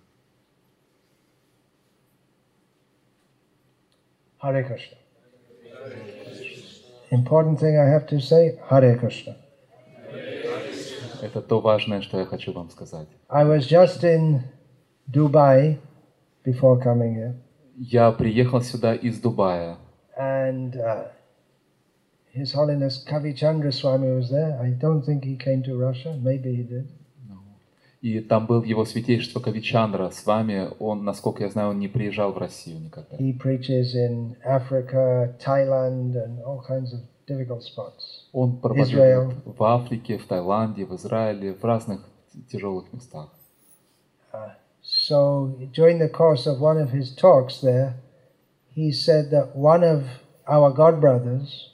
Hare 4.41 4.63
Krishna. 4.63 4.97
Important 7.11 7.59
thing 7.59 7.75
I 7.75 7.89
have 7.89 8.07
to 8.07 8.21
say, 8.21 8.57
Hare 8.69 8.97
Krishna. 8.97 9.35
Это 11.21 11.41
то 11.41 11.59
важное, 11.59 11.99
что 11.99 12.19
я 12.19 12.25
хочу 12.25 12.53
вам 12.53 12.69
сказать. 12.69 13.09
I 13.27 13.43
was 13.43 13.67
just 13.67 14.01
in 14.01 14.43
Dubai 15.11 15.77
before 16.45 16.81
coming 16.81 17.15
here, 17.15 17.35
Я 17.77 18.11
приехал 18.11 18.61
сюда 18.61 18.95
из 18.95 19.19
Дубая, 19.19 19.77
and 20.17 20.75
uh, 20.75 21.07
His 22.33 22.53
Holiness 22.53 23.03
Kavi 23.05 23.33
Chandra 23.35 23.71
Swami 23.71 24.11
was 24.11 24.29
there. 24.29 24.59
I 24.61 24.69
don't 24.71 25.03
think 25.03 25.23
he 25.23 25.35
came 25.37 25.63
to 25.63 25.75
Russia. 25.75 26.17
Maybe 26.21 26.55
he 26.55 26.63
did. 26.63 26.87
и 28.05 28.19
там 28.19 28.45
был 28.45 28.61
его 28.61 28.85
святейшество 28.85 29.39
Кавичандра 29.39 30.11
с 30.11 30.27
вами. 30.27 30.69
Он, 30.77 31.03
насколько 31.03 31.43
я 31.43 31.49
знаю, 31.49 31.69
он 31.69 31.79
не 31.79 31.87
приезжал 31.87 32.33
в 32.33 32.37
Россию 32.37 32.81
никогда. 32.81 33.17
He 33.17 33.35
preaches 33.35 33.95
in 33.95 34.35
Africa, 34.45 35.35
Thailand, 35.43 36.15
and 36.15 36.39
all 36.45 36.61
kinds 36.61 36.93
of 36.93 37.01
difficult 37.27 37.63
spots. 37.63 38.27
Он 38.31 38.57
проповедует 38.57 39.33
в 39.43 39.63
Африке, 39.63 40.19
в 40.19 40.27
Таиланде, 40.27 40.85
в 40.85 40.95
Израиле, 40.95 41.55
в 41.55 41.63
разных 41.63 42.01
тяжелых 42.51 42.93
местах. 42.93 43.29
So 45.07 45.53
during 45.71 45.99
the 45.99 46.09
course 46.09 46.47
of 46.47 46.59
one 46.59 46.79
of 46.79 46.89
his 46.89 47.13
talks 47.13 47.59
there, 47.61 47.93
he 48.73 48.91
said 48.91 49.29
that 49.29 49.55
one 49.55 49.83
of 49.83 49.99
our 50.47 50.71
god 50.71 50.99
brothers, 50.99 51.69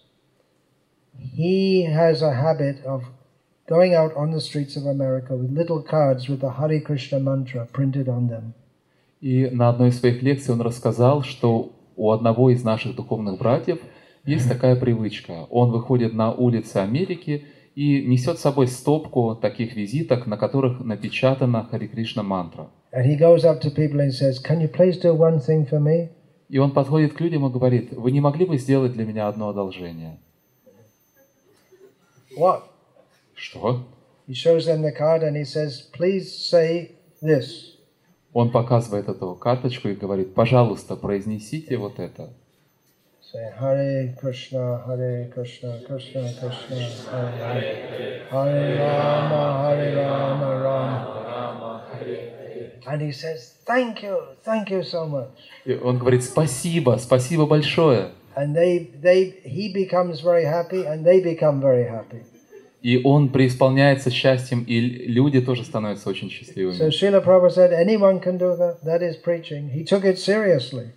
he 1.17 1.83
has 1.83 2.21
a 2.21 2.33
habit 2.33 2.83
of 2.85 3.03
going 3.69 3.93
out 3.95 4.13
on 4.17 4.31
the 4.31 4.41
streets 4.41 4.75
of 4.75 4.85
America 4.85 5.33
with 5.37 5.49
little 5.51 5.81
cards 5.81 6.27
with 6.27 6.41
the 6.41 6.51
Hare 6.59 6.81
Krishna 6.81 7.21
mantra 7.21 7.65
printed 7.71 8.09
on 8.09 8.27
them. 8.27 8.53
И 9.21 9.49
на 9.49 9.69
одной 9.69 9.89
из 9.89 9.99
своих 9.99 10.21
лекций 10.21 10.53
он 10.53 10.59
рассказал, 10.59 11.23
что 11.23 11.71
у 11.95 12.11
одного 12.11 12.49
из 12.49 12.65
наших 12.65 12.95
духовных 12.97 13.37
братьев 13.39 13.79
есть 14.25 14.49
такая 14.49 14.75
привычка. 14.75 15.47
Он 15.49 15.71
выходит 15.71 16.13
на 16.13 16.33
улицы 16.33 16.77
Америки 16.77 17.45
и 17.75 18.05
несет 18.05 18.37
с 18.37 18.41
собой 18.41 18.67
стопку 18.67 19.35
таких 19.35 19.75
визиток, 19.75 20.27
на 20.27 20.37
которых 20.37 20.79
напечатана 20.79 21.67
Хари 21.69 21.87
Кришна 21.87 22.23
мантра. 22.23 22.69
And 22.93 23.05
he 23.05 23.17
goes 23.17 23.45
up 23.45 23.61
to 23.61 23.69
people 23.73 24.01
and 24.01 24.11
says, 24.11 24.39
Can 24.39 24.59
you 24.59 24.67
please 24.67 24.97
do 24.97 25.13
one 25.13 25.39
thing 25.39 25.65
for 25.65 25.79
me? 25.79 26.09
И 26.49 26.57
он 26.57 26.71
подходит 26.71 27.13
к 27.13 27.21
людям 27.21 27.45
и 27.45 27.49
говорит, 27.49 27.93
вы 27.93 28.11
не 28.11 28.19
могли 28.19 28.45
бы 28.45 28.57
сделать 28.57 28.91
для 28.91 29.05
меня 29.05 29.29
одно 29.29 29.47
одолжение? 29.49 30.19
What? 32.37 32.63
Что? 33.35 33.85
He 34.27 34.33
shows 34.33 34.65
them 34.65 34.81
the 34.81 34.91
card 34.91 35.23
and 35.23 35.37
he 35.37 35.45
says, 35.45 35.89
Please 35.93 36.27
say 36.29 36.91
this. 37.21 37.77
Он 38.33 38.51
показывает 38.51 39.07
эту 39.07 39.35
карточку 39.35 39.89
и 39.89 39.95
говорит, 39.95 40.33
пожалуйста, 40.33 40.95
произнесите 40.95 41.77
вот 41.77 41.99
это. 41.99 42.33
Say 43.31 43.49
Hare 43.57 44.13
Krishna, 44.19 44.83
Hare 44.85 45.29
Krishna, 45.33 45.79
Krishna 45.87 46.33
Krishna, 46.37 46.79
Hare 47.09 47.31
Hare, 47.31 48.27
Hare 48.29 48.77
Rama, 48.77 49.43
Hare 49.63 49.95
Rama, 49.95 50.59
Rama. 50.59 51.83
And 52.85 53.01
he 53.01 53.13
says, 53.13 53.53
Thank 53.65 54.03
you, 54.03 54.19
thank 54.43 54.69
you 54.69 54.83
so 54.83 55.07
much. 55.07 55.29
И 55.63 55.73
он 55.75 55.97
говорит, 55.97 56.25
спасибо, 56.25 56.97
спасибо 56.99 57.45
большое. 57.45 58.11
And 58.35 58.53
they, 58.53 58.89
they, 59.01 59.39
he 59.45 59.71
becomes 59.71 60.19
very 60.19 60.43
happy 60.43 60.85
and 60.85 61.05
they 61.05 61.21
become 61.21 61.61
very 61.61 61.87
happy. 61.87 62.25
И 62.81 63.01
он 63.01 63.29
преисполняется 63.29 64.09
счастьем, 64.09 64.63
и 64.63 64.81
люди 64.81 65.39
тоже 65.39 65.63
становятся 65.63 66.09
очень 66.09 66.29
So 66.29 66.33
счастливыми. 66.33 66.89
Srila 66.89 67.23
Prabhupada 67.23 67.51
said, 67.51 67.71
anyone 67.71 68.19
can 68.19 68.37
do 68.37 68.57
that. 68.57 68.83
That 68.83 69.01
is 69.01 69.15
preaching. 69.15 69.69
He 69.69 69.85
took 69.85 70.03
it 70.03 70.19
seriously. 70.19 70.91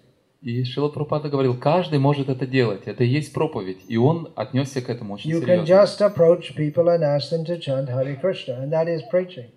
И 0.44 0.62
Шила 0.64 0.90
Прабхупада 0.90 1.30
говорил, 1.30 1.56
каждый 1.58 1.98
может 1.98 2.28
это 2.28 2.46
делать, 2.46 2.82
это 2.84 3.02
и 3.02 3.06
есть 3.06 3.32
проповедь. 3.32 3.78
И 3.88 3.96
он 3.96 4.28
отнесся 4.36 4.82
к 4.82 4.90
этому 4.90 5.14
очень 5.14 5.30
You 5.30 5.40
серьезно. 5.40 5.64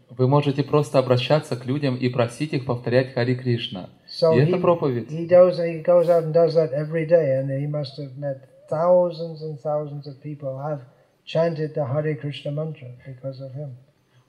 Вы 0.09 0.27
можете 0.29 0.63
просто 0.63 0.99
обращаться 0.99 1.57
к 1.57 1.65
людям 1.65 1.97
и 1.97 2.07
просить 2.07 2.53
их 2.53 2.65
повторять 2.65 3.13
Хари 3.13 3.35
Кришна. 3.35 3.89
So 4.07 4.33
И 4.33 4.39
he, 4.39 4.47
это 4.47 4.57
проповедь. 4.59 5.11
he 5.11 5.27
does 5.27 5.59
he 5.59 5.83
goes 5.83 6.07
out 6.07 6.23
and 6.23 6.33
does 6.33 6.55
that 6.55 6.71
every 6.71 7.05
day, 7.05 7.37
and 7.37 7.49
he 7.49 7.67
must 7.67 7.99
have 7.99 8.17
met 8.17 8.47
thousands 8.69 9.41
and 9.41 9.59
thousands 9.59 10.07
of 10.07 10.21
people 10.23 10.57
have 10.57 10.83
chanted 11.25 11.73
the 11.73 11.85
Hare 11.85 12.15
Krishna 12.15 12.51
mantra 12.51 12.87
because 13.05 13.41
of 13.41 13.53
him. 13.53 13.75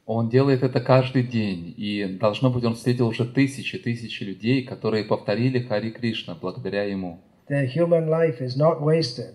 Он 0.09 0.31
делает 0.31 0.63
это 0.63 0.81
каждый 0.81 1.23
день, 1.23 1.75
и 1.77 2.17
должно 2.19 2.49
быть, 2.49 2.65
он 2.65 2.77
встретил 2.77 3.09
уже 3.09 3.27
тысячи, 3.27 3.77
тысячи 3.77 4.23
людей, 4.23 4.65
которые 4.65 5.05
повторили 5.05 5.59
Хари 5.59 5.91
Кришна 5.91 6.35
благодаря 6.35 6.85
ему. 6.85 7.21
Their 7.51 7.67
human 7.67 8.09
life 8.09 8.41
is 8.41 8.57
not 8.57 8.81
wasted. 8.81 9.35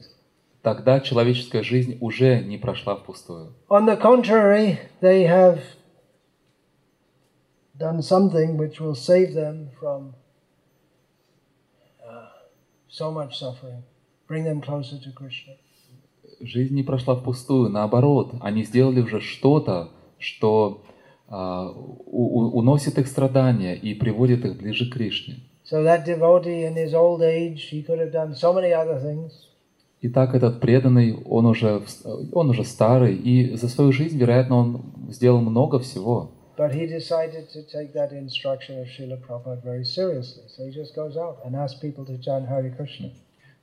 Тогда 0.63 0.99
человеческая 0.99 1.61
жизнь 1.61 1.99
уже 2.01 2.43
не 2.43 2.57
прошла 2.57 2.95
впустую. 2.95 3.53
On 3.69 3.85
the 3.85 4.01
contrary, 4.01 4.79
they 4.99 5.27
have 5.27 5.59
done 7.77 8.01
something 8.01 8.57
which 8.57 8.81
will 8.81 8.95
save 8.95 9.35
them 9.35 9.69
from 9.79 10.15
uh, 12.03 12.29
so 12.89 13.11
much 13.11 13.37
suffering, 13.37 13.83
bring 14.27 14.43
them 14.43 14.59
closer 14.59 14.97
to 14.97 15.13
Krishna. 15.13 15.53
Жизнь 16.39 16.73
не 16.73 16.81
прошла 16.81 17.15
впустую, 17.15 17.69
наоборот, 17.69 18.33
они 18.41 18.63
сделали 18.63 19.01
уже 19.01 19.21
что-то, 19.21 19.91
что 20.23 20.81
а, 21.29 21.69
у- 21.69 22.39
у- 22.39 22.57
уносит 22.59 22.97
их 22.97 23.07
страдания 23.07 23.73
и 23.75 23.93
приводит 23.93 24.45
их 24.45 24.57
ближе 24.57 24.89
к 24.89 24.93
Кришне. 24.93 25.35
So 25.69 25.83
that 25.83 26.05
devotee 26.05 26.63
in 26.67 26.75
his 26.75 26.93
old 26.93 27.21
age, 27.21 27.69
he 27.71 27.81
could 27.85 27.99
have 27.99 28.11
done 28.11 28.35
so 28.35 28.53
many 28.53 28.71
other 28.71 28.99
things, 29.01 29.31
Итак, 30.05 30.35
этот 30.35 30.59
преданный, 30.59 31.15
он 31.25 31.45
уже, 31.45 31.81
он 32.33 32.49
уже 32.49 32.65
старый, 32.65 33.15
и 33.15 33.55
за 33.55 33.69
свою 33.69 33.93
жизнь, 33.93 34.17
вероятно, 34.17 34.57
он 34.57 34.81
сделал 35.09 35.39
много 35.39 35.79
всего. 35.79 36.29
but 36.57 36.71
he 36.73 36.85
decided 36.85 37.47
to 37.51 37.63
take 37.73 37.93
that 37.93 38.11
instruction 38.11 38.77
of 38.79 38.87
Srila 38.87 39.17
Prabhupada 39.25 39.61
very 39.63 39.83
seriously. 39.85 40.43
So 40.49 40.65
he 40.65 40.71
just 40.71 40.93
goes 40.93 41.15
out 41.17 41.37
and 41.45 41.55
asks 41.55 41.79
people 41.79 42.05
to 42.05 42.17
chant 42.21 42.47
Hare 42.47 42.69
Krishna. 42.77 43.09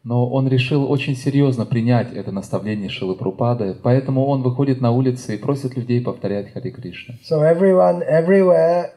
Но 0.03 0.27
он 0.31 0.49
решил 0.49 0.91
очень 0.91 1.15
серьезно 1.15 1.67
принять 1.67 2.13
это 2.15 2.33
наставление 2.33 2.89
Шилы 2.89 3.17
Прупады, 3.17 3.77
поэтому 3.83 4.27
он 4.27 4.43
выходит 4.43 4.81
на 4.81 4.93
улицы 4.93 5.35
и 5.35 5.39
просит 5.39 5.77
людей 5.77 6.01
повторять 6.01 6.53
Хари 6.53 6.71
Кришна. 6.71 7.17
So 7.23 7.43
everyone, 7.43 8.03
everywhere, 8.09 8.93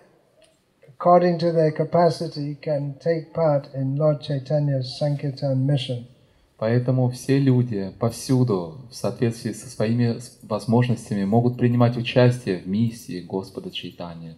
according 0.87 1.39
to 1.39 1.51
their 1.51 1.71
capacity, 1.71 2.55
can 2.55 2.95
take 3.03 3.33
part 3.33 3.65
in 3.73 3.97
Lord 3.97 4.21
Chaitanya's 4.21 4.97
Sankirtan 4.97 5.65
mission. 5.65 6.05
Поэтому 6.57 7.09
все 7.09 7.39
люди 7.39 7.91
повсюду, 7.99 8.85
в 8.89 8.95
соответствии 8.95 9.51
со 9.51 9.67
своими 9.69 10.19
возможностями, 10.43 11.25
могут 11.25 11.57
принимать 11.57 11.97
участие 11.97 12.59
в 12.59 12.67
миссии 12.67 13.19
Господа 13.19 13.69
Чайтания. 13.69 14.37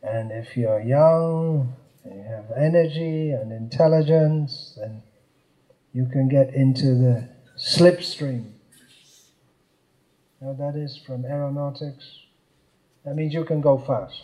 And 0.00 0.30
if 0.30 0.56
you're 0.56 0.82
young, 0.82 1.66
and 2.03 2.15
you 2.15 2.23
have 2.23 2.51
energy 2.55 3.31
and 3.31 3.51
intelligence, 3.51 4.77
then 4.77 5.01
you 5.93 6.05
can 6.07 6.27
get 6.27 6.53
into 6.53 6.95
the 6.95 7.29
slipstream. 7.57 8.51
Now 10.41 10.53
that 10.53 10.75
is 10.75 10.97
from 11.05 11.25
aeronautics. 11.25 12.19
That 13.05 13.15
means 13.15 13.33
you 13.33 13.45
can 13.45 13.61
go 13.61 13.77
fast. 13.77 14.23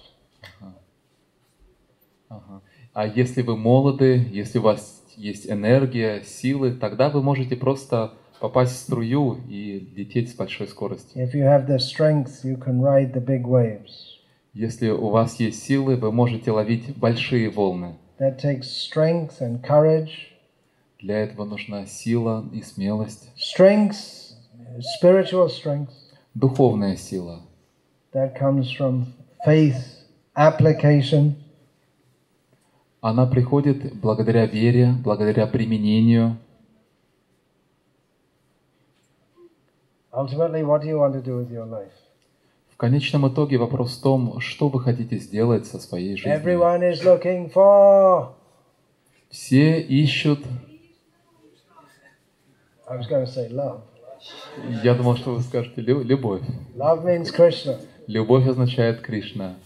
Ага. 2.29 2.61
А 2.93 3.05
если 3.07 3.41
вы 3.41 3.55
молоды, 3.55 4.27
если 4.31 4.59
у 4.59 4.63
вас 4.63 5.03
есть 5.15 5.49
энергия, 5.49 6.21
силы, 6.23 6.73
тогда 6.73 7.09
вы 7.09 7.21
можете 7.21 7.55
просто 7.55 8.13
попасть 8.39 8.73
в 8.73 8.77
струю 8.77 9.39
и 9.47 9.79
лететь 9.95 10.31
с 10.31 10.35
большой 10.35 10.67
скоростью. 10.67 11.21
If 11.21 11.33
you 11.33 11.43
have 11.43 11.67
the 11.67 11.77
strength, 11.77 12.43
you 12.43 12.57
can 12.57 12.81
ride 12.81 13.13
the 13.13 13.23
big 13.23 13.45
waves. 13.45 14.12
Если 14.54 14.88
у 14.88 15.08
вас 15.08 15.40
есть 15.40 15.64
силы, 15.64 15.96
вы 15.96 16.12
можете 16.12 16.52
ловить 16.52 16.96
большие 16.96 17.50
волны. 17.50 17.96
That 18.20 18.38
takes 18.40 18.68
strength 18.70 19.40
and 19.40 19.60
courage. 19.60 20.10
Для 21.00 21.18
этого 21.24 21.44
нужна 21.44 21.86
сила 21.86 22.48
и 22.52 22.62
смелость, 22.62 23.30
Strength, 23.36 23.96
spiritual 25.02 25.48
strength, 25.48 25.90
духовная 26.34 26.96
сила. 26.96 27.40
that 28.12 28.38
comes 28.38 28.70
from 28.70 29.06
faith, 29.44 29.74
application, 30.36 31.34
Она 33.00 33.26
приходит 33.26 33.94
благодаря 34.00 34.46
вере, 34.46 34.94
благодаря 35.02 35.46
применению. 35.48 36.38
Ultimately, 40.12 40.62
what 40.62 40.80
do 40.82 40.88
you 40.88 40.98
want 40.98 41.12
to 41.14 41.20
do 41.20 41.36
with 41.36 41.50
your 41.50 41.66
life? 41.66 41.92
В 42.84 42.86
конечном 42.86 43.26
итоге 43.32 43.56
вопрос 43.56 43.96
в 43.96 44.02
том, 44.02 44.40
что 44.40 44.68
вы 44.68 44.78
хотите 44.78 45.16
сделать 45.16 45.66
со 45.66 45.78
своей 45.78 46.18
жизнью. 46.18 46.38
For. 47.50 48.34
Все 49.30 49.80
ищут, 49.80 50.40
я 54.82 54.94
думал, 54.94 55.16
что 55.16 55.32
вы 55.32 55.40
скажете 55.40 55.80
«лю- 55.80 56.02
любовь. 56.02 56.42
Любовь 58.06 58.46
означает 58.46 59.00
Кришна. 59.00 59.56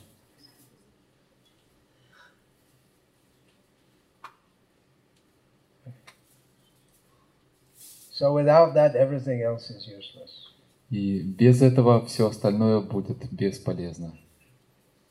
So 8.13 8.33
without 8.33 8.75
that, 8.75 8.95
everything 8.95 9.43
else 9.43 9.71
is 9.71 9.89
useless. 9.89 10.48
И 10.91 11.21
без 11.21 11.61
этого 11.61 12.05
все 12.07 12.29
остальное 12.29 12.81
будет 12.81 13.31
бесполезно. 13.31 14.15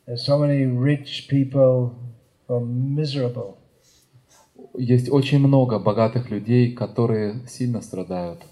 So 0.07 0.39
many 0.39 0.65
rich 0.65 1.28
people 1.30 1.93
are 2.47 2.63
miserable. 2.63 3.57
Есть 4.75 5.09
очень 5.09 5.39
много 5.39 5.80
богатых 5.80 6.30
людей, 6.32 6.73
которые 6.73 7.45
сильно 7.47 7.82
страдают. 7.82 8.43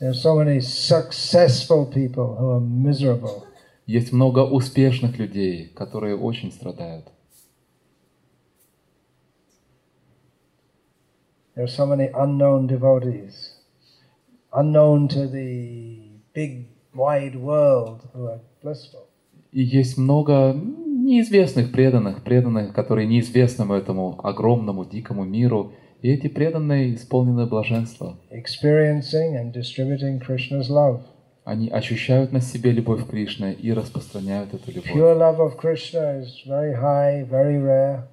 So 0.00 0.34
many 0.34 0.58
successful 0.58 1.86
people 1.86 2.36
who 2.36 2.58
are 2.58 2.60
miserable. 2.60 3.44
Есть 3.86 4.12
много 4.12 4.40
успешных 4.40 5.18
людей, 5.18 5.68
которые 5.74 6.16
очень 6.16 6.50
страдают. 6.50 7.06
There 11.54 11.64
are 11.64 11.68
so 11.68 11.86
many 11.86 12.10
unknown 12.12 12.66
devotees, 12.66 13.52
unknown 14.50 15.08
to 15.08 15.28
the 15.30 16.18
big, 16.34 16.66
wide 16.94 17.36
world, 17.36 18.00
who 18.14 18.26
are 18.26 18.40
blissful. 18.62 19.06
И 19.52 19.62
есть 19.62 19.98
много 19.98 20.52
неизвестных 20.54 21.70
преданных, 21.70 22.22
преданных, 22.24 22.72
которые 22.72 23.06
неизвестны 23.06 23.72
этому 23.72 24.18
огромному, 24.22 24.84
дикому 24.84 25.24
миру. 25.24 25.72
И 26.02 26.10
эти 26.10 26.28
преданные 26.28 26.94
исполнены 26.94 27.46
блаженства. 27.46 28.16
experiencing 28.30 29.36
and 29.36 29.52
distributing 29.52 30.20
Krishna's 30.20 30.68
love. 30.68 31.00
Они 31.44 31.68
ощущают 31.68 32.32
на 32.32 32.40
себе 32.40 32.72
любовь 32.72 33.06
Кришны 33.06 33.52
и 33.52 33.72
распространяют 33.72 34.54
эту 34.54 34.70
любовь. 34.70 34.90
Pure 34.90 35.18
love 35.18 35.38
of 35.38 35.56
Krishna 35.60 36.20
is 36.22 36.46
very 36.46 36.74
high, 36.74 37.28
very 37.28 37.62
rare. 37.62 38.04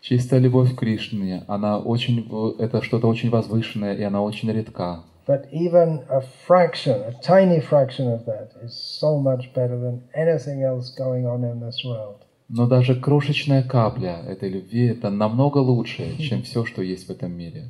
Чистая 0.00 0.40
любовь 0.40 0.74
к 0.74 0.78
Кришне, 0.78 1.42
она 1.48 1.78
очень, 1.78 2.28
это 2.60 2.82
что-то 2.82 3.08
очень 3.08 3.30
возвышенное, 3.30 3.94
и 3.94 4.02
она 4.02 4.22
очень 4.22 4.50
редка. 4.50 5.02
But 5.28 5.46
even 5.52 6.06
a 6.08 6.22
fraction, 6.46 7.02
a 7.02 7.12
tiny 7.22 7.60
fraction 7.60 8.10
of 8.10 8.24
that, 8.24 8.52
is 8.64 8.72
so 8.98 9.18
much 9.18 9.52
better 9.52 9.78
than 9.78 10.02
anything 10.14 10.62
else 10.62 10.88
going 10.88 11.26
on 11.26 11.44
in 11.44 11.60
this 11.60 11.84
world. 11.84 12.24
Но 12.48 12.66
даже 12.66 12.98
крошечная 12.98 13.62
капля 13.62 14.22
этой 14.26 14.48
любви– 14.48 14.86
это 14.88 15.10
намного 15.10 15.58
лучше, 15.58 16.16
чем 16.16 16.44
все, 16.44 16.64
что 16.64 16.80
есть 16.80 17.08
в 17.08 17.10
этом 17.10 17.32
мире. 17.32 17.68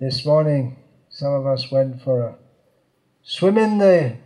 This 0.00 0.26
morning, 0.26 0.74
some 1.08 1.34
of 1.34 1.46
us 1.46 1.70
went 1.70 2.02
for 2.02 2.20
a 2.20 2.34
swim 3.22 3.56
in 3.56 3.78
the 3.78 4.16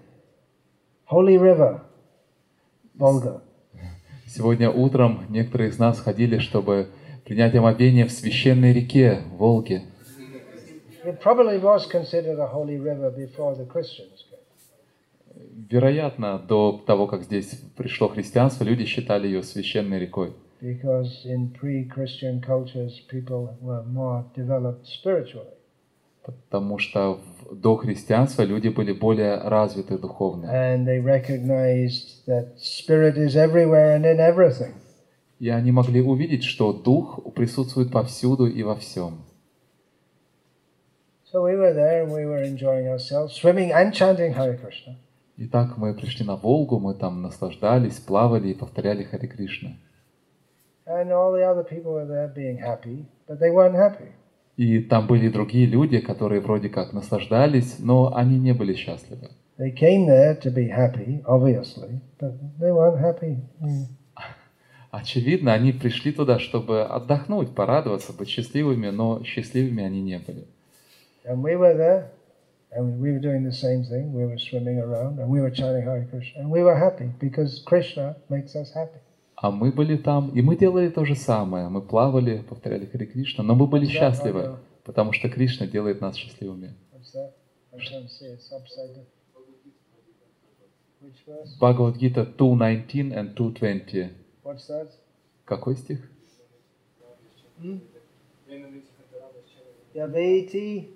holy 1.04 1.36
river, 1.36 1.82
Volga. 2.94 3.42
Сегодня 4.26 4.70
утром 4.70 5.26
некоторые 5.28 5.68
из 5.68 5.78
нас 5.78 6.00
ходили, 6.00 6.38
чтобы 6.38 6.88
принять 7.26 7.54
омовение 7.54 8.06
в 8.06 8.12
священной 8.12 8.72
реке 8.72 9.20
Волге. 9.36 9.82
It 11.04 11.20
probably 11.20 11.58
was 11.58 11.86
considered 11.90 12.38
a 12.38 12.46
holy 12.46 12.78
river 12.78 13.10
before 13.10 13.54
the 13.56 13.66
Christians 13.66 14.24
came. 14.30 14.38
Вероятно, 15.70 16.38
до 16.38 16.82
того, 16.86 17.06
как 17.06 17.22
здесь 17.22 17.58
пришло 17.76 18.08
христианство, 18.08 18.64
люди 18.64 18.84
считали 18.84 19.26
ее 19.26 19.42
священной 19.42 19.98
рекой. 19.98 20.32
Because 20.60 21.24
in 21.24 21.50
pre-Christian 21.60 22.40
cultures, 22.40 23.00
people 23.10 23.48
were 23.60 23.82
more 23.84 24.24
developed 24.36 24.84
spiritually. 24.86 25.48
Потому 26.24 26.78
что 26.78 27.18
в- 27.50 27.56
до 27.56 27.76
христианства 27.76 28.42
люди 28.44 28.68
были 28.68 28.92
более 28.92 29.38
развиты 29.38 29.98
духовно. 29.98 30.46
and 30.46 30.86
they 30.86 31.00
recognized 31.02 32.24
that 32.28 32.56
spirit 32.58 33.16
is 33.16 33.34
everywhere 33.34 33.96
and 33.96 34.04
in 34.04 34.18
everything. 34.20 34.74
И 35.40 35.48
они 35.48 35.72
могли 35.72 36.00
увидеть, 36.00 36.44
что 36.44 36.72
Дух 36.72 37.18
присутствует 37.34 37.90
повсюду 37.90 38.46
и 38.46 38.62
во 38.62 38.76
всем. 38.76 39.24
So 41.32 41.42
we 41.42 41.56
were 41.56 41.72
there 41.72 42.02
and 42.02 42.12
we 42.12 42.26
were 42.26 42.42
enjoying 42.42 42.88
ourselves, 42.88 43.34
swimming 43.34 43.72
and 43.72 43.94
chanting 43.94 44.34
Hare 44.34 44.54
Krishna. 44.54 44.96
Итак, 45.38 45.78
мы 45.78 45.94
пришли 45.94 46.26
на 46.26 46.36
Волгу, 46.36 46.78
мы 46.78 46.92
там 46.92 47.22
наслаждались, 47.22 48.00
плавали 48.00 48.50
и 48.50 48.54
повторяли 48.54 49.02
Харе 49.04 49.28
Кришна. 49.28 49.70
And 50.86 51.10
all 51.10 51.32
the 51.32 51.42
other 51.42 51.64
people 51.64 51.94
were 51.94 52.04
there 52.04 52.28
being 52.28 52.58
happy, 52.58 53.06
but 53.26 53.40
they 53.40 53.50
weren't 53.50 53.74
happy. 53.74 54.12
И 54.58 54.80
там 54.80 55.06
были 55.06 55.30
другие 55.30 55.64
люди, 55.64 56.00
которые 56.00 56.42
вроде 56.42 56.68
как 56.68 56.92
наслаждались, 56.92 57.78
но 57.78 58.14
они 58.14 58.38
не 58.38 58.52
были 58.52 58.74
счастливы. 58.74 59.30
They 59.56 59.74
came 59.74 60.06
there 60.06 60.38
to 60.38 60.52
be 60.52 60.68
happy, 60.68 61.24
obviously, 61.24 62.00
but 62.20 62.34
they 62.60 62.70
weren't 62.70 63.00
happy. 63.00 63.38
Mm. 63.58 63.86
Очевидно, 64.90 65.54
они 65.54 65.72
пришли 65.72 66.12
туда, 66.12 66.38
чтобы 66.38 66.82
отдохнуть, 66.82 67.54
порадоваться, 67.54 68.12
быть 68.12 68.28
счастливыми, 68.28 68.90
но 68.90 69.24
счастливыми 69.24 69.82
они 69.82 70.02
не 70.02 70.18
были. 70.18 70.46
And 71.24 71.42
we 71.42 71.56
were 71.56 71.74
there, 71.74 72.10
and 72.72 73.00
we 73.00 73.12
were 73.12 73.20
doing 73.20 73.44
the 73.44 73.52
same 73.52 73.84
thing. 73.84 74.12
We 74.12 74.24
were 74.24 74.38
swimming 74.38 74.78
around, 74.80 75.18
and 75.20 75.28
we 75.28 75.40
were 75.40 75.50
chanting 75.50 75.84
Hare 75.84 76.06
Krishna, 76.10 76.40
and 76.40 76.50
we 76.50 76.62
were 76.62 76.76
happy 76.76 77.10
because 77.20 77.62
Krishna 77.64 78.16
makes 78.28 78.56
us 78.56 78.72
happy. 78.74 78.98
А 79.36 79.50
мы 79.50 79.72
были 79.72 79.96
там, 79.96 80.30
и 80.30 80.40
мы 80.40 80.56
делали 80.56 80.88
то 80.88 81.04
же 81.04 81.16
самое. 81.16 81.68
Мы 81.68 81.82
плавали, 81.82 82.42
повторяли 82.48 82.86
Харе 82.86 83.06
Кришна, 83.06 83.42
но 83.42 83.56
мы 83.56 83.66
были 83.66 83.86
счастливы, 83.86 84.56
потому 84.84 85.12
что 85.12 85.28
Кришна 85.28 85.66
делает 85.66 86.00
нас 86.00 86.14
счастливыми. 86.14 86.74
Бхагавадгита 91.56 92.22
2.19 92.22 93.12
and 93.12 93.34
2.20. 93.34 94.10
What's 94.44 94.68
that? 94.68 94.90
Какой 95.44 95.76
стих? 95.76 96.08
Yaveti, 99.94 100.90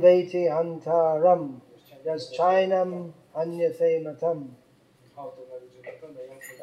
Veti 0.00 0.48
Antaram, 0.48 1.60
Yaschinam 2.06 3.12
Anyate 3.36 4.02
Matam. 4.02 4.56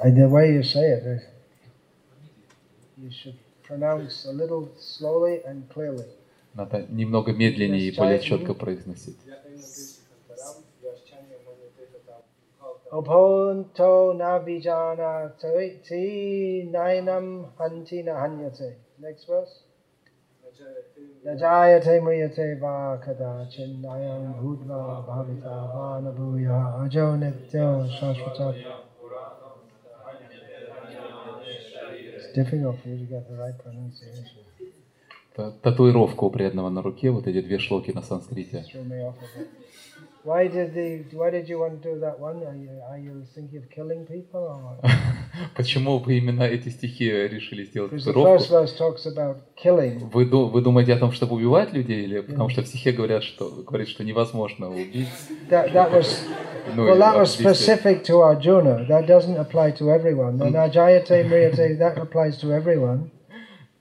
And 0.01 0.17
the 0.17 0.27
way 0.27 0.51
you 0.53 0.63
say 0.63 0.91
it, 0.91 1.03
uh, 1.05 1.19
you 3.01 3.11
should 3.11 3.37
pronounce 3.63 4.25
a 4.25 4.31
little 4.31 4.69
slowly 4.77 5.41
and 5.45 5.69
clearly. 5.69 6.05
Надо 6.55 6.85
немного 6.89 7.31
медленнее 7.31 7.87
и 7.87 7.95
более 7.95 8.19
четко 8.19 8.53
произносить. 8.53 9.17
Oponto 12.91 14.13
navijana 14.13 15.31
ti 15.39 16.63
nainam 16.71 17.51
hanti 17.57 18.01
nahanyate. 18.01 18.77
Next 18.97 19.27
verse. 19.27 19.68
Najayate 21.25 22.01
mriyate 22.01 22.45
va 22.61 22.97
kada 23.05 23.45
chinnayam 23.51 24.23
bhudva 24.41 24.79
bhavita 25.07 25.55
vanabuya 25.73 26.57
ajo 26.83 27.05
nityo 27.21 27.67
shashvata. 27.97 28.53
It's 32.15 32.33
difficult 32.33 32.75
for 32.81 32.89
you 32.89 32.97
to 32.97 33.05
get 33.13 33.27
the 33.29 33.35
right 33.43 33.57
pronunciation. 33.63 34.25
Та- 35.35 35.51
Татуировка 35.61 36.23
у 36.25 36.29
преданного 36.29 36.69
на 36.69 36.81
руке, 36.81 37.11
вот 37.11 37.27
эти 37.27 37.41
две 37.41 37.59
шлоки 37.59 37.91
на 37.91 38.01
санскрите. 38.01 38.65
Why 40.29 40.47
did 40.47 40.75
the 40.75 40.89
Why 41.17 41.29
did 41.31 41.49
you 41.49 41.57
want 41.63 41.81
to 41.81 41.89
do 41.89 41.99
that 42.05 42.19
one? 42.19 42.37
Are 42.51 42.55
you 42.65 42.69
Are 42.91 42.99
you 43.07 43.15
thinking 43.33 43.57
of 43.57 43.65
killing 43.75 44.05
people 44.05 44.41
or 44.53 44.59
what? 44.65 44.91
Почему 45.55 45.97
вы 45.97 46.19
именно 46.19 46.43
эти 46.43 46.69
стихи 46.69 47.09
решили 47.09 47.63
сделать 47.63 47.91
Because 47.91 48.05
the 48.05 48.13
татуировку? 48.13 48.37
first 48.37 48.51
verse 48.51 48.73
talks 48.77 49.05
about 49.07 49.37
killing. 49.55 49.97
Вы, 50.13 50.25
вы 50.25 50.61
думаете 50.61 50.93
о 50.93 50.97
том, 50.99 51.11
чтобы 51.13 51.35
убивать 51.35 51.73
людей, 51.73 52.03
или 52.03 52.19
потому 52.19 52.49
что 52.49 52.61
в 52.61 52.67
стихе 52.67 52.91
говорят, 52.91 53.23
что, 53.23 53.49
говорит, 53.49 53.87
что 53.87 54.03
невозможно 54.03 54.69
убить? 54.69 55.07
That, 55.49 55.73
that 55.73 55.91
was 55.91 56.23
Ну, 56.75 56.83
well, 56.85 56.99
that 56.99 57.17
was 57.17 57.35
убийство. 57.35 57.53
specific 57.53 58.03
to 58.03 58.21
Arjuna. 58.21 58.85
That 58.87 59.07
doesn't 59.07 59.37
apply 59.37 59.71
to 59.79 59.89
everyone. 59.89 60.37
The 60.37 60.45
Najayate 60.45 61.07
Mriyate 61.27 61.79
that 61.79 61.97
applies 61.97 62.37
to 62.41 62.51
everyone, 62.53 63.09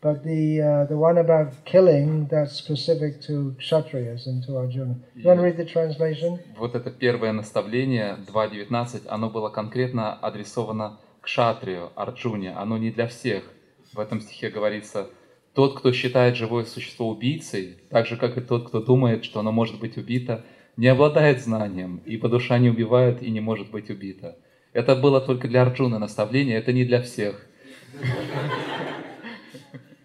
but 0.00 0.22
the 0.22 0.60
uh, 0.60 0.84
the 0.86 0.96
one 0.96 1.18
about 1.18 1.64
killing 1.64 2.26
that's 2.30 2.54
specific 2.54 3.20
to 3.22 3.54
Kshatriyas 3.58 4.26
and 4.26 4.44
to 4.46 4.56
Arjuna. 4.56 4.96
You 5.14 5.24
want 5.24 5.40
to 5.40 5.44
read 5.44 5.56
the 5.56 5.64
translation? 5.64 6.38
Вот 6.56 6.74
это 6.74 6.90
первое 6.90 7.32
наставление, 7.32 8.16
2.19, 8.26 9.08
оно 9.08 9.30
было 9.30 9.48
конкретно 9.48 10.14
адресовано 10.14 10.98
к 11.20 11.28
шатрию, 11.28 11.90
Арджуне. 11.96 12.52
Оно 12.52 12.78
не 12.78 12.90
для 12.90 13.06
всех. 13.08 13.44
В 13.92 14.00
этом 14.00 14.20
стихе 14.20 14.50
говорится, 14.50 15.08
тот, 15.54 15.78
кто 15.78 15.92
считает 15.92 16.36
живое 16.36 16.64
существо 16.64 17.08
убийцей, 17.08 17.78
так 17.90 18.06
же, 18.06 18.16
как 18.16 18.36
и 18.36 18.40
тот, 18.40 18.68
кто 18.68 18.80
думает, 18.80 19.24
что 19.24 19.40
оно 19.40 19.50
может 19.50 19.80
быть 19.80 19.96
убито, 19.96 20.44
не 20.76 20.86
обладает 20.86 21.40
знанием, 21.40 22.00
ибо 22.04 22.28
душа 22.28 22.58
не 22.58 22.68
убивает 22.68 23.22
и 23.22 23.30
не 23.30 23.40
может 23.40 23.70
быть 23.70 23.90
убита. 23.90 24.36
Это 24.72 24.94
было 24.94 25.20
только 25.20 25.48
для 25.48 25.62
Арджуны 25.62 25.98
наставление, 25.98 26.56
это 26.58 26.72
не 26.72 26.84
для 26.84 27.02
всех. 27.02 27.44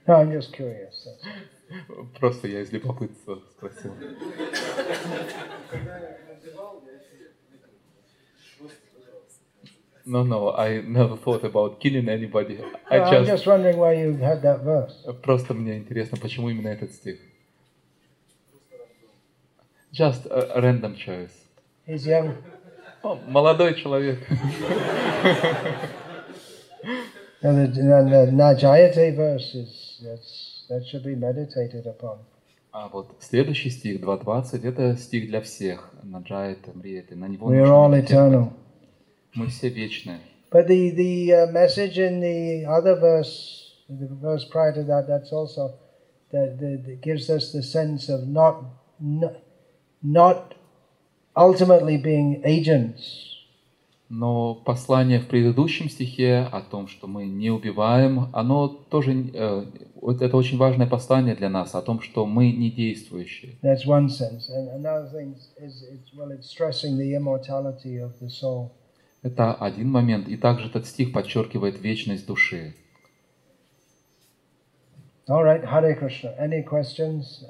No, 0.07 0.15
I'm 0.15 0.31
just 0.31 0.51
curious. 0.53 1.07
Просто 2.19 2.47
я 2.47 2.61
из 2.61 2.71
любопытства 2.71 3.41
спросил. 3.51 3.93
No, 10.05 10.23
no, 10.23 10.53
I 10.57 10.81
never 10.81 11.15
thought 11.15 11.45
about 11.45 11.79
killing 11.79 12.09
anybody. 12.09 12.59
I 12.91 12.97
No, 12.97 13.03
I'm 13.05 13.23
just... 13.23 13.27
just 13.29 13.47
wondering 13.47 13.77
why 13.77 13.93
you 13.93 14.17
had 14.17 14.41
that 14.41 14.61
verse. 14.63 15.05
Просто 15.21 15.53
мне 15.53 15.77
интересно, 15.77 16.17
почему 16.17 16.49
именно 16.49 16.67
этот 16.67 16.91
стих? 16.91 17.19
Just 19.93 20.25
a 20.29 20.59
random 20.59 20.95
choice. 20.95 21.31
He's 21.87 22.05
young. 22.05 22.35
О, 23.03 23.15
молодой 23.27 23.75
человек. 23.75 24.19
Now 27.41 27.51
the, 27.51 27.63
and 27.63 28.11
the 28.11 28.31
Najayate 28.31 29.15
verse 29.15 29.53
is 29.53 29.82
that's, 30.02 30.66
that 30.68 30.84
should 30.86 31.04
be 31.04 31.14
meditated 31.14 31.86
upon. 31.86 32.18
А 32.70 32.88
вот 32.88 33.10
следующий 33.20 33.70
стих, 33.70 34.00
2.20, 34.00 34.66
это 34.66 34.96
стих 34.96 35.28
для 35.28 35.40
всех. 35.40 35.90
Наджает, 36.02 36.74
мриет, 36.74 37.10
на 37.16 37.26
него 37.26 37.50
We 37.50 37.56
are 37.56 37.60
нужно 37.60 37.74
all 37.74 37.88
медитировать. 37.90 38.32
eternal. 38.32 38.52
Мы 39.34 39.46
все 39.48 39.68
вечны. 39.68 40.18
But 40.50 40.66
the 40.66 40.90
the 40.90 41.32
uh, 41.32 41.46
message 41.52 41.98
in 41.98 42.20
the 42.20 42.64
other 42.66 42.94
verse, 42.96 43.74
the 43.88 44.06
verse 44.08 44.44
prior 44.44 44.72
to 44.74 44.82
that, 44.84 45.06
that's 45.06 45.32
also 45.32 45.74
that, 46.32 46.58
that, 46.58 46.84
that 46.86 47.00
gives 47.02 47.28
us 47.30 47.52
the 47.52 47.62
sense 47.62 48.08
of 48.08 48.26
not 48.28 48.64
not, 49.00 49.36
not 50.02 50.54
ultimately 51.36 51.96
being 51.98 52.42
agents, 52.44 53.31
Но 54.15 54.53
послание 54.53 55.19
в 55.19 55.27
предыдущем 55.27 55.89
стихе 55.89 56.47
о 56.51 56.61
том, 56.61 56.87
что 56.87 57.07
мы 57.07 57.25
не 57.25 57.49
убиваем, 57.49 58.29
оно 58.31 58.67
тоже, 58.67 59.31
э, 59.33 59.65
это 60.03 60.37
очень 60.37 60.59
важное 60.59 60.85
послание 60.85 61.33
для 61.33 61.49
нас, 61.49 61.73
о 61.73 61.81
том, 61.81 61.99
что 61.99 62.27
мы 62.27 62.51
не 62.51 62.69
действующие. 62.69 63.57
That's 63.63 63.87
one 63.87 64.09
sense. 64.09 64.51
And 64.51 64.69
another 64.69 65.09
thing 65.11 65.35
is, 65.57 65.81
it's, 65.91 66.13
well, 66.15 66.29
it's 66.29 66.47
stressing 66.47 66.95
the 66.95 67.15
immortality 67.15 67.97
of 67.97 68.11
the 68.21 68.29
soul. 68.29 68.69
Это 69.23 69.55
один 69.55 69.89
момент. 69.89 70.27
И 70.27 70.37
также 70.37 70.67
этот 70.67 70.85
стих 70.85 71.11
подчеркивает 71.11 71.81
вечность 71.81 72.27
души. 72.27 72.75
All 75.27 75.43
right, 75.43 75.63
Hare 75.63 75.99
Krishna. 75.99 76.37
Any 76.39 76.63
questions? 76.63 77.47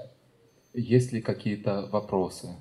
Есть 0.74 1.11
ли 1.11 1.20
какие-то 1.20 1.89
вопросы? 1.91 2.55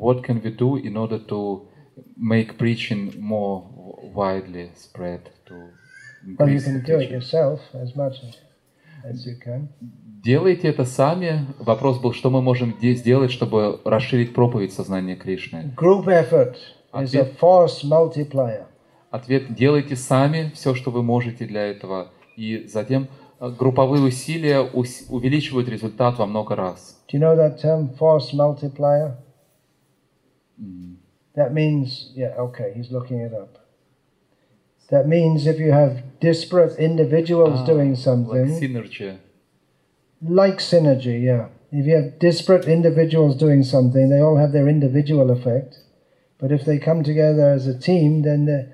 What 0.00 0.22
can 0.24 0.40
we 0.42 0.50
do 0.50 0.76
in 0.76 0.96
order 0.96 1.18
to 1.26 1.66
make 2.16 2.56
preaching 2.58 3.12
more 3.18 3.62
widely 4.14 4.70
spread 4.76 5.20
to 5.48 5.54
Well, 6.38 6.48
you 6.48 6.60
can 6.60 6.82
do 6.84 6.98
it 6.98 7.10
yourself 7.10 7.60
as 7.74 7.94
much 7.94 8.14
as, 9.04 9.24
you 9.26 9.36
can. 9.44 9.68
Делайте 10.24 10.68
это 10.68 10.84
сами. 10.84 11.46
Вопрос 11.60 11.98
был, 12.00 12.12
что 12.12 12.30
мы 12.30 12.42
можем 12.42 12.74
де- 12.80 12.94
сделать, 12.94 13.30
чтобы 13.30 13.80
расширить 13.84 14.34
проповедь 14.34 14.72
сознания 14.72 15.14
Кришны. 15.14 15.72
Group 15.76 16.06
effort 16.08 16.56
is 16.94 17.14
a 17.14 17.24
force 17.40 17.84
multiplier. 17.84 18.64
Ответ– 19.10 19.54
делайте 19.54 19.94
сами 19.94 20.50
все, 20.54 20.74
что 20.74 20.90
вы 20.90 21.02
можете 21.02 21.46
для 21.46 21.62
этого. 21.62 22.08
И 22.36 22.66
затем 22.66 23.06
э, 23.40 23.48
групповые 23.56 24.02
усилия 24.02 24.60
ус- 24.62 25.06
увеличивают 25.08 25.68
результат 25.68 26.18
во 26.18 26.26
много 26.26 26.56
раз. 26.56 27.00
Do 27.12 27.18
you 27.18 27.20
know 27.22 27.36
that 27.36 27.62
term, 27.62 27.96
force 27.96 28.32
multiplier? 28.34 29.12
That 31.34 31.52
means, 31.52 32.12
yeah, 32.14 32.28
okay, 32.38 32.72
he's 32.74 32.90
looking 32.90 33.20
it 33.20 33.34
up. 33.34 33.58
That 34.88 35.06
means 35.06 35.46
if 35.46 35.58
you 35.58 35.72
have 35.72 36.02
disparate 36.20 36.78
individuals 36.78 37.60
Ah, 37.60 37.66
doing 37.66 37.94
something. 37.96 38.48
Like 38.52 38.62
synergy. 38.62 39.18
Like 40.22 40.58
synergy, 40.58 41.22
yeah. 41.22 41.48
If 41.72 41.86
you 41.86 41.96
have 41.96 42.18
disparate 42.18 42.66
individuals 42.66 43.36
doing 43.36 43.64
something, 43.64 44.08
they 44.08 44.20
all 44.20 44.36
have 44.36 44.52
their 44.52 44.68
individual 44.68 45.30
effect. 45.30 45.80
But 46.38 46.52
if 46.52 46.64
they 46.64 46.78
come 46.78 47.02
together 47.02 47.50
as 47.50 47.66
a 47.66 47.78
team, 47.78 48.22
then 48.22 48.44
the, 48.46 48.72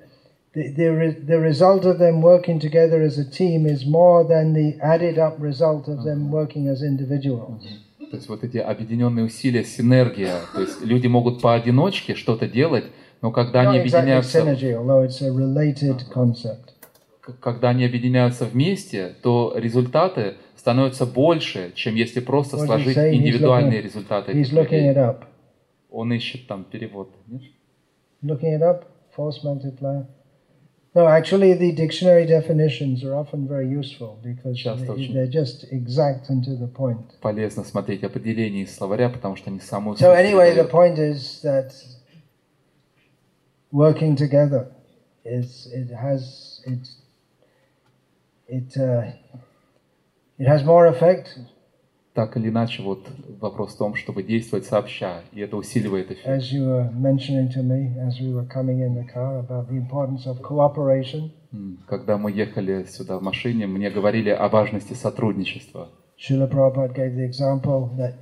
the, 0.53 0.69
the, 0.71 0.87
re- 0.89 1.11
the 1.19 1.39
result 1.39 1.85
of 1.85 1.97
them 1.97 2.21
working 2.21 2.59
together 2.59 3.01
as 3.01 3.17
a 3.17 3.29
team 3.29 3.65
is 3.65 3.85
more 3.85 4.23
than 4.23 4.53
the 4.53 4.77
added 4.81 5.17
up 5.17 5.35
result 5.39 5.87
of 5.87 6.03
them 6.03 6.31
working 6.31 6.67
as 6.67 6.83
individuals. 6.83 7.79
То 8.13 8.17
есть 8.17 8.29
вот 8.29 8.43
эти 8.43 8.57
объединенные 8.57 9.25
усилия, 9.25 9.63
синергия. 9.63 10.41
То 10.53 10.61
есть 10.61 10.85
люди 10.85 11.07
могут 11.07 11.41
поодиночке 11.41 12.13
что-то 12.13 12.47
делать, 12.47 12.85
но 13.23 13.31
когда 13.31 13.61
они 13.61 13.79
объединяются, 13.79 14.45
когда 17.39 17.69
они 17.69 17.83
объединяются 17.83 18.45
вместе, 18.45 19.15
то 19.23 19.53
результаты 19.55 20.35
становятся 20.55 21.07
больше, 21.07 21.71
чем 21.73 21.95
если 21.95 22.19
просто 22.19 22.59
сложить 22.59 22.95
индивидуальные 22.95 23.81
результаты. 23.81 24.31
Он 25.89 26.13
ищет 26.13 26.45
там 26.45 26.65
перевод. 26.65 27.09
Looking 28.21 28.59
it 28.59 28.61
up, 28.61 28.83
force 29.17 29.43
multiplier. 29.43 30.05
No, 30.94 31.06
actually, 31.06 31.52
the 31.54 31.70
dictionary 31.72 32.26
definitions 32.26 33.04
are 33.04 33.14
often 33.14 33.46
very 33.46 33.68
useful 33.68 34.18
because 34.22 34.56
Часто 34.56 34.84
they- 34.86 34.94
очень. 34.94 35.12
they're 35.14 35.26
just 35.30 35.64
exact 35.70 36.28
and 36.30 36.42
to 36.44 36.56
the 36.56 36.66
point. 36.66 37.20
Полезно 37.20 37.62
смотреть 37.62 38.02
определения 38.02 38.62
из 38.62 38.74
словаря, 38.74 39.08
потому 39.10 39.36
что 39.36 39.50
они 39.50 39.60
самую 39.60 39.96
So 39.96 40.10
суть 40.12 40.18
anyway, 40.24 40.54
the 40.54 40.64
передают. 40.64 40.70
point 40.70 40.98
is 40.98 41.40
that 41.42 41.72
working 43.70 44.16
together 44.16 44.68
is 45.24 45.66
it 45.72 45.90
has 45.90 46.60
it 46.66 46.88
it 48.48 48.76
uh, 48.78 49.12
it 50.38 50.46
has 50.48 50.64
more 50.64 50.86
effect 50.86 51.38
Так 52.13 52.37
или 52.37 52.49
иначе, 52.49 52.83
вот 52.83 53.07
вопрос 53.41 53.73
в 53.73 53.77
том, 53.79 53.95
чтобы 53.95 54.21
действовать 54.21 54.65
сообща, 54.65 55.21
и 55.31 55.41
это 55.41 55.57
усиливает 55.57 56.11
эффект. 56.11 56.27
as 56.27 56.51
you 56.53 56.63
were 56.67 56.91
mentioning 56.91 57.49
to 57.49 57.63
me 57.63 57.97
as 58.07 58.19
we 58.21 58.31
were 58.31 58.45
coming 58.47 58.81
in 58.81 58.93
the 58.93 59.03
car 59.11 59.39
about 59.39 59.67
the 59.67 59.75
importance 59.77 60.27
of 60.27 60.39
cooperation. 60.41 61.31
М, 61.51 61.79
Когда 61.87 62.17
мы 62.19 62.31
ехали 62.31 62.83
сюда 62.83 63.17
в 63.17 63.23
машине, 63.23 63.65
мне 63.65 63.89
говорили 63.89 64.29
о 64.29 64.47
важности 64.47 64.93
сотрудничества. 64.93 65.89
Srila 66.19 66.47
Prabhupada 66.47 66.93
gave 66.93 67.15
the 67.15 67.25
example 67.25 67.89
that 67.97 68.13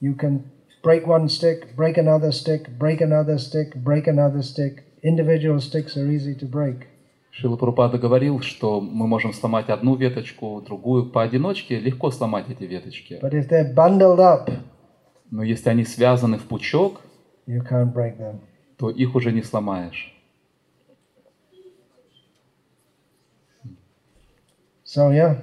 you 0.00 0.14
can 0.16 0.40
break 0.82 1.06
one 1.06 1.28
stick, 1.28 1.74
break 1.76 1.96
another 1.96 2.32
stick, 2.32 2.68
break 2.76 3.00
another 3.00 3.38
stick, 3.38 3.76
break 3.76 4.08
another 4.08 4.42
stick. 4.42 4.82
Individual 5.04 5.60
sticks 5.60 5.96
are 5.96 6.10
easy 6.10 6.34
to 6.34 6.46
break. 6.46 6.88
Шила 7.38 7.56
Прабхупада 7.56 7.98
говорил, 7.98 8.40
что 8.40 8.80
мы 8.80 9.06
можем 9.06 9.34
сломать 9.34 9.68
одну 9.68 9.94
веточку, 9.94 10.62
другую 10.62 11.10
поодиночке, 11.10 11.78
легко 11.78 12.10
сломать 12.10 12.46
эти 12.48 12.64
веточки. 12.64 13.18
But 13.22 13.32
if 13.34 13.50
they're 13.50 13.74
bundled 13.74 14.18
up, 14.18 14.50
Но 15.30 15.42
если 15.42 15.68
они 15.68 15.84
связаны 15.84 16.38
в 16.38 16.44
пучок, 16.44 17.02
you 17.46 17.60
can't 17.60 17.92
break 17.92 18.16
them. 18.16 18.38
то 18.78 18.88
их 18.88 19.14
уже 19.14 19.32
не 19.32 19.42
сломаешь. 19.42 20.14
So 24.86 25.10
yeah, 25.10 25.36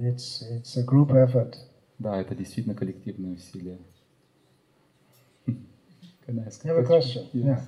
it's 0.00 0.42
it's 0.50 0.76
a 0.76 0.82
group 0.82 1.12
effort. 1.12 1.54
да, 2.00 2.20
это 2.20 2.34
действительно 2.34 2.74
коллективное 2.74 3.34
усилие. 3.34 3.78
Can 5.46 6.40
I 6.40 6.46
ask 6.48 6.64
a 6.64 6.82
question? 6.84 7.28
Yes. 7.32 7.44
Yeah. 7.44 7.60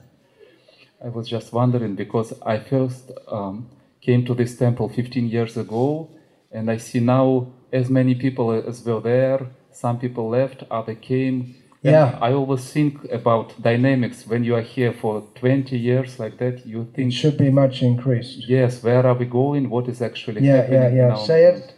I 1.03 1.09
was 1.09 1.27
just 1.27 1.53
wondering 1.53 1.95
because 1.95 2.33
I 2.45 2.59
first 2.59 3.11
um, 3.31 3.67
came 4.01 4.25
to 4.25 4.33
this 4.33 4.57
temple 4.57 4.89
15 4.89 5.27
years 5.29 5.57
ago, 5.57 6.09
and 6.51 6.69
I 6.69 6.77
see 6.77 6.99
now 6.99 7.47
as 7.71 7.89
many 7.89 8.15
people 8.15 8.51
as 8.51 8.83
were 8.85 9.01
there. 9.01 9.39
Some 9.71 9.99
people 9.99 10.29
left, 10.29 10.63
other 10.69 10.95
came. 10.95 11.55
And 11.81 11.93
Yeah. 11.93 12.17
I 12.21 12.33
always 12.33 12.69
think 12.73 13.05
about 13.11 13.53
dynamics 13.61 14.27
when 14.27 14.43
you 14.43 14.55
are 14.55 14.61
here 14.75 14.91
for 14.91 15.23
20 15.35 15.77
years 15.77 16.19
like 16.19 16.37
that. 16.39 16.65
You 16.65 16.81
It 16.81 16.95
think, 16.95 17.13
should 17.13 17.37
be 17.37 17.49
much 17.49 17.81
increased. 17.81 18.49
yes, 18.49 18.83
where 18.83 19.05
are 19.05 19.13
we 19.17 19.25
going? 19.25 19.69
What 19.69 19.87
is 19.87 20.01
actually 20.01 20.41
Yeah, 20.41 20.57
happening? 20.57 20.81
yeah, 20.81 20.89
in 20.89 20.97
yeah. 20.97 21.11
our 21.15 21.25
Say 21.25 21.45
movement? 21.45 21.63
it. 21.65 21.73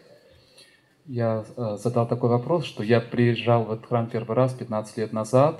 Я 1.07 1.43
э, 1.57 1.77
задал 1.77 2.07
такой 2.07 2.29
вопрос, 2.29 2.65
что 2.65 2.83
я 2.83 2.99
приезжал 3.01 3.65
в 3.65 3.71
этот 3.73 3.85
храм 3.87 4.07
первый 4.09 4.35
раз 4.35 4.53
15 4.53 4.97
лет 4.97 5.13
назад, 5.13 5.59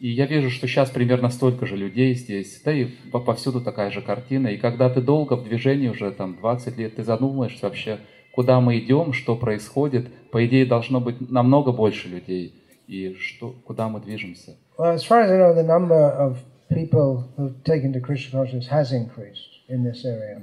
И 0.00 0.08
я 0.08 0.26
вижу, 0.26 0.50
что 0.50 0.66
сейчас 0.66 0.90
примерно 0.90 1.28
столько 1.30 1.66
же 1.66 1.76
людей 1.76 2.14
здесь, 2.14 2.60
да 2.64 2.72
и 2.72 2.86
по- 3.12 3.20
повсюду 3.20 3.60
такая 3.60 3.90
же 3.90 4.00
картина. 4.02 4.48
И 4.48 4.56
когда 4.56 4.88
ты 4.88 5.00
долго 5.00 5.34
в 5.34 5.44
движении 5.44 5.88
уже 5.88 6.10
там 6.10 6.36
20 6.36 6.78
лет, 6.78 6.96
ты 6.96 7.04
задумываешься 7.04 7.66
вообще, 7.66 7.98
куда 8.32 8.60
мы 8.60 8.78
идем, 8.78 9.12
что 9.12 9.36
происходит. 9.36 10.08
По 10.32 10.44
идее, 10.46 10.64
должно 10.66 11.00
быть 11.00 11.30
намного 11.30 11.72
больше 11.72 12.08
людей. 12.08 12.54
И 12.88 13.14
что, 13.20 13.54
куда 13.64 13.88
мы 13.88 14.00
движемся. 14.00 14.56
Well, 14.78 14.94
as 14.94 15.04
far 15.06 15.22
as 15.22 15.30
I 15.30 15.38
know, 15.38 15.54
the 15.54 15.62
number 15.66 16.10
of 16.18 16.38
people 16.70 17.24
who've 17.36 17.62
taken 17.64 17.92
to 17.92 18.00
Krishna 18.00 18.32
consciousness 18.40 18.68
has 18.70 18.92
increased 18.92 19.50
in 19.68 19.84
this 19.84 20.04
area. 20.04 20.42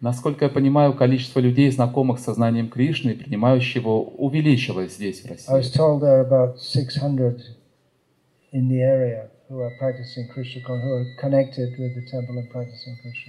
Насколько 0.00 0.44
я 0.44 0.50
понимаю, 0.50 0.92
количество 0.92 1.40
людей, 1.40 1.70
знакомых 1.70 2.18
с 2.18 2.24
сознанием 2.24 2.68
Кришны 2.68 3.10
и 3.12 3.14
принимающих 3.14 3.76
его, 3.76 4.02
увеличилось 4.02 4.94
здесь, 4.96 5.22
в 5.22 5.26
I 5.30 5.32
was 5.36 5.56
России. 5.56 5.78
told 5.78 6.00
there 6.02 6.20
are 6.20 6.28
about 6.28 6.58
600 6.60 7.40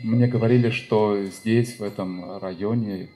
Мне 0.03 0.27
говорили, 0.27 0.69
что 0.69 1.23
здесь, 1.25 1.79
в 1.79 1.83
этом 1.83 2.39
районе, 2.39 3.09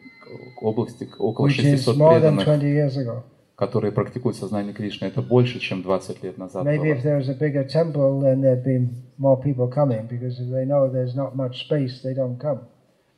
области, 0.61 1.07
около 1.17 1.47
Which 1.47 1.59
is 1.59 1.83
600 1.83 1.97
more 1.97 2.19
than 2.19 2.37
преданных, 2.37 2.45
20 2.45 2.63
years 2.63 2.97
ago. 2.97 3.23
которые 3.55 3.91
практикуют 3.91 4.37
сознание 4.37 4.73
Кришны. 4.73 5.05
Это 5.05 5.21
больше, 5.21 5.59
чем 5.59 5.83
20 5.83 6.23
лет 6.23 6.37
назад 6.37 6.65
Maybe 6.65 6.91
if 6.91 7.03
было. 7.03 7.03
there 7.03 7.17
was 7.17 7.29
a 7.29 7.35
bigger 7.35 7.63
temple, 7.63 8.19
then 8.21 8.41
there'd 8.41 8.63
be 8.63 8.89
more 9.19 9.39
people 9.39 9.67
coming 9.67 10.07
because 10.07 10.39
if 10.39 10.49
they 10.49 10.65
know 10.65 10.89
there's 10.91 11.15
not 11.15 11.35
much 11.35 11.67
space, 11.67 12.01
they 12.01 12.15
don't 12.15 12.39
come. 12.39 12.61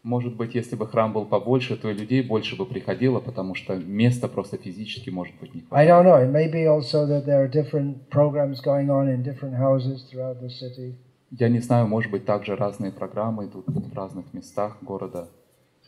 Может 0.03 0.35
быть, 0.35 0.53
если 0.53 0.75
бы 0.75 0.85
храм 0.85 1.13
был 1.13 1.25
побольше, 1.25 1.77
то 1.77 1.89
и 1.89 1.93
людей 1.93 2.21
больше 2.21 2.57
бы 2.57 2.65
приходило, 2.65 3.21
потому 3.21 3.55
что 3.55 3.75
места 3.75 4.27
просто 4.27 4.57
физически, 4.57 5.09
может 5.09 5.33
быть, 5.39 5.55
не 5.55 5.61
I 5.71 5.85
хватает. 5.87 5.89
don't 5.89 6.03
know. 6.05 6.21
It 6.21 6.31
may 6.31 6.51
be 6.51 6.65
also 6.67 7.07
that 7.07 7.25
there 7.25 7.41
are 7.41 7.47
different 7.49 8.09
programs 8.09 8.59
going 8.61 8.89
on 8.89 9.07
in 9.07 9.23
different 9.23 9.55
houses 9.57 10.03
throughout 10.11 10.41
the 10.41 10.49
city. 10.49 10.95
Я 11.31 11.47
не 11.49 11.59
знаю, 11.59 11.87
может 11.87 12.11
быть, 12.11 12.25
также 12.25 12.55
разные 12.55 12.91
программы 12.91 13.45
идут 13.45 13.65
в 13.67 13.93
разных 13.95 14.33
местах 14.33 14.77
города. 14.81 15.29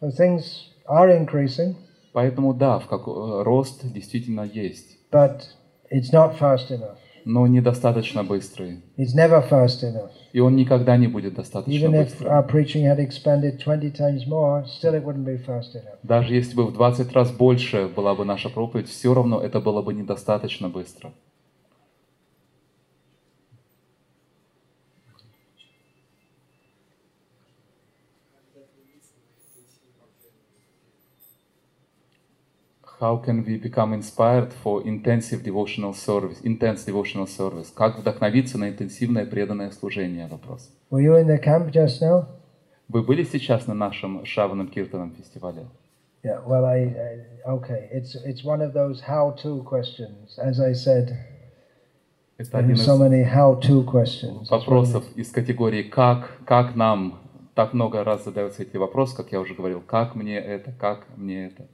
So 0.01 0.09
things 0.09 0.43
are 0.87 1.09
increasing, 1.09 1.75
Поэтому 2.13 2.53
да, 2.53 2.79
в 2.79 2.87
как... 2.87 3.01
э, 3.07 3.43
рост 3.43 3.81
действительно 3.91 4.41
есть, 4.41 4.97
but 5.11 5.41
it's 5.91 6.13
not 6.13 6.39
fast 6.39 6.71
enough. 6.71 6.97
Но 7.25 7.45
недостаточно 7.47 8.23
быстрый. 8.23 8.81
It's 8.97 9.13
never 9.15 9.43
fast 9.49 9.83
enough. 9.83 10.11
И 10.31 10.39
он 10.39 10.55
никогда 10.55 10.95
не 10.95 11.07
будет 11.07 11.33
достаточно 11.35 11.71
Even 11.85 11.93
if 11.93 12.03
быстрым. 12.05 12.31
our 12.31 12.47
preaching 12.47 12.83
had 12.83 12.99
expanded 12.99 13.57
20 13.59 13.91
times 13.97 14.27
more, 14.27 14.63
still 14.65 14.93
it 14.93 15.03
wouldn't 15.03 15.25
be 15.25 15.37
fast 15.45 15.73
enough. 15.75 15.97
Даже 16.03 16.33
если 16.35 16.55
бы 16.55 16.65
в 16.65 16.73
20 16.73 17.11
раз 17.13 17.31
больше 17.31 17.89
была 17.93 18.15
бы 18.15 18.23
наша 18.25 18.49
проповедь, 18.49 18.87
все 18.87 19.13
равно 19.13 19.41
это 19.41 19.59
было 19.59 19.81
бы 19.81 19.93
недостаточно 19.93 20.69
быстро. 20.69 21.11
How 33.05 33.17
can 33.17 33.45
we 33.45 33.57
become 33.57 33.93
inspired 33.93 34.51
for 34.63 34.81
intensive 34.83 35.43
devotional 35.43 35.93
service, 35.93 36.41
intense 36.41 36.85
devotional 36.85 37.27
service? 37.27 37.71
Как 37.71 37.99
вдохновиться 37.99 38.57
на 38.57 38.69
интенсивное 38.69 39.27
преданное 39.27 39.69
служение? 39.69 40.25
Вопрос. 40.25 40.71
Were 40.89 41.03
you 41.03 41.15
in 41.15 41.27
the 41.27 41.37
camp 41.37 41.71
just 41.71 42.01
now? 42.01 42.25
Вы 42.87 43.03
были 43.03 43.23
сейчас 43.23 43.67
на 43.67 43.75
нашем 43.75 44.25
Шаваном 44.25 44.69
Киртаном 44.69 45.11
фестивале? 45.11 45.67
Yeah, 46.23 46.41
well, 46.47 46.65
I, 46.65 46.79
I 46.79 47.47
okay. 47.47 47.89
It's 47.93 48.15
it's 48.25 48.43
one 48.43 48.61
of 48.63 48.73
those 48.73 49.01
how-to 49.01 49.61
questions. 49.61 50.39
As 50.39 50.59
I 50.59 50.73
said, 50.73 51.15
Это 52.39 52.57
один 52.57 52.73
из 52.73 52.87
so 52.87 52.97
many 52.97 53.23
how-to 53.23 53.85
questions. 53.85 54.49
Вопросов 54.49 55.03
из 55.15 55.29
категории 55.29 55.83
«как?», 55.83 56.39
«как 56.47 56.75
нам?». 56.75 57.19
Так 57.53 57.73
много 57.73 58.03
раз 58.03 58.25
задаются 58.25 58.63
эти 58.63 58.77
вопросы, 58.77 59.15
как 59.15 59.31
я 59.31 59.39
уже 59.39 59.53
говорил. 59.53 59.83
«Как 59.85 60.15
мне 60.15 60.39
это?», 60.39 60.71
«как 60.71 61.05
мне 61.15 61.45
это?». 61.45 61.67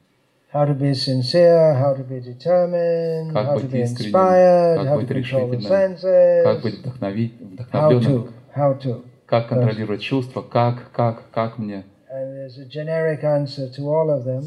How 0.53 0.65
to 0.65 0.73
be 0.73 0.93
sincere, 0.93 1.73
how 1.75 1.93
to 1.93 2.03
be 2.03 2.19
determined, 2.19 3.31
Как 3.33 3.45
how 3.45 3.55
быть 3.55 3.63
to 3.63 3.71
be 3.71 3.81
inspired, 3.81 4.77
как 4.77 4.87
how 4.87 4.99
to 4.99 5.05
быть 5.05 5.07
control 5.07 5.49
the 5.49 5.61
senses. 5.61 6.43
Как 6.43 6.61
быть 6.61 6.79
вдохнови... 6.79 7.31
How 7.71 7.89
вдохновленным? 7.89 8.01
to, 8.01 8.33
how 8.53 8.79
to. 8.81 9.03
Как 9.25 9.47
контролировать 9.47 10.01
чувства? 10.01 10.41
Как, 10.41 10.91
как, 10.91 11.31
как 11.31 11.57
мне? 11.57 11.85
And 12.11 12.33
there's 12.35 12.57
a 12.57 12.65
generic 12.65 13.23
answer 13.23 13.69
to 13.77 13.87
all 13.87 14.09
of 14.09 14.25
them, 14.25 14.43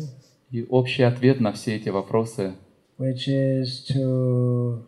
И 0.50 0.66
общий 0.68 1.02
ответ 1.04 1.40
на 1.40 1.52
все 1.52 1.76
эти 1.76 1.88
вопросы, 1.88 2.52
which 2.98 3.26
is 3.26 3.86
to 3.88 4.84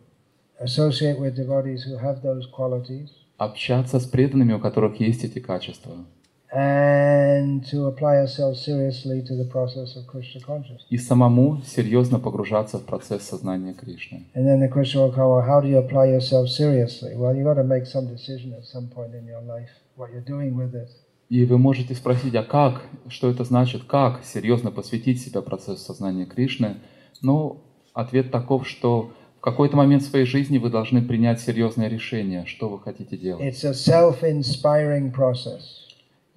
associate 0.61 1.19
with 1.19 1.35
devotees 1.35 1.83
who 1.83 1.97
have 1.97 2.21
those 2.21 2.45
qualities 2.55 3.09
общаться 3.37 3.99
с 3.99 4.05
преданными, 4.05 4.53
у 4.53 4.59
которых 4.59 4.99
есть 4.99 5.23
эти 5.23 5.39
качества, 5.39 6.05
and 6.51 7.65
to 7.69 7.87
apply 7.87 8.17
ourselves 8.17 8.63
seriously 8.63 9.21
to 9.21 9.35
the 9.35 9.45
process 9.45 9.95
of 9.95 10.07
Krishna 10.07 10.41
consciousness. 10.41 10.85
и 10.89 10.97
самому 10.97 11.61
серьезно 11.65 12.19
погружаться 12.19 12.77
в 12.77 12.85
процесс 12.85 13.23
сознания 13.23 13.73
Кришны. 13.73 14.25
And 14.33 14.45
then 14.45 14.59
the 14.59 14.69
question 14.69 15.01
will 15.01 15.13
come, 15.13 15.29
well, 15.29 15.45
how 15.45 15.61
do 15.61 15.67
you 15.67 15.77
apply 15.77 16.07
yourself 16.07 16.49
seriously? 16.49 17.15
Well, 17.15 17.35
you've 17.35 17.45
got 17.45 17.55
to 17.55 17.63
make 17.63 17.85
some 17.85 18.07
decision 18.07 18.53
at 18.53 18.65
some 18.65 18.87
point 18.87 19.13
in 19.13 19.25
your 19.25 19.41
life, 19.41 19.69
what 19.95 20.11
you're 20.11 20.25
doing 20.25 20.55
with 20.55 20.73
it. 20.73 20.89
И 21.29 21.43
вы 21.43 21.57
можете 21.57 21.93
спросить, 21.93 22.33
а 22.35 22.43
как, 22.43 22.83
что 23.09 23.29
это 23.29 23.43
значит, 23.43 23.83
как 23.83 24.23
серьезно 24.23 24.71
посвятить 24.71 25.21
себя 25.21 25.41
процессу 25.41 25.83
сознания 25.83 26.25
Кришны? 26.25 26.77
Ну, 27.21 27.61
ответ 27.93 28.31
таков, 28.31 28.65
что 28.65 29.11
в 29.37 29.41
какой-то 29.41 29.75
момент 29.75 30.03
своей 30.03 30.25
жизни 30.25 30.57
вы 30.57 30.69
должны 30.69 31.01
принять 31.01 31.41
серьезное 31.41 31.89
решение, 31.89 32.45
что 32.45 32.69
вы 32.69 32.79
хотите 32.79 33.17
делать. 33.17 33.43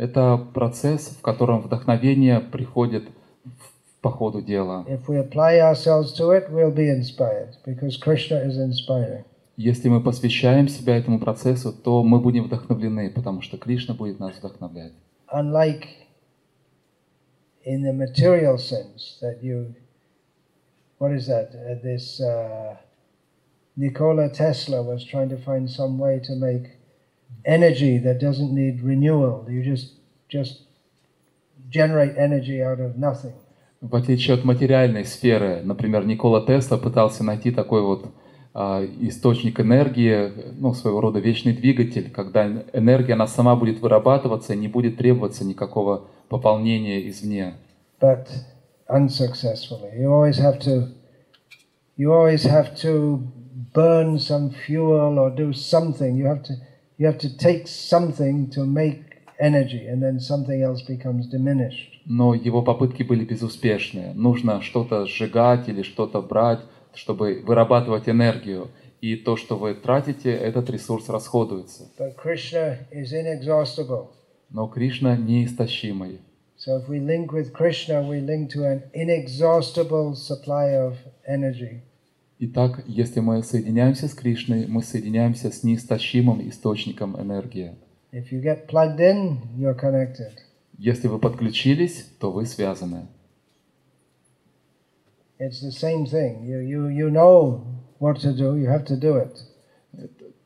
Это 0.01 0.39
процесс, 0.55 1.09
в 1.19 1.21
котором 1.21 1.61
вдохновение 1.61 2.41
приходит 2.41 3.05
в- 3.45 4.01
по 4.01 4.11
ходу 4.11 4.41
дела. 4.41 4.87
Если 9.59 9.91
мы 9.91 10.01
посвящаем 10.03 10.69
себя 10.69 10.97
этому 10.97 11.21
процессу, 11.21 11.71
то 11.71 12.03
мы 12.03 12.19
будем 12.19 12.45
вдохновлены, 12.45 13.11
потому 13.11 13.43
что 13.43 13.59
Кришна 13.59 13.95
будет 13.95 14.19
нас 14.19 14.39
вдохновлять. 14.39 14.93
Unlike 15.31 15.85
in 17.67 17.83
the 17.83 17.93
material 17.93 18.57
sense 18.57 19.19
that 19.21 19.43
you, 19.43 19.75
what 20.99 21.13
is 21.13 21.27
that? 21.27 21.51
Uh, 21.55 21.79
this 21.83 22.19
uh, 22.23 22.75
Nikola 23.77 24.31
Tesla 24.31 24.83
was 24.83 25.05
trying 25.05 25.29
to 25.29 25.37
find 25.37 25.69
some 25.69 25.99
way 25.99 26.19
to 26.21 26.35
make 26.37 26.80
energy 27.45 27.99
that 27.99 28.19
doesn't 28.21 28.53
need 28.53 28.83
renewal. 28.83 29.47
You 29.49 29.63
just 29.63 29.95
just 30.29 30.63
generate 31.71 32.17
energy 32.17 32.63
out 32.63 32.81
of 32.81 32.97
nothing. 32.97 33.33
В 33.81 33.97
отличие 33.97 34.35
от 34.35 34.45
материальной 34.45 35.07
сферы, 35.07 35.63
например, 35.65 36.05
Никола 36.05 36.45
Тесла 36.45 36.77
пытался 36.77 37.25
найти 37.25 37.51
такой 37.51 37.81
вот 37.83 38.11
а, 38.53 38.85
источник 39.01 39.59
энергии, 39.59 40.31
ну, 40.59 40.75
своего 40.75 41.01
рода 41.01 41.19
вечный 41.19 41.55
двигатель, 41.55 42.11
когда 42.11 42.47
энергия, 42.75 43.15
она 43.15 43.27
сама 43.27 43.57
будет 43.57 43.81
вырабатываться, 43.81 44.53
и 44.53 44.59
не 44.59 44.69
будет 44.69 44.99
требоваться 44.99 45.45
никакого 45.45 46.09
пополнения 46.29 47.09
извне. 47.09 47.55
but 48.01 48.29
unsuccessfully. 48.89 49.91
You 49.99 50.13
always 50.13 50.39
have 50.39 50.59
to 50.61 50.89
you 51.97 52.13
always 52.13 52.45
have 52.45 52.75
to 52.77 53.23
burn 53.75 54.19
some 54.19 54.51
fuel 54.51 55.19
or 55.19 55.31
do 55.31 55.53
something. 55.53 56.17
You 56.17 56.27
have 56.27 56.43
to 56.45 56.55
you 57.01 57.07
have 57.07 57.19
to 57.19 57.35
take 57.35 57.67
something 57.67 58.51
to 58.51 58.67
make 58.67 59.01
energy 59.41 59.87
and 59.87 60.03
then 60.03 60.21
something 60.21 60.63
else 60.63 60.83
becomes 60.83 61.27
diminished. 61.27 61.89
Но 62.05 62.35
его 62.35 62.63
попытки 62.63 63.03
были 63.03 63.25
безуспешны. 63.25 64.13
Нужно 64.15 64.61
что-то 64.61 65.07
сжигать 65.07 65.67
или 65.69 65.83
что-то 65.83 66.21
брать, 66.21 66.61
чтобы 66.93 67.43
вырабатывать 67.43 68.09
энергию. 68.09 68.69
И 69.01 69.17
то, 69.17 69.37
что 69.37 69.57
вы 69.57 69.75
тратите, 69.75 70.31
этот 70.31 70.69
ресурс 70.69 71.09
расходуется. 71.09 71.89
But 71.99 72.17
Krishna 72.23 72.77
is 72.93 73.15
inexhaustible. 73.15 74.09
Но 74.51 74.67
Кришна 74.67 75.17
неистощимый. 75.17 76.21
So 76.59 76.77
if 76.77 76.87
we 76.87 77.01
link 77.01 77.33
with 77.33 77.55
Krishna, 77.55 78.03
we 78.03 78.21
link 78.21 78.51
to 78.51 78.65
an 78.65 78.83
inexhaustible 78.93 80.15
supply 80.15 80.77
of 80.77 80.99
energy. 81.27 81.81
Итак, 82.43 82.83
если 82.87 83.21
мы 83.21 83.43
соединяемся 83.43 84.09
с 84.09 84.15
Кришной, 84.15 84.67
мы 84.67 84.83
соединяемся 84.83 85.51
с 85.51 85.63
неистощимым 85.63 86.49
источником 86.49 87.21
энергии. 87.21 87.75
If 88.13 88.33
you 88.33 88.41
get 88.41 88.67
plugged 88.67 88.99
in, 88.99 89.41
you're 89.59 89.79
connected. 89.79 90.33
Если 90.79 91.07
вы 91.09 91.19
подключились, 91.19 92.07
то 92.19 92.33
вы 92.33 92.47
связаны. 92.47 93.09
It's 95.39 95.61
the 95.61 95.71
same 95.71 96.07
thing. 96.07 96.47
You, 96.47 96.61
you, 96.61 96.89
you 96.89 97.11
know 97.11 97.61
what 97.99 98.19
to 98.21 98.33
do, 98.35 98.57
you 98.57 98.71
have 98.71 98.87
to 98.87 98.99
do 98.99 99.17
it. 99.17 99.37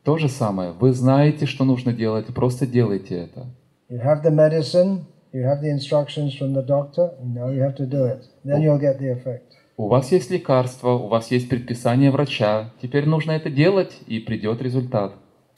То 0.03 0.17
же 0.17 0.27
самое. 0.27 0.73
Вы 0.73 0.91
знаете, 0.91 1.45
что 1.45 1.63
нужно 1.63 1.93
делать, 1.93 2.25
просто 2.33 2.67
делайте 2.67 3.15
это. 3.15 3.47
You 3.89 4.03
have 4.03 4.21
the 4.21 4.31
medicine, 4.31 5.05
you 5.31 5.43
have 5.45 5.61
the 5.61 5.69
instructions 5.69 6.37
from 6.37 6.53
the 6.53 6.65
doctor, 6.65 7.11
and 7.21 7.33
now 7.33 7.49
you 7.49 7.61
have 7.61 7.77
to 7.77 7.85
do 7.85 8.03
it. 8.03 8.25
Then 8.43 8.61
you'll 8.61 8.81
get 8.81 8.99
the 8.99 9.13
effect. 9.13 9.53
У 9.77 9.89
вас 9.89 10.09
есть 10.11 10.29
лекарство, 10.29 10.91
у 10.91 11.07
вас 11.07 11.31
есть 11.31 11.49
предписание 11.49 12.09
врача. 12.09 12.71
Теперь 12.81 13.05
нужно 13.05 13.31
это 13.31 13.49
делать, 13.49 13.99
и 14.07 14.19
придет 14.19 14.61
результат. 14.61 15.13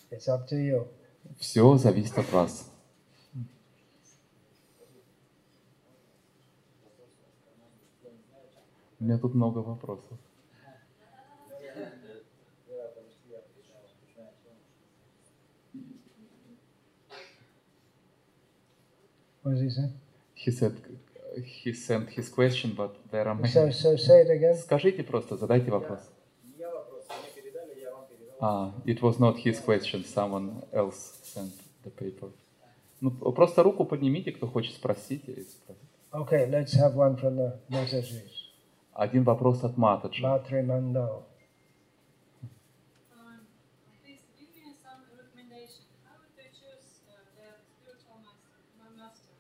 It's 0.10 0.28
up 0.28 0.48
to 0.52 0.58
you. 0.58 0.88
Все 1.38 1.78
зависит 1.78 2.18
от 2.18 2.32
вас. 2.32 2.72
У 9.00 9.04
меня 9.04 9.20
тут 9.20 9.36
много 9.36 9.60
вопросов. 9.60 10.18
What 19.44 19.54
does 19.54 19.62
he 19.62 19.70
say? 19.70 19.92
He 20.36 20.52
said 20.52 20.76
he 21.46 21.74
sent 21.74 22.10
his 22.10 22.30
question, 22.30 22.74
but 22.76 22.96
there 23.12 23.28
are 23.28 23.36
many. 23.36 23.50
So, 23.50 23.72
so 23.72 23.96
say 23.98 24.22
it 24.22 24.30
again. 24.30 24.56
Скажите 24.56 25.04
просто, 25.04 25.38
задайте 25.38 25.72
вопрос. 25.72 26.00
А, 28.40 28.72
it 28.86 29.02
was 29.02 29.20
not 29.20 29.38
his 29.38 29.60
question, 29.60 30.04
someone 30.04 30.62
else 30.72 31.20
sent 31.24 31.54
the 31.84 31.90
paper. 31.90 32.30
Ну, 33.02 33.12
просто 33.12 33.64
руку 33.64 33.86
поднимите, 33.86 34.32
кто 34.32 34.48
хочет 34.48 34.76
спросить. 34.76 35.28
и 35.28 35.42
спросить. 35.42 35.84
Okay, 36.12 36.48
let's 36.50 36.74
have 36.74 36.96
one 36.96 37.16
from 37.18 37.36
the 37.36 37.60
messages. 37.70 38.32
Один 38.94 39.24
вопрос 39.24 39.64
от 39.64 39.78
Матаджи. 39.78 40.24
Matrimando. 40.24 41.26
Um, 43.14 43.46
please 44.02 44.24
give 44.36 44.50
me 44.56 44.74
some 44.82 45.02
recommendation. 45.14 45.86
How 46.06 46.18
to 46.18 46.44
choose 46.50 47.06
uh, 47.06 47.22
the 47.38 47.48
spiritual 47.70 48.18
master, 48.26 48.58
my 48.80 48.90
master? 48.98 49.34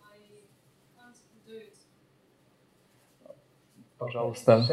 I 0.00 0.16
can't 0.96 1.16
do 1.46 1.56
it. 1.56 1.76
Пожалуйста, 3.98 4.66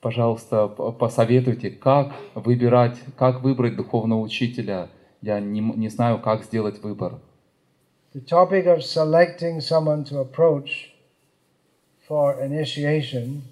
пожалуйста, 0.00 0.68
посоветуйте, 0.68 1.70
как 1.70 2.14
выбирать, 2.34 2.98
как 3.16 3.42
выбрать 3.42 3.76
духовного 3.76 4.20
учителя. 4.20 4.88
Я 5.22 5.40
не, 5.40 5.60
не 5.60 5.88
знаю, 5.88 6.20
как 6.20 6.44
сделать 6.44 6.82
выбор. 6.82 7.18
The 8.14 8.24
topic 8.24 8.66
of 8.66 8.82
selecting 8.82 9.60
someone 9.60 10.04
to 10.04 10.20
approach 10.20 10.92
for 12.06 12.38
initiation 12.40 13.42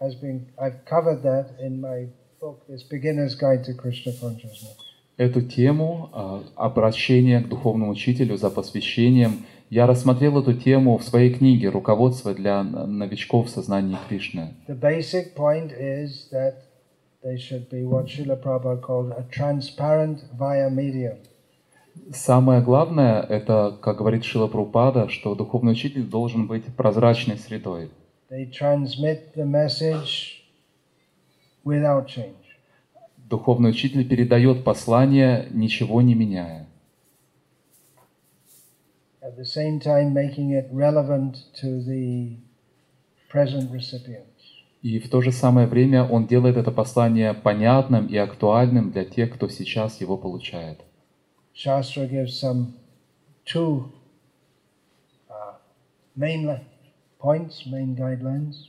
has 0.00 0.14
been, 0.14 0.46
I've 0.58 0.84
covered 0.84 1.22
that 1.22 1.58
in 1.58 1.80
my 1.80 2.08
book, 2.40 2.60
this 2.68 2.82
Beginner's 2.82 3.34
Guide 3.34 3.64
to 3.64 3.74
Krishna 3.74 4.12
Consciousness. 4.12 4.76
Эту 5.16 5.42
тему 5.42 6.08
а, 6.12 6.42
обращения 6.56 7.40
к 7.40 7.48
духовному 7.48 7.92
учителю 7.92 8.36
за 8.36 8.48
посвящением 8.48 9.44
я 9.70 9.86
рассмотрел 9.86 10.40
эту 10.40 10.52
тему 10.52 10.98
в 10.98 11.04
своей 11.04 11.32
книге 11.32 11.68
«Руководство 11.68 12.34
для 12.34 12.64
новичков 12.64 13.46
в 13.46 13.50
сознании 13.50 13.96
Кришны». 14.08 14.54
The 14.66 14.78
basic 14.78 15.34
point 15.36 15.72
is 15.72 16.28
that 16.32 16.54
they 17.22 17.36
should 17.36 17.70
be 17.70 17.84
what 17.84 18.06
Srila 18.06 18.42
Prabhupada 18.42 18.80
called 18.80 19.12
a 19.12 19.24
transparent 19.30 20.24
via 20.36 20.68
medium. 20.68 21.18
Самое 22.12 22.60
главное, 22.60 23.20
это, 23.22 23.76
как 23.80 23.98
говорит 23.98 24.24
Шила 24.24 24.48
Прупада, 24.48 25.08
что 25.08 25.36
духовный 25.36 25.72
учитель 25.72 26.04
должен 26.04 26.48
быть 26.48 26.64
прозрачной 26.76 27.38
средой. 27.38 27.90
They 28.28 28.50
transmit 28.50 29.34
the 29.36 29.44
message 29.44 30.42
without 31.64 32.06
change. 32.06 32.34
Духовный 33.16 33.70
учитель 33.70 34.08
передает 34.08 34.64
послание, 34.64 35.46
ничего 35.52 36.02
не 36.02 36.14
меняя. 36.16 36.66
At 39.22 39.36
the 39.36 39.44
same 39.44 39.78
time, 39.80 40.14
making 40.14 40.50
it 40.50 40.68
relevant 40.72 41.36
to 41.60 41.82
the 41.82 42.36
present 43.28 43.70
recipients. 43.70 44.26
И 44.82 44.98
в 44.98 45.10
то 45.10 45.20
же 45.20 45.30
самое 45.30 45.66
время 45.66 46.04
он 46.04 46.26
делает 46.26 46.56
это 46.56 46.70
послание 46.70 47.34
понятным 47.34 48.06
и 48.06 48.16
актуальным 48.16 48.92
для 48.92 49.04
тех, 49.04 49.34
кто 49.34 49.48
сейчас 49.48 50.00
его 50.00 50.16
получает. 50.16 50.80
Shastra 51.54 52.08
gives 52.08 52.40
some 52.40 52.72
two 53.44 53.90
uh, 55.28 55.56
main 56.16 56.60
points, 57.18 57.66
main 57.66 57.94
guidelines. 57.94 58.68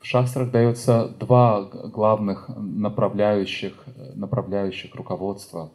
В 0.00 0.06
шастрах 0.06 0.52
дается 0.52 1.08
два 1.18 1.62
главных 1.64 2.48
направляющих, 2.48 3.84
направляющих 4.14 4.94
руководства. 4.94 5.72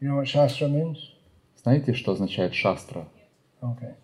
You 0.00 0.08
know 0.08 0.16
what 0.16 0.26
Shastra 0.26 0.68
means? 0.68 1.11
Знаете, 1.62 1.92
что 1.94 2.12
означает 2.12 2.54
шастра? 2.54 3.08
Okay. 3.60 3.94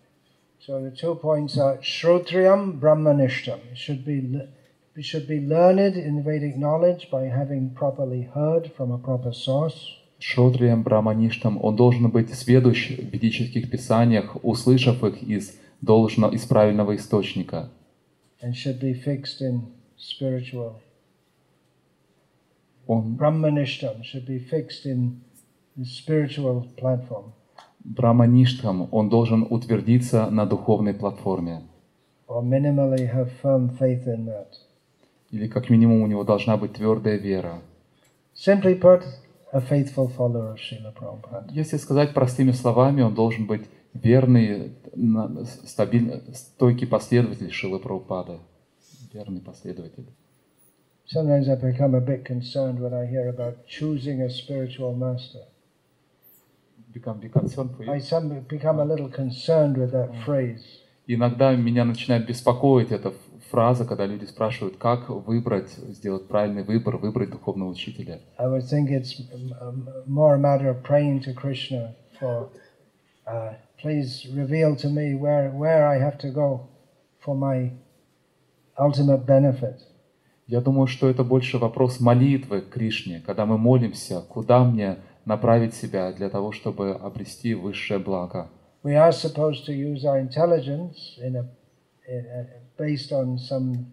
So 0.59 0.81
the 0.81 0.91
two 0.91 1.15
points 1.15 1.57
are 1.57 1.77
Shrotriyam 1.81 2.79
Brahmanishtam. 2.79 3.59
It 3.71 3.77
should 3.77 4.05
be, 4.05 4.39
it 4.95 5.05
should 5.05 5.27
be 5.27 5.39
learned 5.39 5.95
in 5.95 6.23
Vedic 6.23 6.57
knowledge 6.57 7.09
by 7.11 7.23
having 7.25 7.71
properly 7.71 8.29
heard 8.33 8.71
from 8.75 8.91
a 8.91 8.97
proper 8.97 9.33
source. 9.33 9.95
Шротрием 10.19 10.83
Брамаништам, 10.83 11.63
он 11.63 11.77
должен 11.77 12.09
быть 12.09 12.33
сведущ 12.33 12.97
в 12.97 13.13
ведических 13.13 13.71
писаниях, 13.71 14.37
услышав 14.43 15.01
их 15.03 15.23
из 15.23 15.57
должного, 15.81 16.33
из 16.33 16.45
правильного 16.45 16.95
источника, 16.97 17.69
and 18.41 18.53
should 18.53 18.79
be 18.81 18.93
fixed 18.93 19.41
in 19.41 19.61
spiritual. 19.97 20.75
он 22.89 23.15
Brahmanishtam 23.15 24.03
should 24.03 24.25
be 24.25 24.39
fixed 24.39 24.85
in 24.85 25.21
the 25.77 25.85
spiritual 25.85 26.67
platform. 26.75 27.33
Брамаништхам, 27.83 28.87
он 28.91 29.09
должен 29.09 29.47
утвердиться 29.49 30.29
на 30.29 30.45
духовной 30.45 30.93
платформе. 30.93 31.63
Или 35.31 35.47
как 35.47 35.69
минимум 35.69 36.01
у 36.01 36.07
него 36.07 36.23
должна 36.23 36.57
быть 36.57 36.73
твердая 36.73 37.17
вера. 37.17 37.61
Simply 38.35 38.79
put, 38.79 39.03
a 39.51 39.59
faithful 39.59 40.07
follower 40.15 40.53
of 40.53 40.57
Srila 40.57 40.93
Prabhupada. 40.93 41.47
Если 41.51 41.77
сказать 41.77 42.13
простыми 42.13 42.51
словами, 42.51 43.01
он 43.01 43.15
должен 43.15 43.47
быть 43.47 43.63
верный, 43.93 44.73
стабильный, 45.65 46.21
стойкий 46.33 46.87
последователь 46.87 47.51
Шилы 47.51 47.79
Прабхупады. 47.79 48.39
Верный 49.13 49.41
последователь. 49.41 50.07
Sometimes 51.11 51.49
I 51.49 51.55
become 51.55 51.95
a 51.95 52.01
bit 52.01 52.23
concerned 52.23 52.79
when 52.79 52.93
I 52.93 53.07
hear 53.07 53.29
about 53.29 53.65
choosing 53.67 54.21
a 54.21 54.29
spiritual 54.29 54.93
master. 54.95 55.41
Become 56.93 57.19
be 57.19 57.29
concerned 57.29 57.71
for. 57.77 57.89
I 57.89 57.99
some 57.99 58.41
become 58.47 58.79
a 58.79 58.85
little 58.85 59.09
concerned 59.09 59.77
with 59.77 59.91
that 59.91 60.09
phrase. 60.25 60.63
Иногда 61.07 61.55
меня 61.55 61.85
начинает 61.85 62.27
беспокоить 62.27 62.91
эта 62.91 63.13
фраза, 63.49 63.85
когда 63.85 64.05
люди 64.05 64.25
спрашивают, 64.25 64.77
как 64.77 65.09
выбрать, 65.09 65.69
сделать 65.69 66.27
правильный 66.27 66.63
выбор, 66.63 66.97
выбрать 66.97 67.29
духовного 67.31 67.69
учителя. 67.69 68.19
I 68.37 68.47
would 68.47 68.63
think 68.63 68.89
it's 68.89 69.19
um, 69.33 69.53
um, 69.61 69.87
more 70.07 70.35
a 70.35 70.37
matter 70.37 70.69
of 70.69 70.83
praying 70.83 71.21
to 71.21 71.33
Krishna 71.33 71.95
for, 72.19 72.49
uh, 73.27 73.53
please 73.81 74.27
reveal 74.33 74.75
to 74.77 74.89
me 74.89 75.15
where, 75.15 75.51
where 75.51 75.87
I 75.87 75.99
have 75.99 76.17
to 76.19 76.31
go 76.31 76.67
for 77.19 77.35
my 77.35 77.71
ultimate 78.77 79.25
benefit. 79.25 79.79
Я 80.47 80.61
думаю, 80.61 80.87
что 80.87 81.07
это 81.07 81.23
больше 81.23 81.59
вопрос 81.59 81.99
молитвы 81.99 82.61
к 82.61 82.69
Кришне, 82.69 83.21
когда 83.23 83.45
мы 83.45 83.59
молимся, 83.59 84.21
куда 84.21 84.63
мне 84.63 84.97
направить 85.33 85.73
себя 85.75 86.11
для 86.11 86.29
того, 86.29 86.51
чтобы 86.51 86.91
обрести 86.91 87.53
высшее 87.53 87.99
благо. 87.99 88.47
We 88.83 88.95
are 88.95 89.11
supposed 89.11 89.65
to 89.67 89.73
use 89.73 90.03
our 90.05 90.19
intelligence 90.19 90.95
in 91.21 91.35
a, 91.35 91.45
in 92.07 92.25
a, 92.25 92.47
based 92.77 93.11
on 93.11 93.37
some 93.37 93.85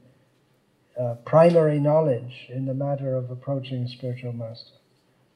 uh, 0.97 1.17
primary 1.25 1.79
knowledge 1.79 2.49
in 2.49 2.65
the 2.67 2.75
matter 2.75 3.15
of 3.15 3.31
approaching 3.31 3.83
a 3.85 3.89
spiritual 3.89 4.33
master. 4.33 4.73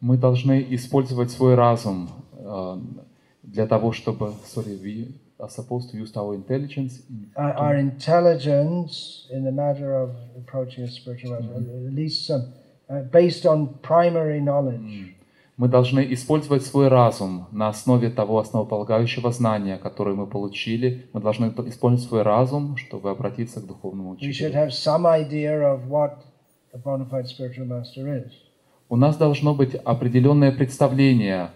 Мы 0.00 0.16
должны 0.16 0.64
использовать 0.70 1.30
свой 1.30 1.54
разум 1.56 2.08
э, 2.32 2.78
для 3.42 3.66
того, 3.66 3.92
чтобы... 3.92 4.32
Sorry, 4.46 4.78
we 4.82 5.08
are 5.38 5.50
supposed 5.50 5.90
to 5.90 5.98
use 5.98 6.16
our 6.16 6.34
intelligence. 6.34 7.02
in- 7.10 7.30
Our, 7.36 7.52
our 7.54 7.76
intelligence 7.76 9.26
in 9.30 9.44
the 9.44 9.52
matter 9.52 9.92
of 9.94 10.10
approaching 10.38 10.84
a 10.84 10.88
spiritual 10.88 11.32
master, 11.42 11.60
at 11.88 11.92
least 11.94 12.26
some, 12.26 12.52
uh, 12.88 13.02
based 13.12 13.44
on 13.44 13.74
primary 13.82 14.40
knowledge. 14.40 15.14
Мы 15.60 15.68
должны 15.68 16.00
использовать 16.14 16.64
свой 16.64 16.88
разум 16.88 17.46
на 17.52 17.68
основе 17.68 18.08
того 18.08 18.38
основополагающего 18.38 19.30
знания, 19.30 19.76
которое 19.76 20.16
мы 20.16 20.26
получили. 20.26 21.10
Мы 21.12 21.20
должны 21.20 21.48
использовать 21.68 22.08
свой 22.08 22.22
разум, 22.22 22.78
чтобы 22.78 23.10
обратиться 23.10 23.60
к 23.60 23.66
духовному 23.66 24.12
учителю. 24.12 24.30
У 28.88 28.96
нас 28.96 29.18
должно 29.18 29.54
быть 29.54 29.74
определенное 29.74 30.50
представление, 30.50 31.50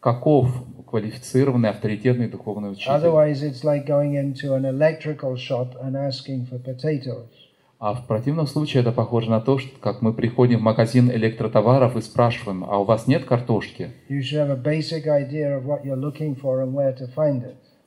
каков 0.00 0.48
квалифицированный, 0.90 1.68
авторитетный 1.68 2.28
духовный 2.28 2.72
учитель. 2.72 2.90
А 7.78 7.92
в 7.92 8.06
противном 8.06 8.46
случае 8.46 8.80
это 8.80 8.90
похоже 8.90 9.30
на 9.30 9.40
то, 9.40 9.58
что 9.58 9.78
как 9.78 10.00
мы 10.00 10.14
приходим 10.14 10.60
в 10.60 10.62
магазин 10.62 11.10
электротоваров 11.10 11.96
и 11.96 12.00
спрашиваем, 12.00 12.64
а 12.64 12.78
у 12.78 12.84
вас 12.84 13.06
нет 13.06 13.24
картошки? 13.26 13.90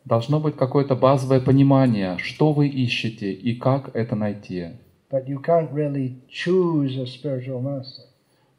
Должно 0.05 0.39
быть 0.39 0.55
какое-то 0.55 0.95
базовое 0.95 1.39
понимание, 1.39 2.17
что 2.19 2.53
вы 2.53 2.67
ищете 2.67 3.31
и 3.33 3.55
как 3.55 3.95
это 3.95 4.15
найти. 4.15 4.67
Really. 5.11 6.13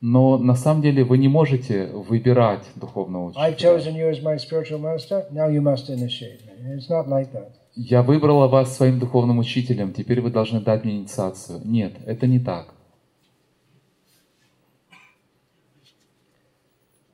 Но 0.01 0.39
на 0.39 0.55
самом 0.55 0.83
деле 0.83 1.05
вы 1.05 1.19
не 1.19 1.29
можете 1.29 1.87
выбирать 1.87 2.67
духовного 2.75 3.31
I've 3.33 3.55
учителя. 3.55 3.77
chosen 3.77 3.95
you 3.95 4.11
as 4.11 4.23
my 4.23 4.37
spiritual 4.37 4.81
master, 4.81 5.27
now 5.31 5.49
you 5.49 5.61
must 5.61 5.89
initiate 5.91 6.41
me. 6.47 6.75
It's 6.75 6.89
not 6.89 7.07
like 7.07 7.31
that. 7.33 7.60
Я 7.75 8.03
выбрала 8.03 8.49
вас 8.49 8.77
своим 8.77 8.99
духовным 8.99 9.39
учителем, 9.39 9.93
теперь 9.93 10.21
вы 10.21 10.31
должны 10.31 10.61
дать 10.61 10.85
мне 10.85 10.97
инициацию. 10.99 11.61
Нет, 11.65 11.93
это 12.07 12.27
не 12.27 12.39
так. 12.41 12.75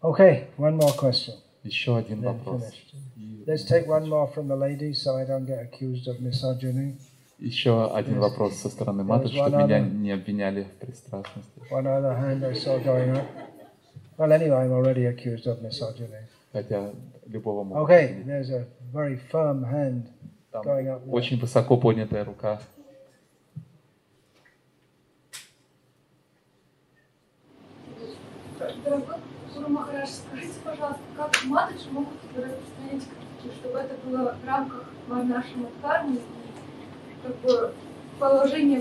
Okay, 0.02 0.46
one 0.56 0.76
more 0.78 0.94
question. 0.96 1.34
Еще 1.64 1.96
один 1.96 2.20
Then 2.20 2.32
вопрос. 2.38 2.62
finished. 2.62 2.94
И 3.16 3.44
Let's 3.46 3.64
take 3.64 3.86
one 3.86 4.08
more 4.08 4.28
from 4.32 4.46
the 4.48 4.56
ladies 4.56 5.02
so 5.02 5.16
I 5.16 5.24
don't 5.26 5.46
get 5.46 5.58
accused 5.60 6.06
of 6.08 6.20
misogyny. 6.20 6.94
еще 7.38 7.92
один 7.94 8.18
вопрос 8.20 8.54
со 8.54 8.68
стороны 8.70 9.04
матушки, 9.04 9.36
one 9.36 9.48
чтобы 9.48 9.64
меня 9.64 9.78
other. 9.80 9.90
не 9.90 10.10
обвиняли 10.12 10.62
в 10.64 10.70
пристрастности. 10.84 11.50
One 11.70 11.86
other 11.86 12.16
hand 12.16 12.44
I 12.44 12.54
saw 12.54 12.78
going 12.82 13.10
up. 13.16 13.26
Well, 14.16 14.32
anyway, 14.32 14.56
I'm 14.64 14.72
already 14.72 15.04
accused 15.06 15.46
of 15.46 15.60
misogyny. 15.60 16.24
Хотя 16.52 16.92
любого 17.26 17.64
могут 17.64 17.82
Okay, 17.90 18.22
there's 18.24 18.50
a 18.50 18.66
very 18.92 19.18
firm 19.30 19.64
hand 19.64 20.04
Там 20.62 20.64
up 20.64 21.04
there. 21.04 21.10
очень 21.10 21.38
высоко 21.38 21.76
поднятая 21.76 22.24
рука. 22.24 22.60
Дорогой 28.84 29.16
Гуру 29.54 29.68
скажите, 30.06 30.54
пожалуйста, 30.64 31.02
как 31.16 31.44
матаджи 31.44 31.90
могут 31.90 32.14
распространять 32.34 33.02
критики, 33.02 33.56
чтобы 33.58 33.78
это 33.78 33.94
было 34.06 34.36
в 34.42 34.46
рамках 34.46 34.84
нашего 35.08 35.68
кармы 35.82 36.16
и 36.16 37.26
как 37.26 37.36
бы 37.40 37.74
положение 38.18 38.80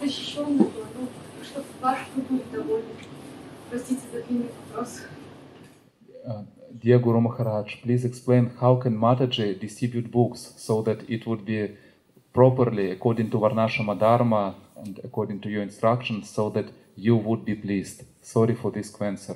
защищенное 0.00 0.58
было, 0.58 0.86
ну, 0.98 1.08
чтобы 1.44 1.66
ваши 1.80 2.04
были 2.16 2.42
довольны. 2.52 2.94
Простите 3.70 4.02
за 4.12 4.22
длинный 4.22 4.50
вопрос. 4.70 5.02
Uh, 6.68 6.72
Dear 6.78 6.98
Guru 6.98 7.20
Maharaj, 7.20 7.82
please 7.82 8.04
explain 8.04 8.50
how 8.60 8.76
can 8.76 8.96
Mataji 8.96 9.58
distribute 9.58 10.10
books 10.10 10.54
so 10.56 10.82
that 10.82 11.08
it 11.08 11.26
would 11.26 11.44
be 11.44 11.76
properly 12.32 12.90
according 12.90 13.30
to 13.30 13.38
Varnashama 13.38 13.98
Dharma 13.98 14.54
and 14.76 15.00
according 15.04 15.40
to 15.40 15.48
your 15.48 15.62
instructions 15.62 16.30
so 16.30 16.50
that 16.50 16.66
you 16.96 17.16
would 17.16 17.44
be 17.44 17.54
pleased. 17.54 18.04
Sorry 18.22 18.54
for 18.54 18.70
this 18.70 18.94
uh, 19.00 19.34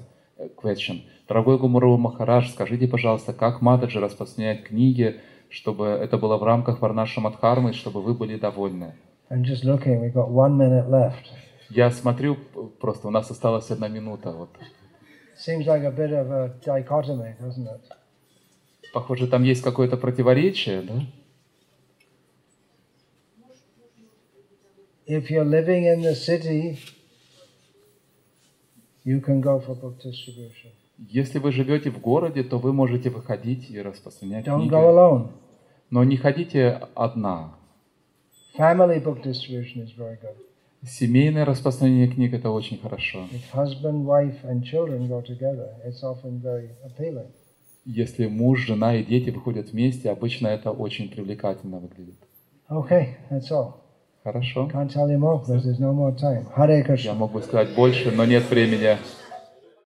question. 0.57 1.03
Дорогой 1.29 1.59
Гуру 1.59 1.97
Махарадж, 1.97 2.51
скажите, 2.51 2.87
пожалуйста, 2.89 3.33
как 3.33 3.63
Матаджи 3.63 4.01
распространяет 4.01 4.65
книги, 4.65 5.21
чтобы 5.49 5.87
это 5.87 6.19
было 6.19 6.37
в 6.37 6.43
рамках 6.43 6.81
Варнашама 6.81 7.31
Дхармы, 7.31 7.73
чтобы 7.73 8.03
вы 8.03 8.15
были 8.15 8.37
довольны? 8.37 8.95
I'm 9.31 9.45
just 9.45 9.65
looking, 9.65 10.01
we've 10.01 10.13
got 10.13 10.29
one 10.29 10.57
minute 10.57 10.89
left. 10.91 11.25
Я 11.71 11.91
смотрю, 11.91 12.37
просто 12.81 13.09
у 13.09 13.11
нас 13.11 13.31
осталась 13.31 13.71
одна 13.71 13.89
минута. 13.89 14.33
Вот. 14.33 14.51
Seems 15.45 15.67
like 15.67 15.83
a 15.83 15.91
bit 15.91 16.13
of 16.13 16.31
a 16.31 16.55
dichotomy, 16.65 17.35
doesn't 17.41 17.67
it? 17.67 17.81
Похоже, 18.93 19.27
там 19.27 19.43
есть 19.43 19.63
какое-то 19.63 19.97
противоречие, 19.97 20.83
да? 20.83 21.03
If 25.07 25.31
you're 25.31 25.45
living 25.45 25.87
in 25.87 26.03
the 26.03 26.15
city, 26.15 26.79
you 29.05 29.21
can 29.21 29.41
go 29.41 29.59
for 29.59 29.75
book 29.75 29.99
distribution. 29.99 30.71
Если 31.09 31.41
вы 31.41 31.51
живете 31.51 31.91
в 31.91 32.01
городе, 32.01 32.45
то 32.45 32.59
вы 32.59 32.73
можете 32.73 33.11
выходить 33.11 33.69
и 33.69 33.83
распространять 33.83 34.47
Don't 34.47 34.61
книги. 34.61 34.73
go 34.73 34.89
alone. 34.95 35.33
Но 35.91 36.05
не 36.05 36.17
ходите 36.17 36.83
одна. 36.95 37.55
Family 38.57 39.03
book 39.03 39.23
distribution 39.25 39.83
is 39.83 39.91
very 39.99 40.21
good. 40.21 40.37
Семейное 40.85 41.45
распространение 41.45 42.09
книг– 42.09 42.33
это 42.35 42.51
очень 42.51 42.79
хорошо. 42.79 43.29
If 43.31 43.53
husband, 43.55 44.05
wife, 44.05 44.43
and 44.45 44.65
children 44.65 45.09
go 45.09 45.23
together, 45.23 45.69
it's 45.87 46.03
often 46.03 46.41
very 46.43 46.71
appealing. 46.85 47.29
Если 47.85 48.27
муж, 48.27 48.67
жена 48.67 48.97
и 48.97 49.05
дети 49.05 49.31
выходят 49.31 49.71
вместе, 49.71 50.11
обычно 50.11 50.49
это 50.49 50.73
очень 50.73 51.09
привлекательно 51.09 51.79
выглядит. 51.79 52.19
Okay, 52.69 53.15
that's 53.31 53.51
all. 53.51 53.75
Хорошо. 54.25 54.69
Can't 54.73 54.91
tell 54.91 55.09
you 55.09 55.19
more 55.19 55.45
there's 55.47 55.79
no 55.79 55.93
more 55.93 56.15
time. 56.17 56.47
Hare 56.57 56.97
Я 57.05 57.15
мог 57.15 57.33
бы 57.33 57.43
сказать 57.43 57.75
больше, 57.75 58.11
но 58.11 58.25
нет 58.25 58.49
времени. 58.51 58.97